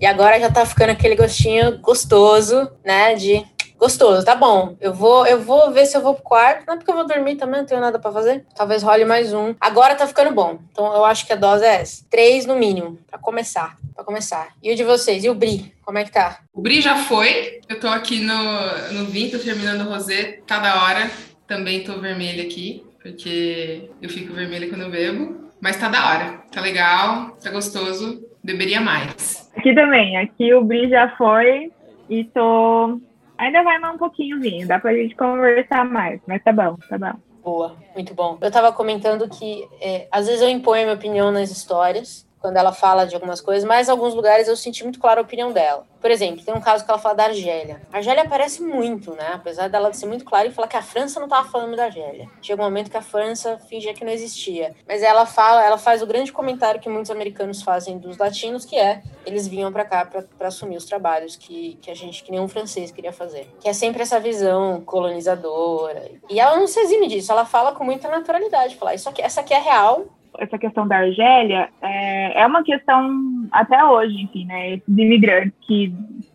E 0.00 0.06
agora 0.06 0.38
já 0.38 0.48
tá 0.48 0.64
ficando 0.64 0.90
aquele 0.90 1.16
gostinho 1.16 1.80
gostoso, 1.80 2.70
né? 2.84 3.16
De 3.16 3.44
gostoso, 3.78 4.24
tá 4.24 4.34
bom. 4.34 4.76
Eu 4.80 4.92
vou, 4.92 5.26
eu 5.26 5.40
vou 5.40 5.70
ver 5.70 5.86
se 5.86 5.96
eu 5.96 6.02
vou 6.02 6.14
pro 6.14 6.22
quarto. 6.22 6.66
Não 6.66 6.74
é 6.74 6.76
porque 6.76 6.90
eu 6.90 6.96
vou 6.96 7.06
dormir 7.06 7.36
também, 7.36 7.60
não 7.60 7.66
tenho 7.66 7.80
nada 7.80 7.98
para 7.98 8.12
fazer. 8.12 8.44
Talvez 8.54 8.82
role 8.82 9.04
mais 9.04 9.32
um. 9.32 9.54
Agora 9.60 9.94
tá 9.94 10.06
ficando 10.06 10.32
bom. 10.32 10.58
Então 10.70 10.92
eu 10.94 11.04
acho 11.04 11.26
que 11.26 11.32
a 11.32 11.36
dose 11.36 11.64
é 11.64 11.80
essa. 11.80 12.04
Três 12.10 12.44
no 12.44 12.56
mínimo, 12.56 12.98
para 13.08 13.18
começar. 13.18 13.76
para 13.94 14.04
começar. 14.04 14.48
E 14.62 14.72
o 14.72 14.76
de 14.76 14.84
vocês? 14.84 15.24
E 15.24 15.30
o 15.30 15.34
Bri? 15.34 15.72
Como 15.82 15.98
é 15.98 16.04
que 16.04 16.12
tá? 16.12 16.40
O 16.52 16.60
Bri 16.60 16.80
já 16.80 16.96
foi. 16.96 17.60
Eu 17.68 17.78
tô 17.80 17.88
aqui 17.88 18.20
no, 18.20 18.92
no 18.92 19.04
vinho, 19.06 19.30
tô 19.30 19.38
terminando 19.38 19.86
o 19.86 19.90
rosé. 19.90 20.40
Tá 20.46 20.58
da 20.58 20.82
hora. 20.82 21.10
Também 21.46 21.82
tô 21.82 21.98
vermelha 21.98 22.42
aqui, 22.42 22.84
porque 23.02 23.88
eu 24.02 24.10
fico 24.10 24.34
vermelha 24.34 24.68
quando 24.68 24.82
eu 24.82 24.90
bebo. 24.90 25.48
Mas 25.60 25.76
tá 25.76 25.88
da 25.88 26.08
hora, 26.08 26.38
tá 26.52 26.60
legal, 26.60 27.36
tá 27.42 27.50
gostoso, 27.50 28.22
beberia 28.44 28.80
mais. 28.80 29.50
Aqui 29.56 29.74
também, 29.74 30.16
aqui 30.16 30.54
o 30.54 30.62
Bri 30.62 30.88
já 30.88 31.16
foi 31.16 31.72
e 32.08 32.24
tô. 32.24 33.00
Ainda 33.38 33.62
vai 33.62 33.78
mais 33.78 33.94
um 33.94 33.98
pouquinho 33.98 34.40
vinho, 34.40 34.66
dá 34.66 34.78
pra 34.80 34.92
gente 34.92 35.14
conversar 35.14 35.84
mais, 35.84 36.20
mas 36.26 36.42
tá 36.42 36.52
bom, 36.52 36.76
tá 36.88 36.98
bom. 36.98 37.12
Boa, 37.42 37.76
muito 37.94 38.12
bom. 38.12 38.36
Eu 38.40 38.50
tava 38.50 38.72
comentando 38.72 39.28
que 39.28 39.66
é, 39.80 40.08
às 40.10 40.26
vezes 40.26 40.42
eu 40.42 40.50
imponho 40.50 40.82
minha 40.82 40.96
opinião 40.96 41.30
nas 41.30 41.50
histórias, 41.50 42.27
quando 42.40 42.56
ela 42.56 42.72
fala 42.72 43.04
de 43.04 43.14
algumas 43.14 43.40
coisas, 43.40 43.64
mas 43.64 43.88
em 43.88 43.90
alguns 43.90 44.14
lugares 44.14 44.48
eu 44.48 44.56
senti 44.56 44.82
muito 44.82 44.98
clara 44.98 45.20
a 45.20 45.22
opinião 45.22 45.52
dela. 45.52 45.86
Por 46.00 46.10
exemplo, 46.10 46.44
tem 46.44 46.54
um 46.54 46.60
caso 46.60 46.84
que 46.84 46.90
ela 46.90 46.98
fala 46.98 47.14
da 47.14 47.24
Argélia. 47.24 47.82
A 47.92 47.96
Argélia 47.96 48.22
aparece 48.22 48.62
muito, 48.62 49.12
né? 49.14 49.32
Apesar 49.34 49.68
dela 49.68 49.92
ser 49.92 50.06
muito 50.06 50.24
clara 50.24 50.46
e 50.46 50.52
falar 50.52 50.68
que 50.68 50.76
a 50.76 50.82
França 50.82 51.18
não 51.18 51.26
estava 51.26 51.48
falando 51.48 51.74
da 51.74 51.84
Argélia. 51.84 52.28
Chega 52.40 52.62
um 52.62 52.64
momento 52.64 52.90
que 52.90 52.96
a 52.96 53.02
França 53.02 53.58
fingia 53.68 53.92
que 53.92 54.04
não 54.04 54.12
existia. 54.12 54.74
Mas 54.86 55.02
ela 55.02 55.26
fala, 55.26 55.64
ela 55.64 55.76
faz 55.76 56.00
o 56.00 56.06
grande 56.06 56.32
comentário 56.32 56.80
que 56.80 56.88
muitos 56.88 57.10
americanos 57.10 57.62
fazem 57.62 57.98
dos 57.98 58.16
latinos, 58.16 58.64
que 58.64 58.76
é 58.76 59.02
eles 59.26 59.48
vinham 59.48 59.72
para 59.72 59.84
cá 59.84 60.06
para 60.06 60.48
assumir 60.48 60.76
os 60.76 60.84
trabalhos 60.84 61.36
que, 61.36 61.78
que 61.82 61.90
a 61.90 61.94
gente, 61.94 62.22
que 62.22 62.30
nenhum 62.30 62.48
francês 62.48 62.92
queria 62.92 63.12
fazer. 63.12 63.50
Que 63.60 63.68
é 63.68 63.72
sempre 63.72 64.02
essa 64.02 64.20
visão 64.20 64.80
colonizadora. 64.82 66.10
E 66.30 66.38
ela 66.38 66.56
não 66.56 66.66
se 66.66 66.78
exime 66.80 67.08
disso, 67.08 67.32
ela 67.32 67.44
fala 67.44 67.72
com 67.72 67.84
muita 67.84 68.08
naturalidade. 68.08 68.76
Falar, 68.76 68.94
isso 68.94 69.08
aqui, 69.08 69.20
essa 69.20 69.40
aqui 69.40 69.52
é 69.52 69.58
real, 69.58 70.06
essa 70.38 70.58
questão 70.58 70.86
da 70.86 70.98
Argélia 70.98 71.68
é, 71.82 72.40
é 72.40 72.46
uma 72.46 72.62
questão 72.62 73.48
até 73.52 73.84
hoje, 73.84 74.22
enfim, 74.22 74.46
né? 74.46 74.74
Esses 74.74 74.88
imigrantes 74.88 75.52
que 75.66 75.92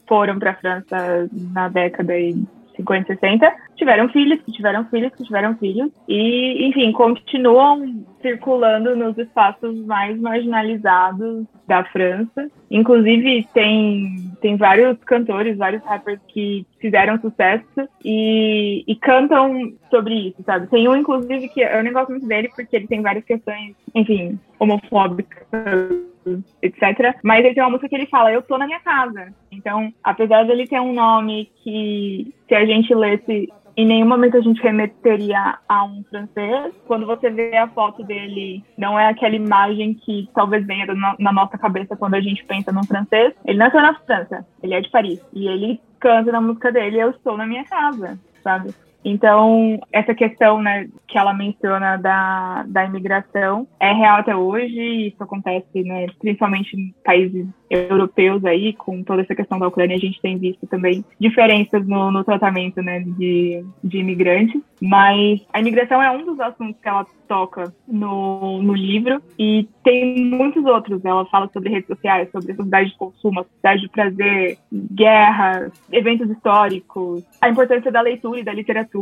foram 0.08 0.38
para 0.38 0.52
a 0.52 0.56
França 0.56 1.30
na 1.52 1.70
década 1.70 2.14
de 2.14 2.44
50, 2.76 3.08
60, 3.08 3.54
tiveram 3.76 4.10
filhos, 4.10 4.42
que 4.42 4.52
tiveram 4.52 4.86
filhos, 4.86 5.14
que 5.16 5.24
tiveram 5.24 5.56
filhos, 5.58 5.92
e, 6.08 6.68
enfim, 6.68 6.92
continuam 6.92 8.06
circulando 8.22 8.96
nos 8.96 9.18
espaços 9.18 9.86
mais 9.86 10.20
marginalizados 10.20 11.46
da 11.68 11.84
França. 11.86 12.50
Inclusive, 12.72 13.48
tem, 13.54 14.32
tem 14.42 14.56
vários 14.56 14.98
cantores, 15.04 15.58
vários 15.58 15.84
rappers 15.84 16.20
que 16.28 16.66
fizeram 16.80 17.20
sucesso 17.20 17.88
e, 18.04 18.84
e 18.88 18.96
cantam 18.96 19.74
sobre 19.90 20.30
isso, 20.30 20.44
sabe? 20.46 20.68
Tem 20.68 20.88
um, 20.88 20.96
inclusive, 20.96 21.50
que 21.50 21.62
eu 21.62 21.84
nem 21.84 21.94
gosto 21.94 22.12
muito 22.12 22.28
dele 22.28 22.50
porque 22.56 22.76
ele 22.76 22.88
tem 22.88 23.02
várias 23.02 23.26
questões, 23.26 23.76
enfim, 23.94 24.40
homofóbicas 24.60 26.14
etc. 26.62 27.16
Mas 27.24 27.44
ele 27.44 27.54
tem 27.54 27.64
uma 27.64 27.72
música 27.72 27.90
que 27.90 27.96
ele 27.96 28.06
fala, 28.08 28.32
eu 28.32 28.42
tô 28.42 28.58
na 28.58 28.66
minha 28.66 28.80
casa. 28.80 29.34
Então, 29.52 29.94
apesar 30.04 30.46
dele 30.46 30.68
ter 30.68 30.80
um 30.80 30.94
nome 30.94 31.52
que, 31.64 32.34
se 32.48 32.56
a 32.56 32.66
gente 32.66 32.94
lesse, 32.94 33.52
em 33.76 33.86
nenhum 33.86 34.08
momento 34.08 34.38
a 34.38 34.42
gente 34.42 34.62
remeteria 34.62 35.58
a 35.68 35.84
um 35.84 36.04
francês. 36.10 36.74
Quando 36.86 37.06
você 37.06 37.30
vê 37.30 37.56
a 37.58 37.68
foto 37.68 38.04
dele, 38.04 38.64
não 38.78 39.00
é 39.00 39.08
aquela 39.08 39.36
imagem 39.36 39.94
que 39.94 40.30
talvez 40.34 40.66
venha 40.66 40.86
na 41.20 41.34
nossa 41.34 41.58
cabeça 41.58 41.96
quando 41.96 42.16
a 42.16 42.22
gente 42.22 42.44
pensa 42.46 42.72
num 42.72 42.84
francês. 42.84 43.34
Ele 43.46 43.58
nasceu 43.58 43.82
na 43.82 43.96
França, 43.96 44.46
ele 44.62 44.74
é 44.74 44.82
de 44.82 44.90
Paris. 44.90 45.20
E 45.34 45.48
ele 45.48 45.82
canta 46.00 46.32
na 46.32 46.42
música 46.42 46.72
dele, 46.72 47.00
eu 47.00 47.12
estou 47.12 47.38
na 47.38 47.48
minha 47.48 47.64
casa, 47.64 48.20
sabe? 48.44 48.74
Então, 49.04 49.80
essa 49.92 50.14
questão 50.14 50.62
né, 50.62 50.88
que 51.08 51.18
ela 51.18 51.34
menciona 51.34 51.98
da, 51.98 52.64
da 52.68 52.86
imigração 52.86 53.68
é 53.80 53.92
real 53.92 54.20
até 54.20 54.36
hoje, 54.36 55.08
isso 55.08 55.22
acontece 55.22 55.84
né, 55.84 56.08
principalmente 56.20 56.76
em 56.76 56.94
países 57.04 57.48
europeus 57.70 58.46
aí, 58.46 58.74
com 58.74 59.04
toda 59.04 59.22
essa 59.22 59.36
questão 59.36 59.58
da 59.58 59.68
Ucrânia, 59.68 59.96
a 59.96 60.00
gente 60.00 60.22
tem 60.22 60.38
visto 60.38 60.68
também 60.68 61.04
diferenças 61.20 61.86
no, 61.88 62.12
no 62.12 62.24
tratamento 62.24 62.82
né, 62.82 63.00
de, 63.00 63.66
de 63.84 63.98
imigrantes, 63.98 64.62
mas 64.82 65.42
a 65.52 65.60
imigração 65.60 66.02
é 66.02 66.12
um 66.12 66.26
dos 66.26 66.40
assuntos 66.40 66.80
que 66.80 66.88
ela 66.88 67.06
toca 67.28 67.74
no, 67.88 68.62
no 68.62 68.74
livro 68.76 69.22
e 69.40 69.68
tem 69.84 70.24
muitos 70.26 70.64
outros. 70.66 71.04
Ela 71.04 71.26
fala 71.28 71.50
sobre 71.52 71.70
redes 71.70 71.88
sociais, 71.88 72.30
sobre 72.32 72.52
a 72.52 72.56
sociedade 72.56 72.90
de 72.92 72.98
consumo, 72.98 73.40
a 73.40 73.44
sociedade 73.44 73.82
de 73.82 73.90
prazer, 73.90 74.58
guerra, 74.72 75.72
eventos 75.92 76.30
históricos, 76.30 77.24
a 77.42 77.50
importância 77.50 77.92
da 77.92 78.02
leitura 78.02 78.40
e 78.40 78.44
da 78.44 78.54
literatura 78.54 78.93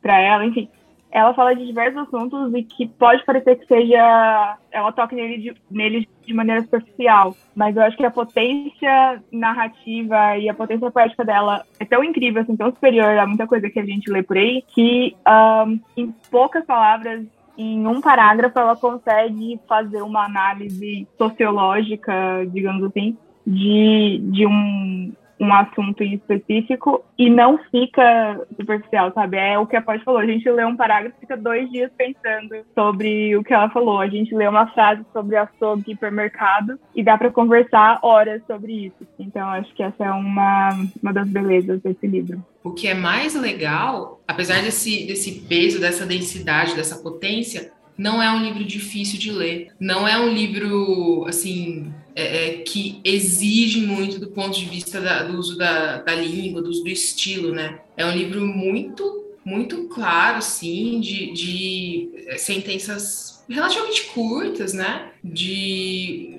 para 0.00 0.20
ela, 0.20 0.44
enfim 0.44 0.68
ela 1.12 1.34
fala 1.34 1.54
de 1.54 1.66
diversos 1.66 2.02
assuntos 2.02 2.54
e 2.54 2.62
que 2.62 2.86
pode 2.86 3.24
parecer 3.24 3.56
que 3.56 3.66
seja. 3.66 4.56
Ela 4.70 4.92
toca 4.92 5.14
nele 5.16 5.38
de, 5.38 5.54
nele 5.70 6.08
de 6.24 6.32
maneira 6.32 6.62
superficial, 6.62 7.34
mas 7.54 7.76
eu 7.76 7.82
acho 7.82 7.96
que 7.96 8.06
a 8.06 8.10
potência 8.10 9.22
narrativa 9.32 10.38
e 10.38 10.48
a 10.48 10.54
potência 10.54 10.90
poética 10.90 11.24
dela 11.24 11.64
é 11.80 11.84
tão 11.84 12.04
incrível, 12.04 12.42
assim, 12.42 12.56
tão 12.56 12.70
superior 12.70 13.18
a 13.18 13.26
muita 13.26 13.46
coisa 13.46 13.68
que 13.68 13.80
a 13.80 13.84
gente 13.84 14.10
lê 14.10 14.22
por 14.22 14.36
aí, 14.36 14.62
que 14.68 15.16
um, 15.26 15.80
em 15.96 16.14
poucas 16.30 16.64
palavras 16.64 17.24
em 17.58 17.86
um 17.86 18.00
parágrafo 18.00 18.58
ela 18.58 18.76
consegue 18.76 19.60
fazer 19.68 20.02
uma 20.02 20.24
análise 20.24 21.06
sociológica, 21.18 22.46
digamos 22.52 22.84
assim, 22.84 23.18
de, 23.44 24.20
de 24.30 24.46
um, 24.46 25.12
um 25.40 25.52
assunto 25.54 26.02
em 26.02 26.14
específico 26.14 27.02
e 27.18 27.30
não 27.30 27.58
fica 27.70 28.46
superficial, 28.56 29.10
sabe? 29.14 29.38
É 29.38 29.58
o 29.58 29.66
que 29.66 29.74
a 29.74 29.80
Paty 29.80 30.04
falou. 30.04 30.20
A 30.20 30.26
gente 30.26 30.48
lê 30.50 30.64
um 30.64 30.76
parágrafo 30.76 31.16
e 31.16 31.20
fica 31.20 31.36
dois 31.36 31.70
dias 31.70 31.90
pensando 31.96 32.54
sobre 32.74 33.34
o 33.36 33.42
que 33.42 33.54
ela 33.54 33.70
falou. 33.70 34.00
A 34.00 34.08
gente 34.08 34.34
lê 34.34 34.46
uma 34.46 34.66
frase 34.68 35.02
sobre 35.12 35.36
açougue 35.36 35.92
hipermercado 35.92 36.78
e 36.94 37.02
dá 37.02 37.16
para 37.16 37.30
conversar 37.30 37.98
horas 38.02 38.42
sobre 38.46 38.86
isso. 38.86 39.06
Então, 39.18 39.48
acho 39.48 39.72
que 39.74 39.82
essa 39.82 40.04
é 40.04 40.10
uma, 40.10 40.70
uma 41.02 41.12
das 41.12 41.28
belezas 41.28 41.80
desse 41.80 42.06
livro. 42.06 42.44
O 42.62 42.72
que 42.72 42.86
é 42.86 42.94
mais 42.94 43.34
legal, 43.34 44.20
apesar 44.28 44.62
desse, 44.62 45.06
desse 45.06 45.40
peso, 45.48 45.80
dessa 45.80 46.04
densidade, 46.04 46.76
dessa 46.76 47.02
potência, 47.02 47.72
não 47.96 48.22
é 48.22 48.30
um 48.30 48.42
livro 48.42 48.64
difícil 48.64 49.18
de 49.18 49.30
ler. 49.30 49.68
Não 49.78 50.06
é 50.06 50.18
um 50.18 50.28
livro, 50.28 51.24
assim, 51.26 51.92
é, 52.14 52.46
é, 52.46 52.52
que 52.58 53.00
exige 53.04 53.80
muito 53.80 54.18
do 54.18 54.28
ponto 54.28 54.58
de 54.58 54.64
vista 54.64 55.00
da, 55.00 55.22
do 55.22 55.38
uso 55.38 55.56
da, 55.56 55.98
da 55.98 56.14
língua, 56.14 56.62
do 56.62 56.70
uso 56.70 56.82
do 56.82 56.88
estilo, 56.88 57.52
né? 57.52 57.80
É 57.96 58.04
um 58.04 58.12
livro 58.12 58.46
muito, 58.46 59.26
muito 59.44 59.88
claro, 59.88 60.38
assim, 60.38 61.00
de, 61.00 61.32
de 61.32 62.10
é, 62.26 62.36
sentenças 62.36 63.44
relativamente 63.48 64.04
curtas, 64.06 64.72
né? 64.72 65.12
De 65.22 66.36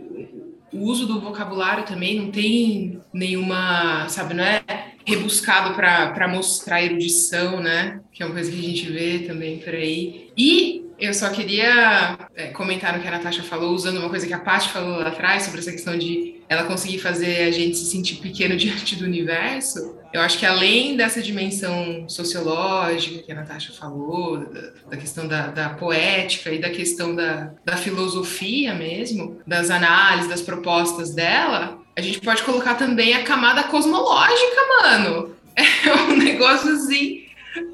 uso 0.74 1.06
do 1.06 1.20
vocabulário 1.20 1.86
também, 1.86 2.20
não 2.20 2.32
tem 2.32 3.02
nenhuma, 3.14 4.08
sabe, 4.10 4.34
não 4.34 4.44
é 4.44 4.64
rebuscado 5.06 5.76
para 5.76 6.28
mostrar 6.28 6.84
erudição, 6.84 7.60
né? 7.60 8.02
Que 8.12 8.24
é 8.24 8.26
uma 8.26 8.34
coisa 8.34 8.52
que 8.52 8.60
a 8.60 8.62
gente 8.62 8.92
vê 8.92 9.20
também 9.20 9.58
por 9.60 9.74
aí. 9.74 10.30
E 10.38 10.86
eu 11.02 11.16
só 11.16 11.30
queria 11.30 12.16
é, 12.36 12.48
comentar 12.50 12.96
no 12.96 13.02
que 13.02 13.08
a 13.08 13.12
Natasha 13.12 13.42
falou, 13.42 13.74
usando 13.74 13.98
uma 13.98 14.10
coisa 14.10 14.28
que 14.28 14.34
a 14.34 14.40
Paty 14.40 14.70
falou 14.70 15.00
lá 15.00 15.08
atrás, 15.08 15.44
sobre 15.44 15.60
essa 15.60 15.72
questão 15.72 15.98
de 15.98 16.40
ela 16.48 16.66
conseguir 16.66 17.00
fazer 17.00 17.48
a 17.48 17.52
gente 17.52 17.76
se 17.76 17.86
sentir 17.86 18.18
pequeno 18.18 18.56
diante 18.58 18.96
do 18.96 19.06
universo. 19.06 19.98
Eu 20.14 20.22
acho 20.22 20.38
que 20.38 20.46
além 20.46 20.96
dessa 20.96 21.20
dimensão 21.20 22.08
sociológica 22.08 23.24
que 23.24 23.32
a 23.32 23.36
Natasha 23.36 23.74
falou, 23.74 24.46
da, 24.46 24.62
da 24.92 24.98
questão 24.98 25.28
da, 25.28 25.48
da, 25.48 25.70
poética 25.70 26.52
e 26.52 26.60
da 26.60 26.70
questão 26.70 27.16
da, 27.16 27.52
da 27.66 27.78
filosofia 27.78 28.76
mesmo, 28.76 29.42
das 29.48 29.72
análises, 29.72 30.30
das 30.30 30.42
propostas 30.42 31.16
dela, 31.16 31.80
a 31.96 32.02
gente 32.02 32.20
pode 32.20 32.44
colocar 32.44 32.76
também 32.76 33.16
a 33.16 33.24
camada 33.24 33.64
cosmológica, 33.64 34.62
mano. 34.84 35.36
É 35.54 35.94
um 35.94 36.16
negócio 36.16 36.72
assim 36.72 37.26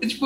tipo, 0.07 0.25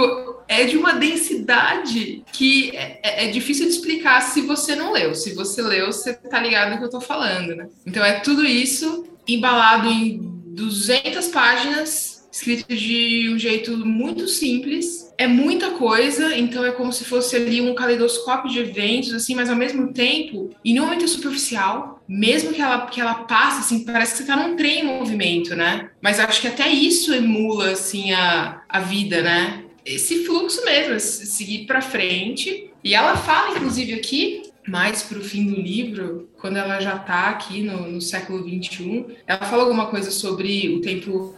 é 0.52 0.66
de 0.66 0.76
uma 0.76 0.92
densidade 0.92 2.24
que 2.34 2.76
é, 2.76 3.00
é, 3.02 3.26
é, 3.26 3.32
difícil 3.32 3.66
de 3.66 3.72
explicar 3.72 4.20
se 4.20 4.42
você 4.42 4.76
não 4.76 4.92
leu. 4.92 5.16
Se 5.16 5.34
você 5.34 5.62
leu, 5.62 5.86
você 5.88 6.14
tá 6.14 6.42
ligado 6.42 6.72
no 6.72 6.78
que 6.78 6.84
eu 6.84 6.90
tô 6.90 7.00
falando, 7.00 7.56
né? 7.56 7.70
Então 7.88 8.04
é 8.04 8.20
tudo 8.20 8.46
isso 8.46 9.06
embalado 9.26 9.88
em 9.88 10.20
200 10.48 11.30
páginas, 11.30 12.28
escrito 12.30 12.76
de 12.76 13.30
um 13.34 13.40
jeito 13.40 13.78
muito 13.78 14.28
simples. 14.28 15.10
É 15.18 15.26
muita 15.26 15.72
coisa, 15.72 16.36
então 16.36 16.66
é 16.66 16.72
como 16.72 16.92
se 16.92 17.06
fosse 17.06 17.38
ali 17.38 17.62
um 17.62 17.74
caleidoscópio 17.74 18.52
de 18.52 18.60
eventos, 18.60 19.14
assim, 19.14 19.36
mas 19.36 19.50
ao 19.50 19.56
mesmo 19.56 19.94
tempo, 19.94 20.50
e 20.66 20.74
não 20.74 20.88
muito 20.88 21.08
superficial, 21.08 22.04
mesmo 22.06 22.52
que 22.52 22.62
ela, 22.62 22.88
que 22.88 23.00
ela 23.00 23.14
passe, 23.14 23.60
assim, 23.60 23.86
parece 23.86 24.14
que 24.14 24.18
você 24.18 24.26
tá 24.26 24.36
num 24.36 24.58
trem 24.58 24.82
em 24.82 24.98
movimento, 24.98 25.56
né? 25.56 25.92
Mas 26.02 26.20
acho 26.20 26.42
que 26.42 26.48
até 26.48 26.68
isso 26.68 27.14
emula, 27.14 27.70
assim, 27.70 28.12
a, 28.12 28.64
a 28.68 28.80
vida, 28.82 29.22
né? 29.22 29.64
Esse 29.86 30.26
fluxo 30.26 30.64
mesmo, 30.66 31.00
seguir 31.00 31.66
para 31.66 31.82
frente. 31.82 32.70
E 32.84 32.94
ela 32.94 33.16
fala, 33.18 33.58
inclusive, 33.58 33.94
aqui, 33.94 34.44
mais 34.68 35.04
para 35.04 35.18
o 35.18 35.24
fim 35.24 35.46
do 35.46 35.60
livro, 35.60 36.30
quando 36.40 36.58
ela 36.58 36.80
já 36.80 36.96
está 36.96 37.30
aqui 37.30 37.62
no, 37.64 37.90
no 37.90 38.02
século 38.02 38.44
XXI, 38.44 39.06
ela 39.26 39.46
fala 39.46 39.64
alguma 39.64 39.88
coisa 39.88 40.12
sobre 40.12 40.70
o 40.70 40.82
tempo 40.82 41.36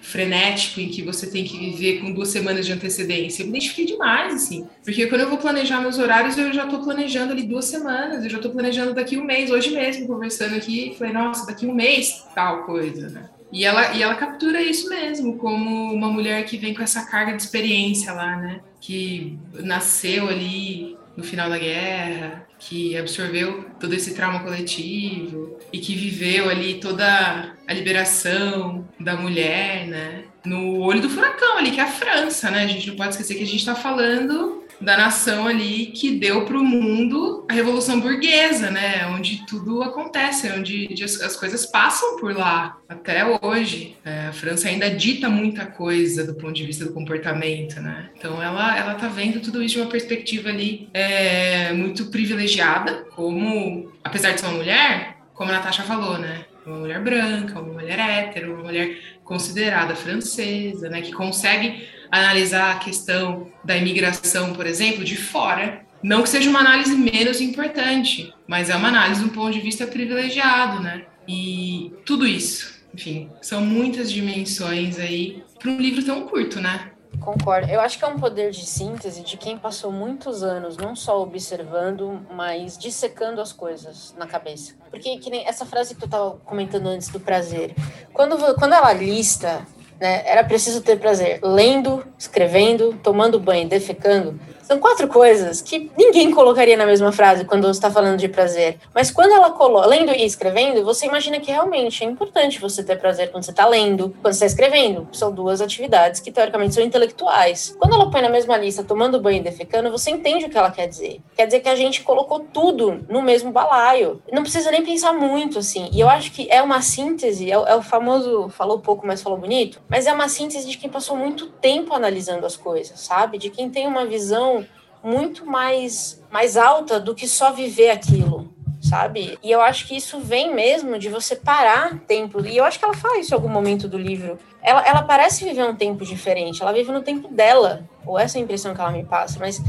frenético 0.00 0.80
em 0.80 0.88
que 0.88 1.02
você 1.02 1.30
tem 1.30 1.44
que 1.44 1.56
viver 1.56 2.00
com 2.00 2.12
duas 2.12 2.28
semanas 2.28 2.66
de 2.66 2.72
antecedência. 2.72 3.42
Eu 3.42 3.46
me 3.46 3.52
identifiquei 3.52 3.86
demais, 3.86 4.34
assim. 4.34 4.66
Porque 4.84 5.06
quando 5.06 5.20
eu 5.20 5.28
vou 5.28 5.38
planejar 5.38 5.80
meus 5.80 5.98
horários, 5.98 6.36
eu 6.36 6.52
já 6.52 6.64
estou 6.64 6.82
planejando 6.82 7.32
ali 7.32 7.44
duas 7.44 7.66
semanas, 7.66 8.24
eu 8.24 8.30
já 8.30 8.38
estou 8.38 8.50
planejando 8.50 8.92
daqui 8.92 9.16
um 9.16 9.24
mês, 9.24 9.50
hoje 9.50 9.70
mesmo, 9.70 10.06
conversando 10.06 10.56
aqui, 10.56 10.94
falei, 10.98 11.12
nossa, 11.12 11.46
daqui 11.46 11.66
um 11.66 11.74
mês, 11.74 12.24
tal 12.34 12.64
coisa, 12.64 13.08
né? 13.08 13.30
E 13.52 13.64
ela, 13.66 13.92
e 13.92 14.02
ela 14.02 14.14
captura 14.14 14.62
isso 14.62 14.88
mesmo, 14.88 15.36
como 15.36 15.92
uma 15.92 16.08
mulher 16.08 16.44
que 16.46 16.56
vem 16.56 16.72
com 16.72 16.82
essa 16.82 17.04
carga 17.04 17.36
de 17.36 17.42
experiência 17.42 18.12
lá, 18.12 18.36
né? 18.36 18.60
Que 18.80 19.38
nasceu 19.52 20.26
ali 20.28 20.96
no 21.14 21.22
final 21.22 21.50
da 21.50 21.58
guerra, 21.58 22.46
que 22.58 22.96
absorveu 22.96 23.64
todo 23.78 23.92
esse 23.94 24.14
trauma 24.14 24.40
coletivo 24.40 25.58
e 25.70 25.78
que 25.78 25.94
viveu 25.94 26.48
ali 26.48 26.80
toda 26.80 27.54
a 27.66 27.74
liberação 27.74 28.88
da 28.98 29.16
mulher, 29.16 29.86
né? 29.86 30.24
No 30.44 30.78
olho 30.78 31.02
do 31.02 31.10
furacão 31.10 31.58
ali, 31.58 31.70
que 31.70 31.80
é 31.80 31.82
a 31.82 31.88
França, 31.88 32.50
né? 32.50 32.64
A 32.64 32.66
gente 32.66 32.88
não 32.88 32.96
pode 32.96 33.10
esquecer 33.10 33.34
que 33.34 33.42
a 33.42 33.46
gente 33.46 33.58
está 33.58 33.74
falando 33.74 34.61
da 34.82 34.96
nação 34.96 35.46
ali 35.46 35.86
que 35.86 36.10
deu 36.18 36.44
para 36.44 36.58
o 36.58 36.64
mundo 36.64 37.46
a 37.48 37.52
revolução 37.52 38.00
burguesa, 38.00 38.70
né? 38.70 39.06
Onde 39.06 39.46
tudo 39.46 39.82
acontece, 39.82 40.50
onde 40.50 40.88
as 41.02 41.36
coisas 41.36 41.66
passam 41.66 42.16
por 42.18 42.36
lá 42.36 42.76
até 42.88 43.24
hoje. 43.40 43.96
É, 44.04 44.26
a 44.26 44.32
França 44.32 44.68
ainda 44.68 44.90
dita 44.90 45.28
muita 45.28 45.66
coisa 45.66 46.24
do 46.24 46.34
ponto 46.34 46.52
de 46.52 46.64
vista 46.64 46.84
do 46.84 46.92
comportamento, 46.92 47.80
né? 47.80 48.10
Então 48.16 48.42
ela 48.42 48.76
ela 48.76 48.94
tá 48.94 49.08
vendo 49.08 49.40
tudo 49.40 49.62
isso 49.62 49.76
de 49.76 49.80
uma 49.80 49.90
perspectiva 49.90 50.48
ali 50.48 50.88
é, 50.92 51.72
muito 51.72 52.06
privilegiada, 52.06 53.04
como 53.14 53.92
apesar 54.02 54.32
de 54.32 54.40
ser 54.40 54.46
uma 54.46 54.56
mulher, 54.56 55.16
como 55.34 55.50
a 55.50 55.54
Natasha 55.54 55.82
falou, 55.82 56.18
né? 56.18 56.44
Uma 56.66 56.78
mulher 56.78 57.02
branca, 57.02 57.60
uma 57.60 57.72
mulher 57.72 57.98
hétero, 57.98 58.54
uma 58.54 58.64
mulher 58.64 58.96
considerada 59.24 59.94
francesa, 59.96 60.88
né? 60.88 61.00
Que 61.00 61.12
consegue 61.12 61.88
analisar 62.12 62.72
a 62.72 62.78
questão 62.78 63.48
da 63.64 63.74
imigração, 63.74 64.52
por 64.52 64.66
exemplo, 64.66 65.02
de 65.02 65.16
fora. 65.16 65.80
Não 66.02 66.22
que 66.22 66.28
seja 66.28 66.50
uma 66.50 66.60
análise 66.60 66.94
menos 66.94 67.40
importante, 67.40 68.34
mas 68.46 68.68
é 68.68 68.76
uma 68.76 68.88
análise 68.88 69.20
de 69.20 69.26
um 69.26 69.32
ponto 69.32 69.52
de 69.52 69.60
vista 69.60 69.86
privilegiado, 69.86 70.80
né? 70.80 71.06
E 71.26 71.92
tudo 72.04 72.26
isso, 72.26 72.82
enfim, 72.92 73.30
são 73.40 73.62
muitas 73.62 74.12
dimensões 74.12 74.98
aí 74.98 75.42
para 75.58 75.70
um 75.70 75.78
livro 75.78 76.04
tão 76.04 76.26
curto, 76.26 76.60
né? 76.60 76.90
Concordo. 77.20 77.70
Eu 77.70 77.80
acho 77.80 77.98
que 77.98 78.04
é 78.04 78.08
um 78.08 78.18
poder 78.18 78.50
de 78.50 78.66
síntese 78.66 79.22
de 79.22 79.36
quem 79.36 79.56
passou 79.56 79.92
muitos 79.92 80.42
anos 80.42 80.76
não 80.76 80.96
só 80.96 81.22
observando, 81.22 82.20
mas 82.34 82.76
dissecando 82.76 83.40
as 83.40 83.52
coisas 83.52 84.12
na 84.18 84.26
cabeça. 84.26 84.74
Porque 84.90 85.18
que 85.18 85.30
nem 85.30 85.46
essa 85.46 85.64
frase 85.64 85.94
que 85.94 86.00
tu 86.00 86.06
estava 86.06 86.32
comentando 86.44 86.88
antes 86.88 87.08
do 87.08 87.20
prazer. 87.20 87.74
Quando, 88.12 88.36
quando 88.56 88.72
ela 88.72 88.92
lista 88.92 89.64
né? 90.02 90.24
Era 90.26 90.42
preciso 90.42 90.82
ter 90.82 90.98
prazer 90.98 91.38
lendo, 91.44 92.04
escrevendo, 92.18 92.92
tomando 93.04 93.38
banho, 93.38 93.68
defecando. 93.68 94.38
São 94.72 94.80
quatro 94.80 95.06
coisas 95.06 95.60
que 95.60 95.90
ninguém 95.98 96.30
colocaria 96.30 96.78
na 96.78 96.86
mesma 96.86 97.12
frase 97.12 97.44
quando 97.44 97.64
você 97.64 97.72
está 97.72 97.90
falando 97.90 98.16
de 98.16 98.26
prazer. 98.26 98.78
Mas 98.94 99.10
quando 99.10 99.32
ela 99.32 99.50
coloca, 99.50 99.86
lendo 99.86 100.10
e 100.12 100.24
escrevendo, 100.24 100.82
você 100.82 101.04
imagina 101.04 101.38
que 101.38 101.50
realmente 101.50 102.02
é 102.02 102.06
importante 102.06 102.58
você 102.58 102.82
ter 102.82 102.98
prazer 102.98 103.30
quando 103.30 103.44
você 103.44 103.50
está 103.50 103.66
lendo, 103.66 104.16
quando 104.22 104.32
você 104.32 104.46
está 104.46 104.46
escrevendo. 104.46 105.06
São 105.12 105.30
duas 105.30 105.60
atividades 105.60 106.20
que 106.20 106.32
teoricamente 106.32 106.74
são 106.74 106.82
intelectuais. 106.82 107.76
Quando 107.78 107.96
ela 107.96 108.10
põe 108.10 108.22
na 108.22 108.30
mesma 108.30 108.56
lista 108.56 108.82
tomando 108.82 109.20
banho 109.20 109.40
e 109.40 109.42
defecando, 109.42 109.90
você 109.90 110.10
entende 110.10 110.46
o 110.46 110.48
que 110.48 110.56
ela 110.56 110.70
quer 110.70 110.88
dizer. 110.88 111.20
Quer 111.36 111.44
dizer 111.44 111.60
que 111.60 111.68
a 111.68 111.76
gente 111.76 112.00
colocou 112.00 112.40
tudo 112.40 113.04
no 113.10 113.20
mesmo 113.20 113.52
balaio. 113.52 114.22
Não 114.32 114.42
precisa 114.42 114.70
nem 114.70 114.82
pensar 114.82 115.12
muito, 115.12 115.58
assim. 115.58 115.90
E 115.92 116.00
eu 116.00 116.08
acho 116.08 116.32
que 116.32 116.50
é 116.50 116.62
uma 116.62 116.80
síntese, 116.80 117.50
é, 117.50 117.54
é 117.54 117.76
o 117.76 117.82
famoso 117.82 118.48
falou 118.48 118.78
pouco, 118.78 119.06
mas 119.06 119.20
falou 119.20 119.38
bonito, 119.38 119.82
mas 119.86 120.06
é 120.06 120.12
uma 120.14 120.30
síntese 120.30 120.66
de 120.66 120.78
quem 120.78 120.88
passou 120.88 121.14
muito 121.14 121.48
tempo 121.48 121.92
analisando 121.92 122.46
as 122.46 122.56
coisas, 122.56 122.98
sabe? 123.00 123.36
De 123.36 123.50
quem 123.50 123.68
tem 123.68 123.86
uma 123.86 124.06
visão 124.06 124.61
muito 125.02 125.44
mais, 125.44 126.22
mais 126.30 126.56
alta 126.56 127.00
do 127.00 127.14
que 127.14 127.26
só 127.26 127.52
viver 127.52 127.90
aquilo, 127.90 128.52
sabe? 128.80 129.38
E 129.42 129.50
eu 129.50 129.60
acho 129.60 129.86
que 129.86 129.96
isso 129.96 130.20
vem 130.20 130.54
mesmo 130.54 130.98
de 130.98 131.08
você 131.08 131.34
parar 131.34 131.98
tempo. 132.06 132.44
E 132.44 132.56
eu 132.56 132.64
acho 132.64 132.78
que 132.78 132.84
ela 132.84 132.94
faz 132.94 133.26
isso 133.26 133.34
em 133.34 133.36
algum 133.36 133.48
momento 133.48 133.88
do 133.88 133.98
livro. 133.98 134.38
Ela, 134.62 134.86
ela 134.86 135.02
parece 135.02 135.44
viver 135.44 135.64
um 135.64 135.74
tempo 135.74 136.04
diferente, 136.04 136.62
ela 136.62 136.72
vive 136.72 136.92
no 136.92 137.02
tempo 137.02 137.28
dela, 137.28 137.88
ou 138.06 138.18
essa 138.18 138.38
é 138.38 138.40
a 138.40 138.44
impressão 138.44 138.74
que 138.74 138.80
ela 138.80 138.92
me 138.92 139.04
passa, 139.04 139.38
mas 139.40 139.60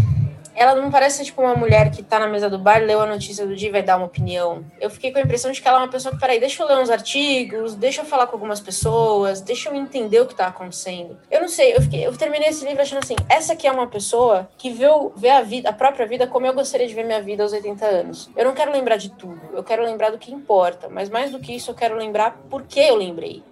ela 0.55 0.75
não 0.75 0.91
parece 0.91 1.23
tipo 1.25 1.41
uma 1.41 1.55
mulher 1.55 1.91
que 1.91 2.03
tá 2.03 2.19
na 2.19 2.27
mesa 2.27 2.49
do 2.49 2.59
bar, 2.59 2.81
leu 2.83 3.01
a 3.01 3.05
notícia 3.05 3.45
do 3.45 3.55
dia 3.55 3.69
e 3.69 3.71
vai 3.71 3.83
dar 3.83 3.97
uma 3.97 4.05
opinião. 4.05 4.63
Eu 4.79 4.89
fiquei 4.89 5.11
com 5.11 5.19
a 5.19 5.21
impressão 5.21 5.51
de 5.51 5.61
que 5.61 5.67
ela 5.67 5.79
é 5.79 5.81
uma 5.81 5.89
pessoa 5.89 6.13
que, 6.13 6.19
peraí, 6.19 6.39
deixa 6.39 6.61
eu 6.61 6.67
ler 6.67 6.77
uns 6.77 6.89
artigos, 6.89 7.75
deixa 7.75 8.01
eu 8.01 8.05
falar 8.05 8.27
com 8.27 8.35
algumas 8.35 8.59
pessoas, 8.59 9.41
deixa 9.41 9.69
eu 9.69 9.75
entender 9.75 10.19
o 10.19 10.25
que 10.25 10.35
tá 10.35 10.47
acontecendo. 10.47 11.17
Eu 11.29 11.41
não 11.41 11.47
sei, 11.47 11.75
eu, 11.75 11.81
fiquei, 11.81 12.05
eu 12.05 12.15
terminei 12.15 12.49
esse 12.49 12.65
livro 12.65 12.81
achando 12.81 13.03
assim, 13.03 13.15
essa 13.29 13.53
aqui 13.53 13.67
é 13.67 13.71
uma 13.71 13.87
pessoa 13.87 14.49
que 14.57 14.69
vê, 14.69 14.85
vê 15.15 15.29
a 15.29 15.41
vida, 15.41 15.69
a 15.69 15.73
própria 15.73 16.05
vida 16.05 16.27
como 16.27 16.45
eu 16.45 16.53
gostaria 16.53 16.87
de 16.87 16.93
ver 16.93 17.03
minha 17.03 17.21
vida 17.21 17.43
aos 17.43 17.53
80 17.53 17.85
anos. 17.85 18.29
Eu 18.35 18.45
não 18.45 18.53
quero 18.53 18.71
lembrar 18.71 18.97
de 18.97 19.09
tudo, 19.11 19.41
eu 19.53 19.63
quero 19.63 19.83
lembrar 19.83 20.11
do 20.11 20.17
que 20.17 20.31
importa, 20.31 20.89
mas 20.89 21.09
mais 21.09 21.31
do 21.31 21.39
que 21.39 21.55
isso, 21.55 21.71
eu 21.71 21.75
quero 21.75 21.95
lembrar 21.95 22.37
por 22.49 22.63
que 22.63 22.79
eu 22.79 22.95
lembrei. 22.95 23.43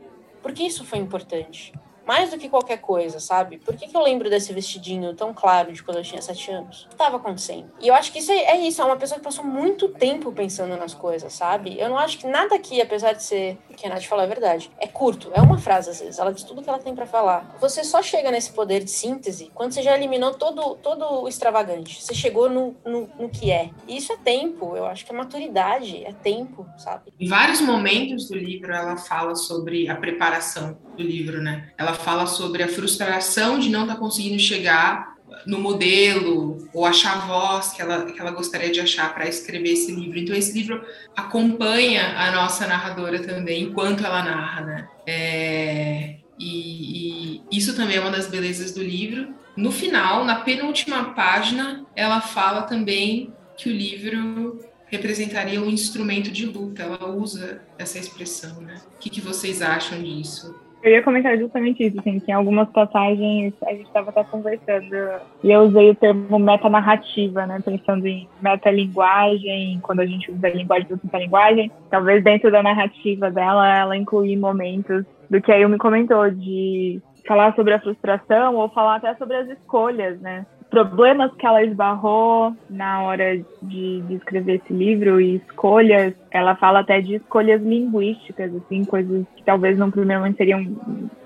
Por 0.41 0.53
que 0.53 0.63
isso 0.63 0.83
foi 0.83 0.99
importante? 0.99 1.71
Mais 2.11 2.29
do 2.29 2.37
que 2.37 2.49
qualquer 2.49 2.79
coisa, 2.79 3.21
sabe? 3.21 3.57
Por 3.57 3.73
que, 3.73 3.87
que 3.87 3.95
eu 3.95 4.01
lembro 4.01 4.29
desse 4.29 4.51
vestidinho 4.51 5.15
tão 5.15 5.33
claro 5.33 5.71
de 5.71 5.81
quando 5.81 5.95
eu 5.95 6.03
tinha 6.03 6.21
sete 6.21 6.51
anos? 6.51 6.83
O 6.83 6.87
que 6.89 6.95
estava 6.95 7.15
acontecendo? 7.15 7.71
E 7.79 7.87
eu 7.87 7.93
acho 7.93 8.11
que 8.11 8.19
isso 8.19 8.33
é, 8.33 8.35
é, 8.35 8.57
isso, 8.67 8.81
é 8.81 8.83
uma 8.85 8.97
pessoa 8.97 9.17
que 9.17 9.23
passou 9.23 9.45
muito 9.45 9.87
tempo 9.87 10.29
pensando 10.33 10.75
nas 10.75 10.93
coisas, 10.93 11.31
sabe? 11.31 11.79
Eu 11.79 11.87
não 11.87 11.97
acho 11.97 12.17
que 12.17 12.27
nada 12.27 12.53
aqui, 12.53 12.81
apesar 12.81 13.13
de 13.13 13.23
ser, 13.23 13.57
que 13.77 13.87
a 13.87 13.89
Nath 13.89 14.03
falou 14.03 14.25
é 14.25 14.27
verdade, 14.27 14.69
é 14.77 14.87
curto, 14.87 15.31
é 15.33 15.39
uma 15.39 15.57
frase 15.57 15.89
às 15.89 16.01
vezes, 16.01 16.19
ela 16.19 16.33
diz 16.33 16.43
tudo 16.43 16.61
que 16.61 16.67
ela 16.67 16.79
tem 16.79 16.93
para 16.93 17.05
falar. 17.05 17.55
Você 17.61 17.81
só 17.81 18.01
chega 18.03 18.29
nesse 18.29 18.51
poder 18.51 18.83
de 18.83 18.91
síntese 18.91 19.49
quando 19.53 19.71
você 19.71 19.81
já 19.81 19.95
eliminou 19.95 20.33
todo, 20.33 20.75
todo 20.75 21.23
o 21.23 21.29
extravagante, 21.29 22.03
você 22.03 22.13
chegou 22.13 22.49
no, 22.49 22.75
no, 22.85 23.09
no 23.17 23.29
que 23.29 23.51
é. 23.51 23.69
E 23.87 23.95
isso 23.95 24.11
é 24.11 24.17
tempo, 24.17 24.75
eu 24.75 24.85
acho 24.85 25.05
que 25.05 25.13
é 25.13 25.15
maturidade, 25.15 26.03
é 26.03 26.11
tempo, 26.11 26.67
sabe? 26.77 27.13
Em 27.17 27.29
vários 27.29 27.61
momentos 27.61 28.27
do 28.27 28.35
livro 28.35 28.73
ela 28.73 28.97
fala 28.97 29.33
sobre 29.33 29.87
a 29.87 29.95
preparação 29.95 30.77
do 30.97 31.03
livro, 31.03 31.41
né? 31.41 31.69
Ela 31.77 32.00
fala 32.01 32.25
sobre 32.25 32.63
a 32.63 32.67
frustração 32.67 33.59
de 33.59 33.69
não 33.69 33.81
estar 33.81 33.95
tá 33.95 33.99
conseguindo 33.99 34.39
chegar 34.39 35.11
no 35.45 35.59
modelo 35.59 36.67
ou 36.73 36.85
achar 36.85 37.17
a 37.17 37.25
voz 37.25 37.71
que 37.71 37.81
ela, 37.81 38.05
que 38.05 38.19
ela 38.19 38.31
gostaria 38.31 38.71
de 38.71 38.79
achar 38.79 39.13
para 39.13 39.27
escrever 39.27 39.71
esse 39.71 39.91
livro. 39.91 40.19
Então, 40.19 40.35
esse 40.35 40.53
livro 40.53 40.83
acompanha 41.15 42.17
a 42.17 42.31
nossa 42.31 42.67
narradora 42.67 43.19
também 43.19 43.63
enquanto 43.63 44.05
ela 44.05 44.23
narra, 44.23 44.61
né? 44.61 44.89
É, 45.07 46.15
e, 46.39 47.39
e 47.39 47.41
isso 47.51 47.75
também 47.75 47.97
é 47.97 48.01
uma 48.01 48.11
das 48.11 48.27
belezas 48.27 48.71
do 48.73 48.83
livro. 48.83 49.33
No 49.55 49.71
final, 49.71 50.23
na 50.25 50.35
penúltima 50.35 51.13
página, 51.13 51.85
ela 51.95 52.21
fala 52.21 52.63
também 52.63 53.33
que 53.57 53.69
o 53.69 53.71
livro 53.71 54.59
representaria 54.87 55.61
um 55.61 55.69
instrumento 55.69 56.31
de 56.31 56.45
luta. 56.45 56.83
Ela 56.83 57.09
usa 57.09 57.61
essa 57.77 57.97
expressão, 57.97 58.61
né? 58.61 58.81
O 58.95 58.99
que, 58.99 59.09
que 59.09 59.21
vocês 59.21 59.61
acham 59.61 60.01
disso? 60.01 60.53
Eu 60.83 60.91
ia 60.91 61.03
comentar 61.03 61.37
justamente 61.37 61.85
isso, 61.85 61.99
assim, 61.99 62.19
que 62.19 62.31
em 62.31 62.33
algumas 62.33 62.67
passagens 62.69 63.53
a 63.67 63.71
gente 63.71 63.85
estava 63.85 64.09
até 64.09 64.23
conversando 64.23 64.95
e 65.43 65.51
eu 65.51 65.61
usei 65.61 65.91
o 65.91 65.95
termo 65.95 66.39
metanarrativa, 66.39 67.45
né, 67.45 67.59
pensando 67.63 68.07
em 68.07 68.27
metalinguagem, 68.41 69.79
quando 69.83 69.99
a 69.99 70.05
gente 70.07 70.31
usa 70.31 70.47
a 70.47 70.49
linguagem 70.49 70.87
do 70.87 70.99
metalinguagem, 71.03 71.71
talvez 71.89 72.23
dentro 72.23 72.51
da 72.51 72.63
narrativa 72.63 73.29
dela 73.29 73.77
ela 73.77 73.95
incluir 73.95 74.37
momentos 74.37 75.05
do 75.29 75.39
que 75.39 75.51
a 75.51 75.57
Yumi 75.57 75.77
comentou, 75.77 76.31
de 76.31 76.99
falar 77.27 77.53
sobre 77.55 77.75
a 77.75 77.79
frustração 77.79 78.55
ou 78.55 78.67
falar 78.69 78.95
até 78.95 79.13
sobre 79.15 79.35
as 79.35 79.49
escolhas, 79.49 80.19
né, 80.19 80.47
problemas 80.71 81.31
que 81.35 81.45
ela 81.45 81.63
esbarrou 81.63 82.55
na 82.69 83.03
hora 83.03 83.37
de, 83.61 84.01
de, 84.01 84.15
escrever 84.15 84.55
esse 84.55 84.73
livro 84.73 85.19
e 85.19 85.35
escolhas. 85.35 86.13
Ela 86.31 86.55
fala 86.55 86.79
até 86.79 87.01
de 87.01 87.15
escolhas 87.15 87.61
linguísticas, 87.61 88.55
assim, 88.55 88.85
coisas 88.85 89.25
que 89.35 89.43
talvez 89.43 89.77
no 89.77 89.91
primeiro 89.91 90.21
momento 90.21 90.37
seriam 90.37 90.65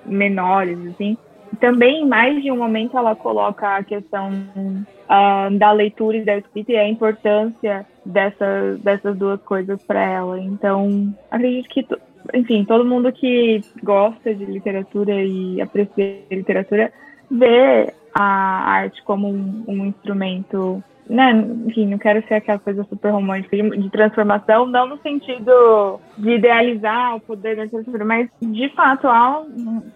menores, 0.05 0.79
assim. 0.87 1.15
Também, 1.59 2.01
em 2.01 2.07
mais 2.07 2.41
de 2.41 2.51
um 2.51 2.57
momento, 2.57 2.97
ela 2.97 3.15
coloca 3.15 3.77
a 3.77 3.83
questão 3.83 4.31
uh, 4.31 5.57
da 5.57 5.71
leitura 5.71 6.17
e 6.17 6.25
da 6.25 6.37
escrita 6.37 6.71
e 6.73 6.77
a 6.77 6.89
importância 6.89 7.85
dessas, 8.03 8.79
dessas 8.79 9.15
duas 9.15 9.39
coisas 9.43 9.81
para 9.83 10.03
ela. 10.03 10.39
Então, 10.39 11.13
acredito 11.29 11.69
que, 11.69 11.87
enfim, 12.33 12.65
todo 12.65 12.83
mundo 12.83 13.11
que 13.13 13.61
gosta 13.83 14.33
de 14.33 14.43
literatura 14.43 15.13
e 15.23 15.61
aprecia 15.61 16.23
literatura 16.31 16.91
vê 17.29 17.93
a 18.15 18.23
arte 18.71 19.03
como 19.03 19.27
um, 19.27 19.63
um 19.67 19.85
instrumento 19.85 20.81
né, 21.07 21.31
enfim, 21.67 21.87
não 21.87 21.99
quero 21.99 22.25
ser 22.27 22.35
aquela 22.35 22.57
coisa 22.57 22.83
super 22.85 23.11
romântica 23.11 23.55
de, 23.55 23.69
de, 23.77 23.89
transformação, 23.91 24.65
não 24.65 24.87
no 24.87 24.97
sentido 25.01 25.99
de 26.17 26.31
idealizar 26.31 27.15
o 27.15 27.19
poder 27.19 27.55
da 27.55 27.63
literatura, 27.65 28.03
mas 28.03 28.27
de 28.41 28.69
fato 28.69 29.07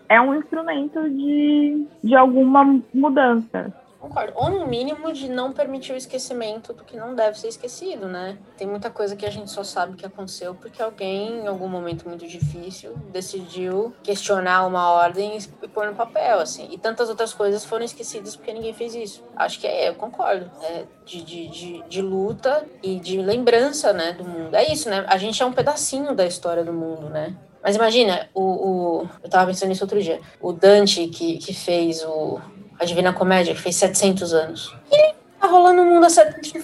é 0.07 0.21
um 0.21 0.35
instrumento 0.35 1.09
de, 1.09 1.87
de 2.03 2.15
alguma 2.15 2.79
mudança. 2.93 3.73
Concordo. 3.99 4.31
Ou 4.35 4.49
no 4.49 4.65
mínimo 4.65 5.11
de 5.11 5.27
não 5.27 5.51
permitir 5.51 5.91
o 5.91 5.97
esquecimento 5.97 6.71
do 6.71 6.85
que 6.85 6.95
não 6.95 7.13
deve 7.13 7.37
ser 7.37 7.49
esquecido, 7.49 8.07
né? 8.07 8.37
Tem 8.57 8.65
muita 8.65 8.89
coisa 8.89 9.15
que 9.15 9.25
a 9.25 9.29
gente 9.29 9.51
só 9.51 9.61
sabe 9.63 9.97
que 9.97 10.05
aconteceu 10.05 10.55
porque 10.55 10.81
alguém, 10.81 11.41
em 11.41 11.47
algum 11.47 11.67
momento 11.67 12.07
muito 12.07 12.25
difícil, 12.25 12.95
decidiu 13.11 13.93
questionar 14.01 14.65
uma 14.65 14.89
ordem 14.89 15.37
e 15.37 15.67
pôr 15.67 15.87
no 15.87 15.95
papel, 15.95 16.39
assim. 16.39 16.69
E 16.71 16.77
tantas 16.77 17.09
outras 17.09 17.33
coisas 17.33 17.65
foram 17.65 17.83
esquecidas 17.83 18.37
porque 18.37 18.53
ninguém 18.53 18.73
fez 18.73 18.95
isso. 18.95 19.21
Acho 19.35 19.59
que 19.59 19.67
é, 19.67 19.89
eu 19.89 19.95
concordo. 19.95 20.49
É 20.61 20.85
de, 21.05 21.21
de, 21.21 21.47
de, 21.47 21.83
de 21.89 22.01
luta 22.01 22.65
e 22.81 22.99
de 22.99 23.19
lembrança, 23.21 23.91
né, 23.91 24.13
do 24.13 24.23
mundo. 24.23 24.55
É 24.55 24.71
isso, 24.71 24.89
né? 24.89 25.03
A 25.07 25.17
gente 25.17 25.41
é 25.41 25.45
um 25.45 25.51
pedacinho 25.51 26.15
da 26.15 26.25
história 26.25 26.63
do 26.63 26.71
mundo, 26.71 27.09
né? 27.09 27.35
Mas 27.61 27.75
imagina, 27.75 28.29
o, 28.33 28.41
o, 28.41 29.09
eu 29.21 29.29
tava 29.29 29.47
pensando 29.47 29.69
nisso 29.69 29.83
outro 29.83 30.01
dia. 30.01 30.21
O 30.39 30.53
Dante, 30.53 31.07
que, 31.07 31.37
que 31.37 31.53
fez 31.53 32.03
o, 32.05 32.39
a 32.79 32.85
Divina 32.85 33.13
Comédia, 33.13 33.53
que 33.53 33.61
fez 33.61 33.75
700 33.75 34.33
anos. 34.33 34.73
E 34.91 35.13
tá 35.39 35.47
rolando 35.47 35.81
um 35.81 35.85
mundo 35.85 36.07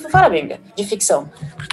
fora 0.10 0.26
a 0.26 0.30
Bíblia, 0.30 0.60
de 0.76 0.86
ficção. 0.86 1.30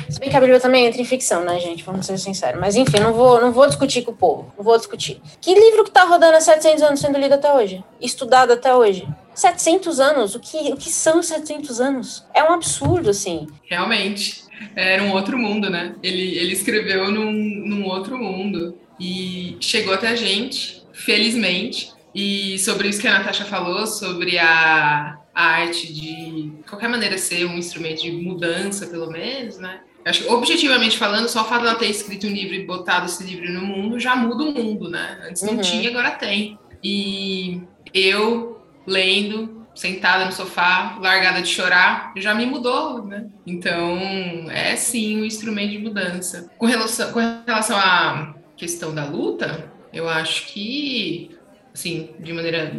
Se 0.09 0.19
bem 0.21 0.29
que 0.29 0.37
a 0.37 0.41
Bíblia 0.41 0.61
também 0.61 0.87
entra 0.87 1.01
em 1.01 1.05
ficção, 1.05 1.45
né, 1.45 1.59
gente? 1.59 1.83
Vamos 1.85 2.07
ser 2.07 2.19
sinceros. 2.19 2.61
Mas 2.61 2.77
enfim, 2.77 2.99
não 3.01 3.13
vou, 3.13 3.41
não 3.41 3.53
vou 3.53 3.67
discutir 3.67 4.03
com 4.03 4.13
o 4.13 4.17
povo. 4.17 4.53
Não 4.57 4.65
vou 4.65 4.77
discutir. 4.77 5.21
Que 5.41 5.55
livro 5.55 5.85
que 5.85 5.91
tá 5.91 6.05
rodando 6.05 6.37
há 6.37 6.41
700 6.41 6.83
anos 6.83 7.01
sendo 7.01 7.19
lido 7.19 7.35
até 7.35 7.53
hoje? 7.53 7.83
Estudado 8.01 8.53
até 8.53 8.75
hoje? 8.75 9.07
700 9.35 10.01
anos? 10.01 10.35
O 10.35 10.41
que, 10.41 10.73
o 10.73 10.77
que 10.77 10.91
são 10.91 11.23
700 11.23 11.81
anos? 11.81 12.25
É 12.35 12.43
um 12.43 12.53
absurdo, 12.53 13.11
assim. 13.11 13.47
Realmente. 13.65 14.43
Era 14.77 15.03
um 15.03 15.13
outro 15.13 15.37
mundo, 15.39 15.69
né? 15.69 15.95
Ele, 16.03 16.37
ele 16.39 16.53
escreveu 16.53 17.11
num, 17.11 17.33
num 17.33 17.87
outro 17.87 18.19
mundo. 18.19 18.79
E 19.01 19.57
chegou 19.61 19.95
até 19.95 20.09
a 20.09 20.15
gente, 20.15 20.85
felizmente. 20.93 21.92
E 22.15 22.59
sobre 22.59 22.89
isso 22.89 23.01
que 23.01 23.09
a 23.09 23.19
Natasha 23.19 23.45
falou, 23.45 23.87
sobre 23.87 24.39
a, 24.39 25.19
a 25.35 25.45
arte 25.45 25.93
de, 25.93 26.51
de 26.51 26.63
qualquer 26.69 26.89
maneira, 26.89 27.17
ser 27.17 27.47
um 27.47 27.57
instrumento 27.57 28.03
de 28.03 28.13
mudança, 28.13 28.87
pelo 28.87 29.11
menos, 29.11 29.59
né? 29.59 29.81
Acho 30.05 30.25
que, 30.25 30.31
objetivamente 30.31 30.99
falando, 30.99 31.29
só 31.29 31.43
o 31.43 31.45
fato 31.45 31.63
de 31.63 31.69
ela 31.69 31.79
ter 31.79 31.89
escrito 31.89 32.27
um 32.27 32.31
livro 32.31 32.55
e 32.55 32.67
botado 32.67 33.07
esse 33.07 33.23
livro 33.23 33.51
no 33.53 33.63
mundo 33.63 34.01
já 34.01 34.17
muda 34.17 34.43
o 34.43 34.53
mundo, 34.53 34.91
né? 34.91 35.21
Antes 35.29 35.43
não 35.43 35.55
uhum. 35.55 35.61
tinha, 35.61 35.91
agora 35.91 36.11
tem. 36.11 36.59
E 36.83 37.63
eu, 37.95 38.61
lendo, 38.85 39.65
sentada 39.75 40.25
no 40.25 40.33
sofá, 40.33 40.99
largada 41.01 41.41
de 41.41 41.49
chorar, 41.49 42.13
já 42.17 42.35
me 42.35 42.45
mudou, 42.47 43.05
né? 43.05 43.27
Então, 43.47 44.51
é 44.51 44.75
sim 44.77 45.23
um 45.23 45.25
instrumento 45.25 45.71
de 45.71 45.79
mudança. 45.79 46.51
Com 46.59 46.67
relação, 46.67 47.13
com 47.13 47.21
relação 47.47 47.77
à 47.77 48.35
questão 48.57 48.93
da 48.93 49.05
luta, 49.05 49.71
eu 49.93 50.09
acho 50.09 50.47
que 50.47 51.32
assim, 51.73 52.11
de 52.19 52.33
maneira 52.33 52.73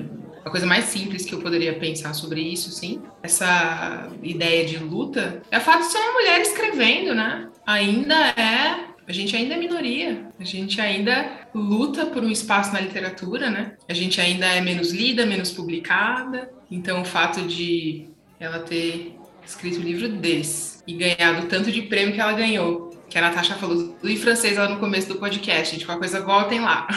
a 0.46 0.50
coisa 0.50 0.66
mais 0.66 0.86
simples 0.86 1.26
que 1.26 1.34
eu 1.34 1.40
poderia 1.40 1.74
pensar 1.74 2.14
sobre 2.14 2.42
isso, 2.42 2.70
sim, 2.70 3.02
essa 3.22 4.12
ideia 4.22 4.66
de 4.66 4.78
luta, 4.78 5.42
é 5.50 5.58
o 5.58 5.62
fato 5.62 5.80
de 5.80 5.86
ser 5.86 6.00
uma 6.00 6.14
mulher 6.14 6.42
escrevendo, 6.42 7.16
né? 7.16 7.50
Ainda 7.66 8.16
é 8.32 8.94
a 9.06 9.12
gente 9.12 9.36
ainda 9.36 9.56
é 9.56 9.58
minoria, 9.58 10.28
a 10.40 10.44
gente 10.46 10.80
ainda 10.80 11.48
luta 11.54 12.06
por 12.06 12.24
um 12.24 12.30
espaço 12.30 12.72
na 12.72 12.80
literatura, 12.80 13.50
né? 13.50 13.74
A 13.88 13.94
gente 13.94 14.22
ainda 14.22 14.46
é 14.46 14.62
menos 14.62 14.92
lida, 14.92 15.26
menos 15.26 15.52
publicada. 15.52 16.50
Então, 16.72 17.02
o 17.02 17.06
fato 17.06 17.42
de 17.42 18.08
ela 18.40 18.60
ter 18.60 19.18
escrito 19.46 19.80
um 19.80 19.84
livro 19.84 20.08
desse 20.08 20.82
e 20.88 20.94
ganhado 20.94 21.48
tanto 21.48 21.70
de 21.70 21.82
prêmio 21.84 22.14
que 22.14 22.22
ela 22.22 22.32
ganhou. 22.32 22.93
Que 23.14 23.20
a 23.20 23.22
Natasha 23.22 23.54
falou 23.54 23.96
em 24.04 24.18
francês 24.18 24.58
lá 24.58 24.68
no 24.68 24.80
começo 24.80 25.08
do 25.08 25.20
podcast. 25.20 25.72
Gente, 25.72 25.86
qualquer 25.86 26.00
coisa, 26.00 26.26
voltem 26.26 26.60
lá. 26.60 26.88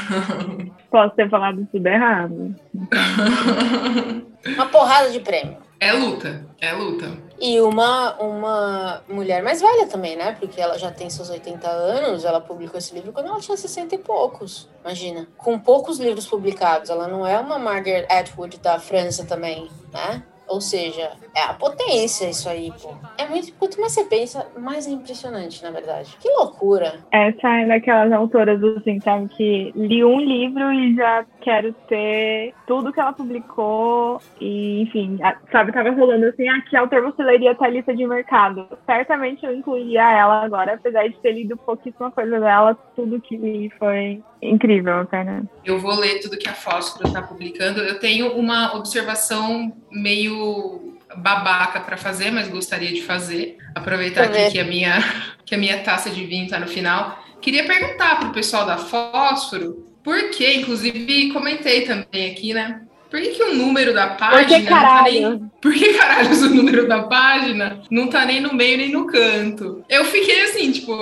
Posso 0.90 1.14
ter 1.14 1.28
falado 1.28 1.68
tudo 1.70 1.86
errado. 1.86 2.56
Uma 4.46 4.64
porrada 4.64 5.10
de 5.10 5.20
prêmio. 5.20 5.58
É 5.78 5.92
luta, 5.92 6.46
é 6.58 6.72
luta. 6.72 7.12
E 7.38 7.60
uma, 7.60 8.14
uma 8.14 9.02
mulher 9.06 9.42
mais 9.42 9.60
velha 9.60 9.86
também, 9.88 10.16
né? 10.16 10.32
Porque 10.40 10.58
ela 10.58 10.78
já 10.78 10.90
tem 10.90 11.10
seus 11.10 11.28
80 11.28 11.68
anos, 11.68 12.24
ela 12.24 12.40
publicou 12.40 12.78
esse 12.78 12.94
livro 12.94 13.12
quando 13.12 13.26
ela 13.26 13.38
tinha 13.38 13.54
60 13.54 13.94
e 13.94 13.98
poucos. 13.98 14.70
Imagina. 14.82 15.28
Com 15.36 15.58
poucos 15.58 15.98
livros 15.98 16.26
publicados. 16.26 16.88
Ela 16.88 17.06
não 17.08 17.26
é 17.26 17.38
uma 17.38 17.58
Margaret 17.58 18.06
Atwood 18.08 18.58
da 18.60 18.78
França 18.78 19.26
também, 19.26 19.68
né? 19.92 20.22
Ou 20.48 20.60
seja, 20.60 21.12
é 21.34 21.42
a 21.42 21.54
potência 21.54 22.30
isso 22.30 22.48
aí, 22.48 22.72
pô. 22.80 22.94
É 23.18 23.26
muito. 23.26 23.52
Quanto 23.54 23.80
mais 23.80 23.92
você 23.92 24.04
pensa, 24.04 24.46
mais 24.58 24.86
é 24.86 24.90
impressionante, 24.90 25.62
na 25.62 25.70
verdade. 25.70 26.16
Que 26.20 26.28
loucura. 26.30 27.00
Essa 27.10 27.48
é 27.48 27.66
daquelas 27.66 28.12
autoras, 28.12 28.62
assim, 28.62 29.00
sabe, 29.00 29.28
que 29.28 29.72
li 29.74 30.04
um 30.04 30.20
livro 30.20 30.72
e 30.72 30.94
já 30.94 31.24
quero 31.40 31.72
ter 31.88 32.54
tudo 32.66 32.92
que 32.92 33.00
ela 33.00 33.12
publicou. 33.12 34.20
E, 34.40 34.82
enfim, 34.82 35.18
sabe, 35.50 35.72
tava 35.72 35.90
rolando 35.90 36.26
assim, 36.26 36.48
ah, 36.48 36.60
que 36.62 36.76
autor 36.76 37.02
você 37.02 37.22
leria 37.22 37.52
até 37.52 37.66
a 37.66 37.70
lista 37.70 37.94
de 37.94 38.06
mercado? 38.06 38.68
Certamente 38.84 39.44
eu 39.44 39.54
incluiria 39.54 40.02
ela 40.02 40.44
agora, 40.44 40.74
apesar 40.74 41.08
de 41.08 41.18
ter 41.18 41.32
lido 41.32 41.56
pouquíssima 41.56 42.10
coisa 42.10 42.38
dela, 42.38 42.76
tudo 42.94 43.20
que 43.20 43.36
li 43.36 43.70
foi 43.78 44.22
incrível, 44.50 45.06
né? 45.12 45.42
Eu 45.64 45.78
vou 45.78 45.94
ler 45.94 46.20
tudo 46.20 46.36
que 46.36 46.48
a 46.48 46.54
Fósforo 46.54 47.06
está 47.06 47.22
publicando. 47.22 47.80
Eu 47.80 47.98
tenho 47.98 48.32
uma 48.32 48.76
observação 48.76 49.72
meio 49.90 50.96
babaca 51.16 51.80
para 51.80 51.96
fazer, 51.96 52.30
mas 52.30 52.48
gostaria 52.48 52.92
de 52.92 53.02
fazer. 53.02 53.58
Aproveitar 53.74 54.24
aqui 54.24 54.52
que 54.52 54.58
a 54.58 54.64
minha 54.64 54.98
que 55.44 55.54
a 55.54 55.58
minha 55.58 55.78
taça 55.82 56.10
de 56.10 56.24
vinho 56.24 56.44
está 56.44 56.58
no 56.58 56.66
final. 56.66 57.22
Queria 57.40 57.64
perguntar 57.64 58.18
para 58.18 58.28
o 58.28 58.32
pessoal 58.32 58.66
da 58.66 58.78
Fósforo, 58.78 59.86
por 60.02 60.30
que, 60.30 60.54
inclusive 60.54 61.32
comentei 61.32 61.82
também 61.82 62.30
aqui, 62.30 62.52
né? 62.52 62.82
Por 63.10 63.20
que, 63.20 63.30
que 63.30 63.42
o 63.42 63.54
número 63.54 63.94
da 63.94 64.08
página. 64.08 64.42
Por 64.42 64.48
que 64.48 64.62
caralho? 64.62 65.22
Tá 65.22 65.28
nem... 65.30 65.50
Por 65.60 65.74
que 65.74 65.94
caralho 65.94 66.30
o 66.30 66.54
número 66.54 66.88
da 66.88 67.04
página 67.04 67.80
não 67.90 68.08
tá 68.08 68.24
nem 68.24 68.40
no 68.40 68.52
meio 68.52 68.78
nem 68.78 68.90
no 68.90 69.06
canto? 69.06 69.84
Eu 69.88 70.04
fiquei 70.04 70.42
assim, 70.42 70.72
tipo. 70.72 70.92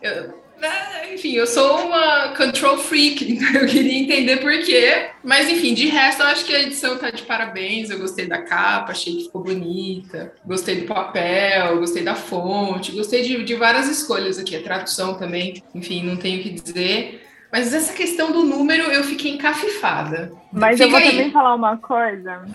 Eu 0.00 0.41
né, 0.62 1.12
enfim, 1.12 1.32
eu 1.34 1.46
sou 1.46 1.86
uma 1.86 2.28
control 2.36 2.78
freak, 2.78 3.24
então 3.32 3.60
eu 3.60 3.66
queria 3.66 3.98
entender 3.98 4.36
por 4.36 4.52
quê. 4.60 5.10
Mas, 5.22 5.48
enfim, 5.48 5.74
de 5.74 5.88
resto, 5.88 6.22
eu 6.22 6.28
acho 6.28 6.44
que 6.44 6.54
a 6.54 6.62
edição 6.62 6.96
tá 6.96 7.10
de 7.10 7.22
parabéns. 7.24 7.90
Eu 7.90 7.98
gostei 7.98 8.26
da 8.26 8.40
capa, 8.40 8.92
achei 8.92 9.16
que 9.16 9.24
ficou 9.24 9.42
bonita. 9.42 10.32
Gostei 10.46 10.80
do 10.80 10.86
papel, 10.86 11.78
gostei 11.78 12.04
da 12.04 12.14
fonte, 12.14 12.92
gostei 12.92 13.22
de, 13.22 13.42
de 13.42 13.54
várias 13.56 13.88
escolhas 13.88 14.38
aqui. 14.38 14.56
A 14.56 14.62
tradução 14.62 15.14
também, 15.14 15.62
enfim, 15.74 16.04
não 16.04 16.16
tenho 16.16 16.40
o 16.40 16.42
que 16.42 16.50
dizer. 16.50 17.26
Mas 17.52 17.74
essa 17.74 17.92
questão 17.92 18.32
do 18.32 18.44
número 18.44 18.84
eu 18.84 19.04
fiquei 19.04 19.32
encafifada. 19.32 20.32
Mas 20.50 20.78
Fica 20.78 20.84
eu 20.84 20.90
vou 20.90 20.98
aí. 20.98 21.10
também 21.10 21.30
falar 21.30 21.54
uma 21.54 21.76
coisa 21.76 22.46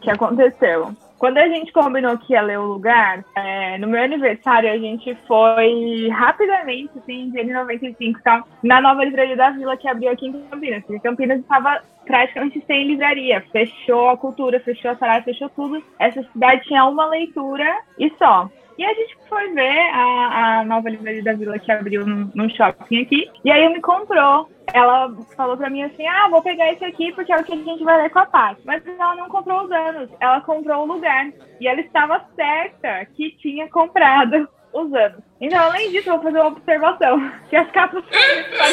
que 0.00 0.10
aconteceu. 0.10 0.94
Quando 1.18 1.38
a 1.38 1.48
gente 1.48 1.72
combinou 1.72 2.18
que 2.18 2.32
ia 2.32 2.42
ler 2.42 2.58
o 2.58 2.66
lugar, 2.66 3.24
é, 3.36 3.78
no 3.78 3.86
meu 3.86 4.02
aniversário 4.02 4.70
a 4.70 4.78
gente 4.78 5.16
foi 5.26 6.08
rapidamente, 6.08 6.90
assim, 6.98 7.32
em 7.34 7.52
95, 7.52 8.20
tá? 8.22 8.44
na 8.62 8.80
nova 8.80 9.04
livraria 9.04 9.36
da 9.36 9.50
Vila 9.50 9.76
que 9.76 9.88
abriu 9.88 10.10
aqui 10.10 10.26
em 10.26 10.32
Campinas. 10.32 10.82
Porque 10.84 11.00
Campinas 11.00 11.40
estava 11.40 11.82
praticamente 12.04 12.62
sem 12.66 12.86
livraria. 12.86 13.42
Fechou 13.52 14.10
a 14.10 14.16
cultura, 14.16 14.60
fechou 14.60 14.90
a 14.90 14.96
saraya, 14.96 15.22
fechou 15.22 15.48
tudo. 15.50 15.82
Essa 15.98 16.22
cidade 16.32 16.64
tinha 16.64 16.84
uma 16.84 17.06
leitura 17.06 17.80
e 17.98 18.10
só. 18.18 18.48
E 18.76 18.84
a 18.84 18.94
gente 18.94 19.16
foi 19.28 19.52
ver 19.52 19.90
a, 19.92 20.60
a 20.60 20.64
nova 20.64 20.88
livraria 20.88 21.22
da 21.22 21.32
Vila 21.32 21.58
que 21.58 21.70
abriu 21.70 22.06
num, 22.06 22.48
shopping 22.50 23.02
aqui. 23.02 23.30
E 23.44 23.50
aí 23.50 23.68
me 23.68 23.80
comprou 23.80 24.48
ela 24.72 25.14
falou 25.36 25.56
pra 25.56 25.68
mim 25.68 25.82
assim: 25.82 26.06
ah, 26.06 26.28
vou 26.28 26.42
pegar 26.42 26.72
esse 26.72 26.84
aqui 26.84 27.12
porque 27.12 27.32
é 27.32 27.36
o 27.36 27.44
que 27.44 27.52
a 27.52 27.56
gente 27.56 27.84
vai 27.84 28.02
ler 28.02 28.10
com 28.10 28.18
a 28.18 28.26
Paty. 28.26 28.62
Mas 28.64 28.82
ela 28.86 29.14
não 29.16 29.28
comprou 29.28 29.64
os 29.64 29.70
anos, 29.70 30.10
ela 30.20 30.40
comprou 30.40 30.82
o 30.82 30.86
lugar. 30.86 31.30
E 31.60 31.68
ela 31.68 31.80
estava 31.80 32.24
certa 32.34 33.04
que 33.14 33.36
tinha 33.38 33.68
comprado 33.68 34.48
os 34.72 34.92
anos. 34.92 35.22
Então, 35.40 35.62
além 35.62 35.90
disso, 35.90 36.08
eu 36.08 36.14
vou 36.14 36.22
fazer 36.22 36.38
uma 36.38 36.48
observação: 36.48 37.30
que 37.50 37.56
as 37.56 37.70
capas 37.70 38.04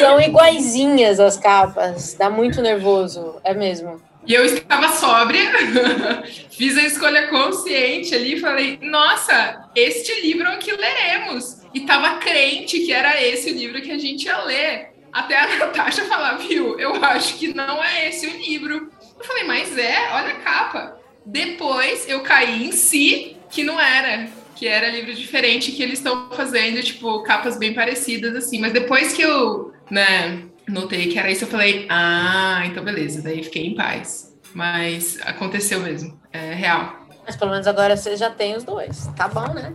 são 0.00 0.20
iguaizinhas 0.20 1.20
as 1.20 1.36
capas. 1.36 2.14
Dá 2.14 2.30
muito 2.30 2.60
nervoso, 2.62 3.40
é 3.44 3.54
mesmo. 3.54 4.00
E 4.24 4.34
eu 4.34 4.44
estava 4.44 4.88
sóbria, 4.90 5.50
fiz 6.50 6.78
a 6.78 6.82
escolha 6.82 7.28
consciente 7.28 8.14
ali 8.14 8.34
e 8.34 8.40
falei: 8.40 8.78
nossa, 8.82 9.68
este 9.74 10.20
livro 10.20 10.46
é 10.46 10.56
o 10.56 10.58
que 10.58 10.72
leremos. 10.72 11.62
E 11.74 11.80
estava 11.80 12.18
crente 12.18 12.80
que 12.80 12.92
era 12.92 13.20
esse 13.20 13.50
o 13.50 13.54
livro 13.54 13.80
que 13.80 13.90
a 13.90 13.98
gente 13.98 14.26
ia 14.26 14.42
ler. 14.42 14.92
Até 15.12 15.38
a 15.38 15.46
Natasha 15.58 16.04
falar, 16.04 16.36
viu, 16.36 16.78
eu 16.78 16.94
acho 17.04 17.36
que 17.36 17.52
não 17.52 17.82
é 17.82 18.08
esse 18.08 18.26
o 18.26 18.36
livro. 18.36 18.90
Eu 19.18 19.24
falei, 19.24 19.44
mas 19.44 19.76
é, 19.76 20.08
olha 20.12 20.34
a 20.34 20.40
capa. 20.40 21.00
Depois 21.24 22.08
eu 22.08 22.20
caí 22.20 22.64
em 22.66 22.72
si 22.72 23.36
que 23.50 23.62
não 23.62 23.78
era, 23.78 24.28
que 24.56 24.66
era 24.66 24.88
livro 24.88 25.12
diferente, 25.14 25.72
que 25.72 25.82
eles 25.82 25.98
estão 25.98 26.30
fazendo, 26.30 26.82
tipo, 26.82 27.22
capas 27.22 27.58
bem 27.58 27.74
parecidas, 27.74 28.34
assim. 28.34 28.58
Mas 28.58 28.72
depois 28.72 29.12
que 29.12 29.22
eu, 29.22 29.72
né, 29.90 30.44
notei 30.68 31.08
que 31.08 31.18
era 31.18 31.30
isso, 31.30 31.44
eu 31.44 31.48
falei, 31.48 31.86
ah, 31.90 32.62
então 32.66 32.84
beleza, 32.84 33.22
daí 33.22 33.42
fiquei 33.42 33.66
em 33.66 33.74
paz. 33.74 34.32
Mas 34.54 35.18
aconteceu 35.22 35.80
mesmo, 35.80 36.18
é 36.32 36.52
real. 36.52 36.96
Mas 37.24 37.36
pelo 37.36 37.50
menos 37.50 37.66
agora 37.66 37.96
você 37.96 38.16
já 38.16 38.30
tem 38.30 38.56
os 38.56 38.64
dois, 38.64 39.06
tá 39.16 39.28
bom, 39.28 39.52
né? 39.54 39.72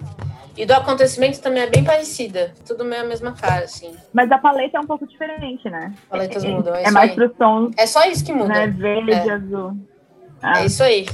E 0.57 0.65
do 0.65 0.73
acontecimento 0.73 1.39
também 1.39 1.61
é 1.61 1.67
bem 1.67 1.83
parecida. 1.83 2.51
Tudo 2.65 2.83
meio 2.83 3.03
a 3.03 3.05
mesma 3.05 3.31
cara, 3.33 3.65
assim. 3.65 3.95
Mas 4.11 4.31
a 4.31 4.39
paleta 4.39 4.77
é 4.77 4.81
um 4.81 4.87
pouco 4.87 5.05
diferente, 5.05 5.69
né? 5.69 5.93
Paletas 6.09 6.43
é, 6.43 6.49
mudam. 6.49 6.75
É, 6.75 6.83
é 6.85 6.91
mais 6.91 7.11
aí. 7.11 7.15
pro 7.15 7.29
tom. 7.29 7.69
É 7.77 7.85
só 7.85 8.03
isso 8.05 8.25
que 8.25 8.33
muda. 8.33 8.49
Né? 8.49 8.67
Verde, 8.67 9.11
é. 9.11 9.29
azul. 9.29 9.77
Ah. 10.41 10.61
É 10.61 10.65
isso 10.65 10.81
aí. 10.81 11.05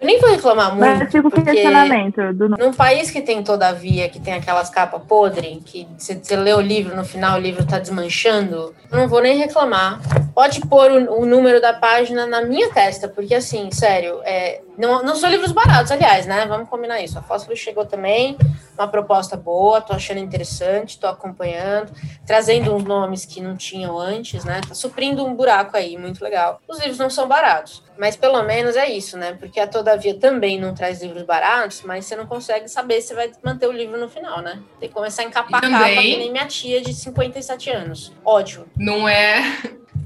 Eu 0.00 0.06
nem 0.06 0.20
vou 0.20 0.30
reclamar 0.30 0.74
muito. 0.74 0.98
Mas 0.98 1.10
fica 1.10 1.26
o 1.26 1.30
questionamento. 1.30 2.32
Do... 2.34 2.50
Num 2.50 2.72
país 2.72 3.10
que 3.10 3.22
tem 3.22 3.42
todavia, 3.42 4.08
que 4.08 4.20
tem 4.20 4.34
aquelas 4.34 4.68
capas 4.68 5.02
podres, 5.08 5.58
que 5.64 5.86
você, 5.96 6.36
lê 6.36 6.52
o 6.52 6.60
livro, 6.60 6.94
no 6.94 7.04
final 7.04 7.38
o 7.38 7.40
livro 7.40 7.64
tá 7.66 7.78
desmanchando, 7.78 8.74
eu 8.90 8.98
não 8.98 9.08
vou 9.08 9.22
nem 9.22 9.38
reclamar. 9.38 10.00
Pode 10.34 10.60
pôr 10.60 10.90
o, 10.90 11.22
o 11.22 11.26
número 11.26 11.60
da 11.60 11.72
página 11.72 12.26
na 12.26 12.42
minha 12.42 12.70
testa, 12.70 13.08
porque 13.08 13.34
assim, 13.34 13.70
sério, 13.70 14.20
é, 14.24 14.60
não, 14.76 15.02
não 15.02 15.16
são 15.16 15.30
livros 15.30 15.52
baratos, 15.52 15.90
aliás, 15.90 16.26
né? 16.26 16.46
Vamos 16.46 16.68
combinar 16.68 17.00
isso. 17.00 17.18
A 17.18 17.22
Fósforo 17.22 17.56
chegou 17.56 17.84
também, 17.84 18.36
uma 18.74 18.88
proposta 18.88 19.36
boa, 19.36 19.80
tô 19.80 19.92
achando 19.92 20.18
interessante, 20.18 20.98
tô 20.98 21.06
acompanhando, 21.06 21.92
trazendo 22.26 22.74
uns 22.74 22.84
nomes 22.84 23.24
que 23.24 23.40
não 23.40 23.56
tinham 23.56 23.98
antes, 23.98 24.44
né? 24.44 24.60
Tá 24.66 24.74
suprindo 24.74 25.24
um 25.24 25.34
buraco 25.34 25.76
aí, 25.76 25.96
muito 25.96 26.22
legal. 26.22 26.60
Os 26.68 26.78
livros 26.78 26.98
não 26.98 27.08
são 27.08 27.26
baratos, 27.26 27.82
mas 27.98 28.16
pelo 28.16 28.42
menos 28.42 28.76
é 28.76 28.88
isso, 28.90 29.16
né? 29.16 29.32
Porque 29.32 29.58
a 29.58 29.66
Todavia 29.66 30.14
também 30.14 30.60
não 30.60 30.74
traz 30.74 31.02
livros 31.02 31.22
baratos, 31.22 31.82
mas 31.82 32.04
você 32.04 32.16
não 32.16 32.26
consegue 32.26 32.68
saber 32.68 33.00
se 33.00 33.14
vai 33.14 33.30
manter 33.42 33.66
o 33.66 33.72
livro 33.72 33.98
no 33.98 34.08
final, 34.08 34.40
né? 34.42 34.62
Tem 34.78 34.88
que 34.88 34.94
começar 34.94 35.22
a 35.22 35.24
encapar 35.24 35.64
a 35.64 35.70
capa 35.70 35.88
que 35.88 36.16
nem 36.16 36.30
minha 36.30 36.46
tia 36.46 36.80
de 36.80 36.92
57 36.92 37.70
anos. 37.70 38.12
Ódio. 38.24 38.66
Não 38.76 39.08
é. 39.08 39.40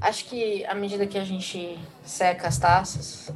Acho 0.01 0.25
que 0.25 0.65
à 0.65 0.73
medida 0.73 1.05
que 1.05 1.17
a 1.17 1.23
gente 1.23 1.77
seca 2.03 2.47
as 2.47 2.57
taças, 2.57 3.31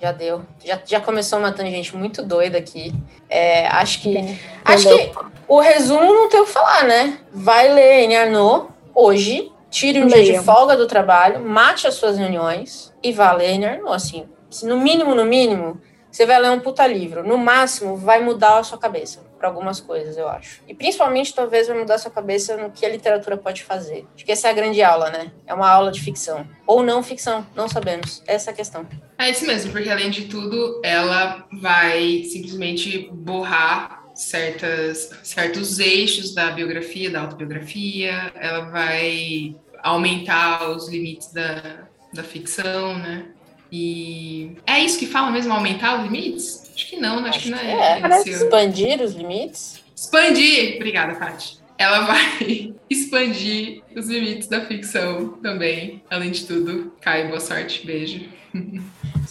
já 0.00 0.12
deu. 0.12 0.42
Já, 0.64 0.80
já 0.84 1.00
começou 1.00 1.38
uma 1.38 1.52
tangente 1.52 1.94
muito 1.96 2.22
doida 2.22 2.58
aqui. 2.58 2.92
É, 3.28 3.66
acho 3.68 4.00
que. 4.00 4.38
Acho 4.64 4.88
que 4.88 5.12
o 5.46 5.60
resumo 5.60 6.04
não 6.04 6.28
tem 6.28 6.40
o 6.40 6.44
que 6.44 6.50
falar, 6.50 6.84
né? 6.84 7.18
Vai 7.32 7.72
ler 7.72 8.04
em 8.04 8.16
Arnaud 8.16 8.68
hoje, 8.94 9.50
tire 9.68 10.02
um 10.02 10.06
Leia. 10.06 10.24
dia 10.24 10.38
de 10.38 10.44
folga 10.44 10.76
do 10.76 10.86
trabalho, 10.86 11.40
mate 11.40 11.86
as 11.86 11.94
suas 11.94 12.16
reuniões 12.16 12.92
e 13.02 13.12
vá 13.12 13.32
ler 13.32 13.50
em 13.50 13.64
Arnaud. 13.64 13.94
Assim, 13.94 14.26
no 14.62 14.78
mínimo, 14.78 15.14
no 15.14 15.24
mínimo, 15.24 15.80
você 16.10 16.26
vai 16.26 16.40
ler 16.40 16.50
um 16.50 16.60
puta 16.60 16.86
livro. 16.86 17.26
No 17.26 17.38
máximo, 17.38 17.96
vai 17.96 18.22
mudar 18.22 18.58
a 18.58 18.62
sua 18.62 18.78
cabeça 18.78 19.20
para 19.38 19.48
algumas 19.48 19.80
coisas, 19.80 20.18
eu 20.18 20.28
acho. 20.28 20.60
E 20.68 20.74
principalmente, 20.74 21.34
talvez, 21.34 21.68
vai 21.68 21.78
mudar 21.78 21.94
a 21.94 21.98
sua 21.98 22.10
cabeça 22.10 22.56
no 22.56 22.70
que 22.70 22.84
a 22.84 22.88
literatura 22.88 23.36
pode 23.36 23.64
fazer. 23.64 24.06
Acho 24.14 24.24
que 24.24 24.32
essa 24.32 24.48
é 24.48 24.50
a 24.50 24.54
grande 24.54 24.82
aula, 24.82 25.08
né? 25.10 25.32
É 25.46 25.54
uma 25.54 25.68
aula 25.68 25.90
de 25.90 26.00
ficção. 26.00 26.46
Ou 26.66 26.82
não 26.82 27.02
ficção, 27.02 27.46
não 27.54 27.66
sabemos. 27.66 28.22
Essa 28.26 28.50
é 28.50 28.52
a 28.52 28.56
questão. 28.56 28.86
É 29.18 29.30
isso 29.30 29.46
mesmo, 29.46 29.72
porque 29.72 29.88
além 29.88 30.10
de 30.10 30.26
tudo, 30.26 30.80
ela 30.84 31.46
vai 31.52 32.24
simplesmente 32.24 33.08
borrar 33.12 34.04
certas, 34.14 35.10
certos 35.22 35.78
eixos 35.78 36.34
da 36.34 36.50
biografia, 36.50 37.10
da 37.10 37.22
autobiografia, 37.22 38.30
ela 38.34 38.66
vai 38.66 39.56
aumentar 39.82 40.68
os 40.68 40.88
limites 40.88 41.32
da, 41.32 41.88
da 42.12 42.22
ficção, 42.22 42.98
né? 42.98 43.26
E 43.70 44.56
é 44.66 44.80
isso 44.80 44.98
que 44.98 45.06
fala 45.06 45.30
mesmo, 45.30 45.52
aumentar 45.52 45.98
os 45.98 46.04
limites? 46.04 46.70
Acho 46.74 46.86
que 46.88 46.96
não, 46.96 47.20
né? 47.20 47.28
acho, 47.28 47.38
acho 47.38 47.44
que 47.44 47.50
não 47.50 47.58
é. 47.58 48.00
é. 48.00 48.28
Expandir 48.28 49.00
os 49.00 49.14
limites? 49.14 49.80
Expandir! 49.94 50.76
Obrigada, 50.76 51.14
Paty. 51.14 51.58
Ela 51.78 52.00
vai 52.06 52.74
expandir 52.88 53.82
os 53.96 54.08
limites 54.08 54.48
da 54.48 54.64
ficção 54.66 55.28
também. 55.42 56.02
Além 56.10 56.30
de 56.30 56.46
tudo, 56.46 56.92
Caio, 57.00 57.28
boa 57.28 57.40
sorte, 57.40 57.86
beijo. 57.86 58.28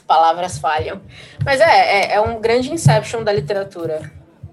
palavras 0.08 0.58
falham. 0.58 1.02
Mas 1.46 1.62
é, 1.62 1.66
é, 1.66 2.14
é 2.14 2.22
um 2.22 2.42
grande 2.42 2.72
inception 2.74 3.24
da 3.24 3.32
literatura. 3.32 4.12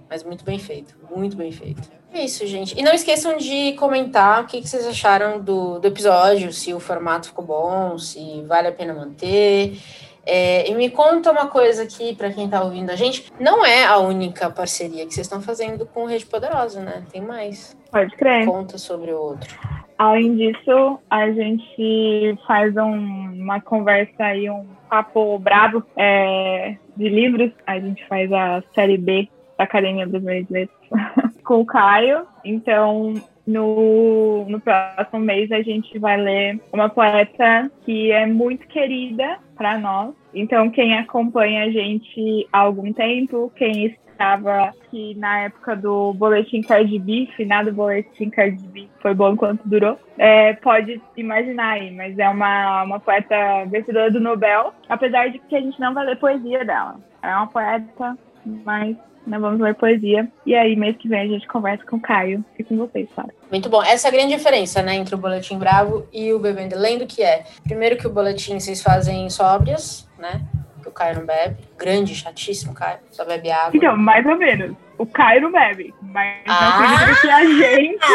Mas 0.08 0.22
muito 0.22 0.44
bem 0.44 0.58
feito, 0.58 0.94
muito 1.10 1.36
bem 1.36 1.50
feito. 1.50 1.95
É 2.12 2.24
isso, 2.24 2.46
gente. 2.46 2.78
E 2.78 2.82
não 2.82 2.92
esqueçam 2.92 3.36
de 3.36 3.72
comentar 3.74 4.42
o 4.42 4.46
que, 4.46 4.60
que 4.60 4.68
vocês 4.68 4.86
acharam 4.86 5.40
do, 5.40 5.78
do 5.78 5.88
episódio, 5.88 6.52
se 6.52 6.72
o 6.72 6.80
formato 6.80 7.28
ficou 7.28 7.44
bom, 7.44 7.98
se 7.98 8.42
vale 8.46 8.68
a 8.68 8.72
pena 8.72 8.94
manter. 8.94 9.78
É, 10.24 10.68
e 10.68 10.74
me 10.74 10.90
conta 10.90 11.30
uma 11.30 11.46
coisa 11.46 11.84
aqui, 11.84 12.14
para 12.14 12.32
quem 12.32 12.46
está 12.46 12.62
ouvindo 12.62 12.90
a 12.90 12.96
gente, 12.96 13.32
não 13.38 13.64
é 13.64 13.84
a 13.84 13.98
única 13.98 14.50
parceria 14.50 15.06
que 15.06 15.14
vocês 15.14 15.26
estão 15.26 15.40
fazendo 15.40 15.86
com 15.86 16.04
Rede 16.04 16.26
Poderosa, 16.26 16.80
né? 16.80 17.04
Tem 17.12 17.20
mais. 17.20 17.76
Pode 17.92 18.16
crer. 18.16 18.44
Conta 18.44 18.76
sobre 18.76 19.12
o 19.12 19.20
outro. 19.20 19.56
Além 19.96 20.36
disso, 20.36 20.98
a 21.08 21.30
gente 21.30 22.36
faz 22.46 22.76
um, 22.76 23.40
uma 23.40 23.60
conversa 23.60 24.24
aí, 24.24 24.50
um 24.50 24.66
papo 24.90 25.38
bravo 25.38 25.82
é, 25.96 26.76
de 26.96 27.08
livros. 27.08 27.52
A 27.66 27.78
gente 27.78 28.06
faz 28.08 28.30
a 28.32 28.62
série 28.74 28.98
B 28.98 29.28
da 29.56 29.64
Academia 29.64 30.06
dos 30.06 30.22
Letras 30.22 30.75
com 31.44 31.60
o 31.60 31.66
Caio. 31.66 32.26
Então, 32.44 33.14
no, 33.46 34.44
no 34.48 34.60
próximo 34.60 35.20
mês, 35.20 35.50
a 35.52 35.62
gente 35.62 35.98
vai 35.98 36.16
ler 36.16 36.60
uma 36.72 36.88
poeta 36.88 37.70
que 37.84 38.10
é 38.10 38.26
muito 38.26 38.66
querida 38.66 39.38
para 39.56 39.78
nós. 39.78 40.14
Então, 40.34 40.70
quem 40.70 40.98
acompanha 40.98 41.64
a 41.64 41.70
gente 41.70 42.46
há 42.52 42.58
algum 42.58 42.92
tempo, 42.92 43.50
quem 43.56 43.86
estava 44.16 44.64
aqui 44.64 45.14
na 45.16 45.40
época 45.40 45.76
do 45.76 46.14
Boletim 46.14 46.62
Cardi 46.62 46.98
B, 46.98 47.28
finado 47.36 47.72
Boletim 47.72 48.30
Cardi 48.30 48.66
B, 48.68 48.88
foi 49.00 49.14
bom 49.14 49.32
enquanto 49.32 49.62
durou, 49.66 49.98
é, 50.16 50.54
pode 50.54 51.00
imaginar 51.16 51.74
aí, 51.74 51.94
mas 51.94 52.18
é 52.18 52.28
uma, 52.28 52.82
uma 52.84 52.98
poeta 52.98 53.36
vencedora 53.66 54.10
do 54.10 54.20
Nobel, 54.20 54.72
apesar 54.88 55.28
de 55.28 55.38
que 55.38 55.54
a 55.54 55.60
gente 55.60 55.78
não 55.78 55.92
vai 55.92 56.06
ler 56.06 56.18
poesia 56.18 56.64
dela. 56.64 56.96
É 57.22 57.28
uma 57.28 57.46
poeta, 57.46 58.16
mas 58.64 58.96
não 59.26 59.40
vamos 59.40 59.60
ler 59.60 59.74
poesia. 59.74 60.28
E 60.44 60.54
aí, 60.54 60.76
mês 60.76 60.96
que 60.96 61.08
vem, 61.08 61.20
a 61.20 61.26
gente 61.26 61.46
conversa 61.46 61.84
com 61.84 61.96
o 61.96 62.00
Caio 62.00 62.44
e 62.58 62.64
com 62.64 62.76
vocês, 62.76 63.08
claro. 63.14 63.30
Muito 63.50 63.68
bom. 63.68 63.82
Essa 63.82 64.08
é 64.08 64.10
a 64.10 64.12
grande 64.12 64.34
diferença, 64.34 64.82
né, 64.82 64.94
entre 64.94 65.14
o 65.14 65.18
Boletim 65.18 65.58
Bravo 65.58 66.06
e 66.12 66.32
o 66.32 66.38
Bebendo 66.38 66.78
Lendo, 66.78 67.06
que 67.06 67.22
é, 67.22 67.44
primeiro 67.64 67.96
que 67.96 68.06
o 68.06 68.10
Boletim 68.10 68.58
vocês 68.58 68.82
fazem 68.82 69.28
sóbrias, 69.28 70.08
né, 70.18 70.40
que 70.82 70.88
o 70.88 70.92
Caio 70.92 71.16
não 71.18 71.26
bebe. 71.26 71.56
Grande, 71.76 72.14
chatíssimo, 72.14 72.72
Caio, 72.72 72.98
só 73.10 73.24
bebe 73.24 73.50
água. 73.50 73.72
Então, 73.74 73.96
mais 73.96 74.24
ou 74.24 74.36
menos. 74.36 74.76
O 74.98 75.04
Caio 75.04 75.42
não 75.42 75.52
bebe, 75.52 75.92
mas 76.00 76.42
ah, 76.48 77.06
não 77.06 77.14
que 77.20 77.28
a 77.28 77.44
gente... 77.44 78.06